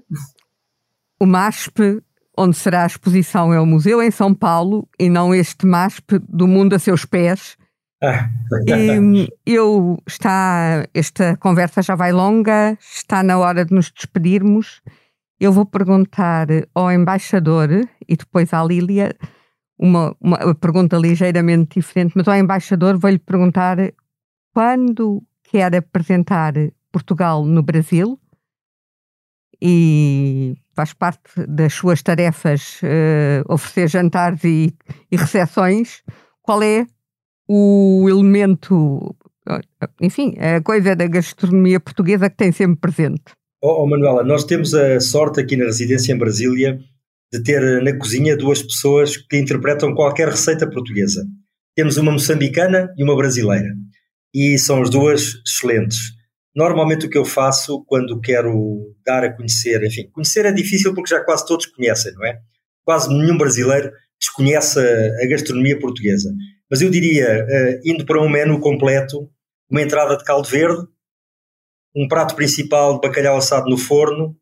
O 1.21 1.27
MASP, 1.27 2.03
onde 2.37 2.57
será 2.57 2.85
a 2.85 2.87
exposição, 2.87 3.53
é 3.53 3.61
o 3.61 3.67
museu 3.67 4.01
em 4.03 4.11
São 4.11 4.35
Paulo 4.35 4.89
e 4.99 5.09
não 5.11 5.35
este 5.35 5.67
MASP 5.67 6.19
do 6.29 6.47
mundo 6.47 6.75
a 6.75 6.79
seus 6.79 7.05
pés, 7.05 7.57
e 9.47 9.55
eu 9.55 9.99
está, 10.07 10.87
esta 10.95 11.37
conversa 11.37 11.83
já 11.83 11.97
vai 11.97 12.13
longa, 12.13 12.79
está 12.81 13.23
na 13.23 13.39
hora 13.39 13.65
de 13.65 13.75
nos 13.75 13.91
despedirmos. 13.91 14.81
Eu 15.41 15.53
vou 15.53 15.67
perguntar 15.67 16.47
ao 16.75 16.93
embaixador 16.93 17.69
e 18.09 18.17
depois 18.17 18.53
à 18.53 18.63
Lília 18.65 19.17
uma, 19.79 20.17
uma 20.21 20.55
pergunta 20.55 20.97
ligeiramente 20.97 21.81
diferente, 21.81 22.13
mas 22.17 22.27
ao 22.27 22.37
embaixador 22.37 22.99
vou-lhe 22.99 23.19
perguntar 23.19 23.77
quando 24.53 25.23
quer 25.45 25.75
apresentar 25.75 26.55
Portugal 26.91 27.45
no 27.45 27.63
Brasil 27.63 28.19
e 29.61 30.57
faz 30.75 30.93
parte 30.93 31.47
das 31.49 31.73
suas 31.75 32.03
tarefas 32.03 32.81
uh, 32.83 33.53
oferecer 33.53 33.89
jantares 33.89 34.43
e, 34.45 34.75
e 35.11 35.17
recepções. 35.17 36.03
Qual 36.43 36.63
é 36.63 36.87
o 37.49 38.07
elemento, 38.09 39.17
enfim, 40.01 40.35
a 40.39 40.61
coisa 40.61 40.95
da 40.95 41.07
gastronomia 41.07 41.81
portuguesa 41.81 42.29
que 42.29 42.37
tem 42.37 42.53
sempre 42.53 42.79
presente? 42.81 43.23
Oh, 43.63 43.83
oh, 43.83 43.87
Manuela, 43.87 44.23
nós 44.23 44.45
temos 44.45 44.75
a 44.75 45.01
sorte 45.01 45.41
aqui 45.41 45.57
na 45.57 45.65
residência 45.65 46.13
em 46.13 46.19
Brasília 46.19 46.79
de 47.33 47.43
ter 47.43 47.83
na 47.83 47.97
cozinha 47.97 48.37
duas 48.37 48.63
pessoas 48.63 49.17
que 49.17 49.39
interpretam 49.39 49.95
qualquer 49.95 50.29
receita 50.29 50.69
portuguesa. 50.69 51.27
Temos 51.75 51.97
uma 51.97 52.13
moçambicana 52.13 52.93
e 52.97 53.05
uma 53.05 53.17
brasileira. 53.17 53.69
E 54.35 54.59
são 54.59 54.83
as 54.83 54.91
duas 54.91 55.35
excelentes. 55.47 55.99
Normalmente 56.55 57.07
o 57.07 57.11
que 57.11 57.19
eu 57.19 57.25
faço 57.25 57.85
quando 57.87 58.21
quero 58.21 58.95
dar 59.05 59.25
a 59.25 59.33
conhecer, 59.33 59.83
enfim, 59.85 60.09
conhecer 60.11 60.45
é 60.45 60.53
difícil 60.53 60.95
porque 60.95 61.15
já 61.15 61.23
quase 61.23 61.47
todos 61.47 61.67
conhecem, 61.67 62.13
não 62.15 62.27
é? 62.27 62.39
Quase 62.85 63.09
nenhum 63.09 63.37
brasileiro 63.37 63.93
desconhece 64.21 64.81
a, 64.81 65.29
gastronomia 65.29 65.79
portuguesa. 65.79 66.35
Mas 66.71 66.81
eu 66.81 66.91
diria, 66.91 67.45
uh, 67.45 67.81
indo 67.85 68.05
para 68.05 68.21
um 68.21 68.29
menu 68.29 68.61
completo, 68.61 69.31
uma 69.71 69.83
entrada 69.83 70.17
de 70.17 70.25
caldo 70.25 70.49
verde, 70.49 70.87
um 71.95 72.07
prato 72.07 72.35
principal 72.35 72.95
de 72.95 73.07
bacalhau 73.07 73.37
assado 73.37 73.69
no 73.69 73.79
forno 73.79 74.37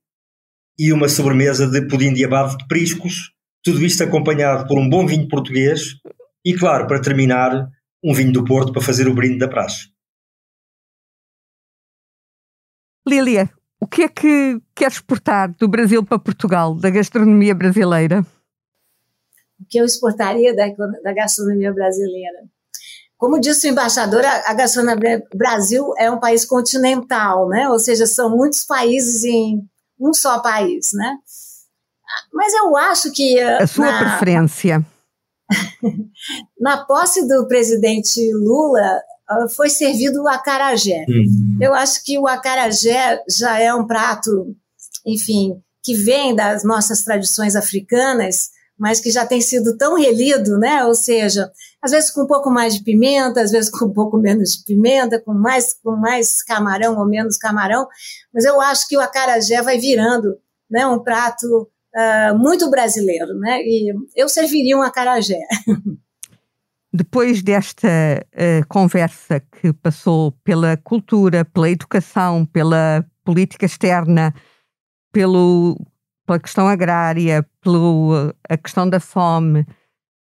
e 0.79 0.93
uma 0.93 1.09
sobremesa 1.09 1.67
de 1.67 1.87
pudim 1.87 2.13
de 2.13 2.25
abado 2.25 2.57
de 2.57 2.67
priscos, 2.67 3.33
tudo 3.65 3.85
isto 3.85 4.03
acompanhado 4.03 4.67
por 4.67 4.79
um 4.79 4.89
bom 4.89 5.07
vinho 5.07 5.29
português 5.29 5.97
e, 6.45 6.55
claro, 6.55 6.87
para 6.87 7.01
terminar, 7.01 7.71
um 8.05 8.15
vinho 8.15 8.33
do 8.33 8.45
Porto 8.45 8.73
para 8.73 8.83
fazer 8.83 9.09
o 9.09 9.15
brinde 9.15 9.39
da 9.39 9.49
praxe. 9.49 9.89
Lília, 13.09 13.51
o 13.81 13.87
que 13.87 14.03
é 14.03 14.09
que 14.09 14.61
queres 14.75 14.95
exportar 14.95 15.53
do 15.57 15.69
Brasil 15.69 16.05
para 16.05 16.19
Portugal, 16.19 16.75
da 16.75 16.91
gastronomia 16.91 17.55
brasileira? 17.55 18.25
O 19.61 19.65
que 19.69 19.79
eu 19.79 19.85
exportaria 19.85 20.55
da, 20.55 20.67
da 21.03 21.13
gastronomia 21.15 21.73
brasileira? 21.73 22.45
Como 23.17 23.41
disse 23.41 23.67
o 23.67 23.71
embaixador, 23.71 24.25
a, 24.25 24.51
a 24.51 24.55
gastronomia 24.55 25.23
Brasil 25.35 25.93
é 25.99 26.11
um 26.11 26.21
país 26.21 26.45
continental, 26.45 27.49
né? 27.49 27.69
Ou 27.69 27.79
seja, 27.79 28.07
são 28.07 28.37
muitos 28.37 28.65
países 28.65 29.25
em 29.25 29.63
um 29.99 30.13
só 30.13 30.41
país, 30.41 30.93
né? 30.93 31.17
Mas 32.33 32.53
eu 32.53 32.77
acho 32.77 33.11
que 33.13 33.41
a 33.41 33.67
sua 33.67 33.91
na, 33.91 33.99
preferência 33.99 34.87
na 36.61 36.85
posse 36.85 37.27
do 37.27 37.47
presidente 37.49 38.21
Lula 38.35 39.01
ah, 39.29 39.49
foi 39.55 39.71
servido 39.71 40.23
o 40.23 40.29
acarajé. 40.29 41.05
Hum. 41.09 41.59
Eu 41.61 41.75
acho 41.75 42.05
que 42.05 42.19
o 42.19 42.27
acarajé 42.27 43.23
já 43.29 43.59
é 43.59 43.75
um 43.75 43.87
prato, 43.87 44.55
enfim, 45.05 45.61
que 45.83 45.95
vem 45.95 46.35
das 46.35 46.65
nossas 46.65 47.03
tradições 47.03 47.57
africanas, 47.57 48.51
mas 48.79 49.01
que 49.01 49.11
já 49.11 49.27
tem 49.27 49.41
sido 49.41 49.77
tão 49.77 49.97
relido, 49.97 50.59
né? 50.59 50.85
Ou 50.85 50.95
seja, 50.95 51.51
às 51.81 51.91
vezes 51.91 52.11
com 52.11 52.23
um 52.23 52.27
pouco 52.27 52.51
mais 52.51 52.75
de 52.75 52.83
pimenta, 52.83 53.41
às 53.41 53.51
vezes 53.51 53.71
com 53.71 53.87
um 53.87 53.93
pouco 53.93 54.19
menos 54.19 54.57
de 54.57 54.65
pimenta, 54.65 55.21
com 55.21 55.33
mais, 55.33 55.75
com 55.83 55.97
mais 55.97 56.43
camarão 56.43 56.99
ou 56.99 57.07
menos 57.07 57.37
camarão, 57.37 57.87
mas 58.33 58.45
eu 58.45 58.61
acho 58.61 58.87
que 58.89 58.97
o 58.97 59.01
acarajé 59.01 59.63
vai 59.63 59.79
virando 59.79 60.37
né, 60.71 60.87
um 60.87 60.99
prato 60.99 61.69
uh, 61.95 62.39
muito 62.39 62.69
brasileiro, 62.71 63.35
né? 63.39 63.61
E 63.63 63.93
eu 64.15 64.29
serviria 64.29 64.77
um 64.77 64.83
acarajé. 64.83 65.41
Depois 66.93 67.43
desta 67.43 67.89
uh, 67.89 68.67
conversa 68.69 69.41
que 69.41 69.73
passou 69.73 70.33
pela 70.43 70.77
cultura, 70.77 71.45
pela 71.45 71.71
educação, 71.71 72.47
pela 72.47 73.05
política 73.25 73.67
externa, 73.67 74.35
pelo 75.13 75.77
pela 76.27 76.41
questão 76.41 76.67
agrária, 76.67 77.47
pela 77.61 78.35
questão 78.63 78.89
da 78.89 78.99
fome, 78.99 79.65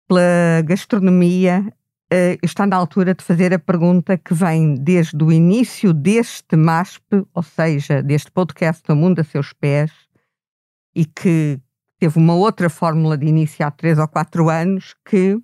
pela 0.08 0.62
gastronomia, 0.64 1.66
uh, 2.14 2.38
está 2.43 2.66
na 2.68 2.76
altura 2.76 3.16
de 3.16 3.24
fazer 3.24 3.53
a 3.53 3.60
pergunta 3.60 4.18
que 4.18 4.34
vem 4.34 4.76
desde 4.76 5.22
o 5.24 5.32
início 5.32 5.93
deste 5.93 6.56
MASP, 6.56 7.26
ou 7.34 7.43
seja, 7.43 8.03
deste 8.03 8.32
podcast 8.32 8.84
O 8.91 8.95
Mundo 8.95 9.20
a 9.20 9.24
Seus 9.24 9.51
Pés, 9.51 9.91
e 10.95 11.06
que 11.06 11.60
teve 11.99 12.20
uma 12.20 12.36
outra 12.36 12.70
fórmula 12.70 13.18
de 13.18 13.26
início 13.26 13.66
há 13.66 13.72
três 13.72 13.97
ou 13.97 14.08
quatro 14.08 14.49
anos, 14.49 14.95
que 15.03 15.38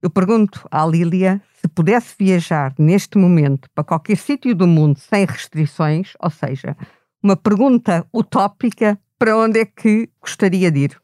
eu 0.00 0.10
pergunto 0.10 0.66
à 0.70 0.86
Lília 0.86 1.40
se 1.60 1.68
pudesse 1.68 2.14
viajar 2.18 2.74
neste 2.78 3.18
momento 3.18 3.68
para 3.74 3.84
qualquer 3.84 4.16
sítio 4.16 4.54
do 4.54 4.66
mundo 4.66 4.98
sem 4.98 5.24
restrições, 5.24 6.12
ou 6.20 6.30
seja, 6.30 6.76
uma 7.22 7.36
pergunta 7.36 8.04
utópica 8.12 8.98
para 9.22 9.36
onde 9.36 9.60
é 9.60 9.64
que 9.64 10.10
gostaria 10.20 10.68
de 10.68 10.80
ir? 10.80 11.02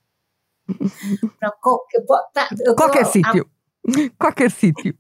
Tá, 1.40 1.54
Qualquer 2.74 3.06
sítio. 3.06 3.48
Qualquer 4.18 4.50
sítio. 4.50 4.98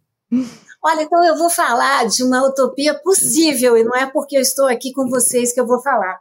Olha, 0.80 1.02
então 1.02 1.24
eu 1.24 1.36
vou 1.36 1.50
falar 1.50 2.06
de 2.06 2.22
uma 2.22 2.46
utopia 2.46 2.94
possível, 2.94 3.76
e 3.76 3.82
não 3.82 3.96
é 3.96 4.06
porque 4.06 4.36
eu 4.36 4.40
estou 4.40 4.66
aqui 4.68 4.92
com 4.92 5.08
vocês 5.08 5.52
que 5.52 5.58
eu 5.58 5.66
vou 5.66 5.82
falar. 5.82 6.16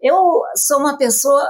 Eu 0.00 0.40
sou 0.54 0.78
uma 0.78 0.96
pessoa, 0.96 1.44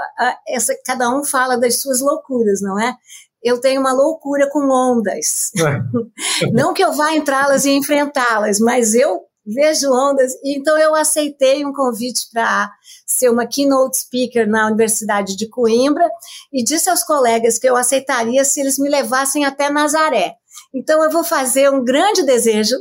essa, 0.49 0.75
cada 0.83 1.11
um 1.11 1.23
fala 1.23 1.59
das 1.59 1.83
suas 1.83 2.01
loucuras, 2.01 2.63
não 2.63 2.81
é? 2.81 2.97
Eu 3.43 3.61
tenho 3.61 3.83
uma 3.83 3.93
loucura 3.93 4.49
com 4.49 4.61
ondas. 4.71 5.53
não 6.55 6.73
que 6.73 6.83
eu 6.83 6.95
vá 6.95 7.15
entrá-las 7.15 7.67
e 7.67 7.71
enfrentá-las, 7.73 8.59
mas 8.61 8.95
eu 8.95 9.27
vejo 9.47 9.93
ondas. 9.93 10.33
Então 10.45 10.77
eu 10.79 10.95
aceitei 10.95 11.65
um 11.65 11.73
convite 11.73 12.29
para 12.33 12.71
ser 13.07 13.31
uma 13.31 13.47
keynote 13.47 13.99
speaker 13.99 14.49
na 14.49 14.67
Universidade 14.67 15.37
de 15.37 15.49
Coimbra 15.49 16.09
e 16.53 16.65
disse 16.65 16.91
aos 16.91 17.05
colegas 17.05 17.59
que 17.59 17.69
eu 17.69 17.77
aceitaria 17.77 18.45
se 18.45 18.61
eles 18.61 18.79
me 18.79 18.89
levassem 18.89 19.45
até 19.45 19.71
Nazaré. 19.71 20.35
Então 20.75 21.03
eu 21.03 21.11
vou 21.11 21.23
fazer 21.23 21.71
um 21.71 21.85
grande 21.85 22.23
desejo. 22.25 22.77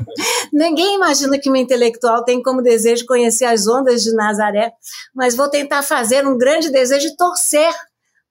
Ninguém 0.52 0.96
imagina 0.96 1.38
que 1.38 1.48
uma 1.48 1.58
intelectual 1.58 2.24
tem 2.24 2.42
como 2.42 2.62
desejo 2.62 3.06
conhecer 3.06 3.46
as 3.46 3.66
ondas 3.66 4.02
de 4.02 4.14
Nazaré, 4.14 4.72
mas 5.14 5.34
vou 5.34 5.48
tentar 5.48 5.82
fazer 5.82 6.26
um 6.26 6.36
grande 6.36 6.70
desejo 6.70 7.08
e 7.08 7.16
torcer 7.16 7.72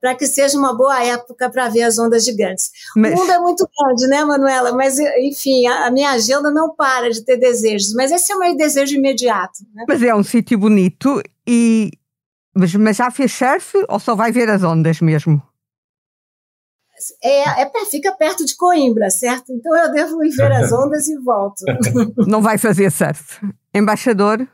para 0.02 0.16
que 0.16 0.26
seja 0.26 0.58
uma 0.58 0.76
boa 0.76 1.04
época 1.04 1.50
para 1.50 1.70
ver 1.70 1.84
as 1.84 2.00
ondas 2.00 2.26
gigantes. 2.26 2.72
Mas... 2.96 3.14
O 3.14 3.18
mundo 3.18 3.32
é 3.32 3.40
muito 3.40 3.70
grande, 3.78 4.08
né, 4.08 4.26
Manuela? 4.26 4.72
Mas, 4.74 4.98
enfim, 5.00 5.68
a, 5.68 5.86
a, 5.86 5.92
minha 5.92 6.10
agenda 6.10 6.50
não 6.50 6.76
para 6.76 7.12
de 7.12 7.24
ter 7.24 7.38
desejos, 7.38 7.94
mas 7.94 8.12
esse 8.12 8.34
é 8.34 8.36
o 8.36 8.40
meu 8.40 8.58
desejo 8.58 8.96
imediato. 8.96 9.60
Né? 9.76 9.86
Mas 9.88 10.02
é 10.02 10.16
um 10.16 10.24
sítio 10.24 10.58
bonito 10.58 11.22
e. 11.48 11.92
Mas, 12.54 12.74
mas 12.76 12.98
já 12.98 13.10
fez 13.12 13.32
surf 13.32 13.86
ou 13.88 14.00
só 14.00 14.14
vai 14.14 14.32
ver 14.32 14.50
as 14.50 14.64
ondas 14.64 15.00
mesmo? 15.00 15.42
É, 17.24 17.62
é, 17.64 17.86
fica 17.90 18.12
perto 18.12 18.46
de 18.46 18.56
Coimbra, 18.56 19.10
certo? 19.10 19.52
Então 19.54 19.76
eu 19.76 19.92
devo 19.92 20.24
ir 20.24 20.32
ver 20.32 20.52
as 20.52 20.72
ondas 20.74 21.08
e 21.08 21.18
volto. 21.18 21.64
Não 22.28 22.42
vai 22.42 22.58
fazer 22.58 22.92
surf. 22.92 23.40
Embaixador, 23.74 24.46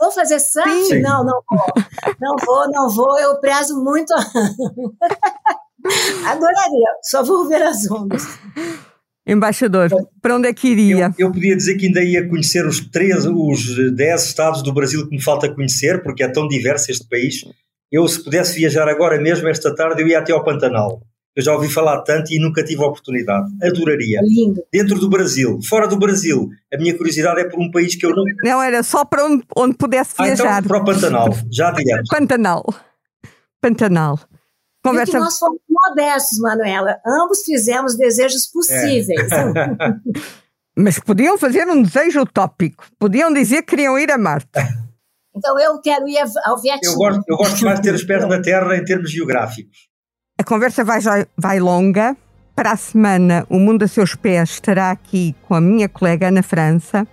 vou 0.00 0.10
fazer 0.10 0.40
surf? 0.40 0.84
Sim. 0.86 1.00
Não, 1.02 1.22
não 1.24 1.42
vou. 1.48 1.64
Não 2.20 2.34
vou, 2.44 2.70
não 2.70 2.88
vou. 2.88 3.18
Eu 3.20 3.38
prezo 3.40 3.82
muito. 3.82 4.12
Adoraria, 6.26 6.88
só 7.02 7.22
vou 7.22 7.46
ver 7.48 7.62
as 7.62 7.90
ondas. 7.90 8.22
Embaixador, 9.26 9.88
para 10.20 10.36
onde 10.36 10.48
é 10.48 10.54
que 10.54 10.68
iria? 10.68 11.14
Eu, 11.18 11.26
eu, 11.26 11.32
podia 11.32 11.56
dizer 11.56 11.76
que 11.76 11.86
ainda 11.86 12.02
ia 12.02 12.28
conhecer 12.28 12.66
os 12.66 12.80
três, 12.80 13.24
os 13.26 13.94
dez 13.94 14.24
estados 14.24 14.62
do 14.62 14.72
Brasil 14.72 15.06
que 15.08 15.14
me 15.14 15.22
falta 15.22 15.52
conhecer, 15.54 16.02
porque 16.02 16.22
é 16.22 16.28
tão 16.28 16.48
diverso 16.48 16.90
este 16.90 17.06
país. 17.08 17.44
Eu, 17.92 18.06
se 18.08 18.22
pudesse 18.22 18.58
viajar 18.58 18.88
agora 18.88 19.20
mesmo, 19.20 19.48
esta 19.48 19.74
tarde, 19.74 20.02
eu 20.02 20.08
ia 20.08 20.18
até 20.18 20.32
ao 20.32 20.44
Pantanal. 20.44 21.02
Eu 21.36 21.42
já 21.44 21.54
ouvi 21.54 21.68
falar 21.68 22.02
tanto 22.02 22.32
e 22.32 22.40
nunca 22.40 22.64
tive 22.64 22.82
a 22.82 22.86
oportunidade. 22.86 23.48
Adoraria. 23.62 24.20
Lindo. 24.22 24.62
Dentro 24.72 24.98
do 24.98 25.08
Brasil, 25.08 25.60
fora 25.68 25.86
do 25.86 25.96
Brasil, 25.96 26.48
a 26.72 26.76
minha 26.76 26.96
curiosidade 26.96 27.40
é 27.40 27.44
por 27.44 27.60
um 27.60 27.70
país 27.70 27.94
que 27.94 28.04
eu 28.04 28.10
não. 28.10 28.24
Não, 28.42 28.60
era 28.62 28.82
só 28.82 29.04
para 29.04 29.24
onde, 29.24 29.44
onde 29.56 29.76
pudesse 29.76 30.14
viajar. 30.16 30.56
Ah, 30.56 30.58
então, 30.58 30.68
para 30.68 30.78
o 30.78 30.84
Pantanal, 30.84 31.28
já 31.50 31.70
direto. 31.70 32.08
Pantanal. 32.10 32.64
Pantanal. 33.60 34.18
Conversa... 34.82 35.18
nós 35.18 35.38
fomos 35.38 35.60
modestos, 35.68 36.38
Manuela. 36.38 36.98
Ambos 37.06 37.42
fizemos 37.44 37.96
desejos 37.96 38.46
possíveis. 38.46 39.30
É. 39.30 40.20
Mas 40.76 40.98
podiam 40.98 41.36
fazer 41.36 41.68
um 41.68 41.82
desejo 41.82 42.22
utópico. 42.22 42.86
Podiam 42.98 43.32
dizer 43.32 43.62
que 43.62 43.76
queriam 43.76 43.98
ir 43.98 44.10
a 44.10 44.16
Marte. 44.16 44.48
Então 45.36 45.58
eu 45.60 45.80
quero 45.80 46.08
ir 46.08 46.18
ao 46.44 46.60
Vietnã. 46.60 46.90
Eu 46.90 46.96
gosto, 46.96 47.22
eu 47.28 47.36
gosto 47.36 47.64
mais 47.64 47.80
de 47.80 47.88
ter 47.88 47.94
os 47.94 48.02
pés 48.02 48.26
na 48.26 48.40
Terra 48.40 48.76
em 48.76 48.84
termos 48.84 49.10
geográficos. 49.10 49.89
A 50.40 50.42
conversa 50.42 50.82
vai, 50.82 51.00
vai 51.36 51.60
longa. 51.60 52.16
Para 52.56 52.72
a 52.72 52.76
semana, 52.76 53.44
o 53.50 53.58
Mundo 53.58 53.82
a 53.82 53.86
Seus 53.86 54.14
Pés 54.14 54.52
estará 54.52 54.90
aqui 54.90 55.36
com 55.42 55.54
a 55.54 55.60
minha 55.60 55.86
colega 55.86 56.28
Ana 56.28 56.42
França 56.42 57.06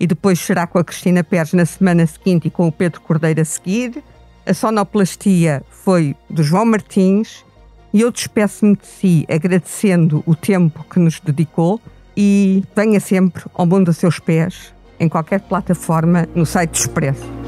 e 0.00 0.06
depois 0.06 0.40
será 0.40 0.66
com 0.66 0.78
a 0.78 0.84
Cristina 0.84 1.22
Pérez 1.22 1.52
na 1.52 1.66
semana 1.66 2.06
seguinte 2.06 2.48
e 2.48 2.50
com 2.50 2.66
o 2.66 2.72
Pedro 2.72 3.02
Cordeiro 3.02 3.42
a 3.42 3.44
seguir. 3.44 4.02
A 4.46 4.54
sonoplastia 4.54 5.62
foi 5.68 6.16
do 6.30 6.42
João 6.42 6.64
Martins 6.64 7.44
e 7.92 8.00
eu 8.00 8.10
despeço-me 8.10 8.74
de 8.74 8.86
si 8.86 9.26
agradecendo 9.30 10.24
o 10.24 10.34
tempo 10.34 10.82
que 10.84 10.98
nos 10.98 11.20
dedicou 11.20 11.78
e 12.16 12.64
venha 12.74 13.00
sempre 13.00 13.44
ao 13.52 13.66
Mundo 13.66 13.90
a 13.90 13.92
Seus 13.92 14.18
Pés 14.18 14.72
em 14.98 15.10
qualquer 15.10 15.40
plataforma 15.40 16.26
no 16.34 16.46
site 16.46 16.76
Expresso. 16.76 17.41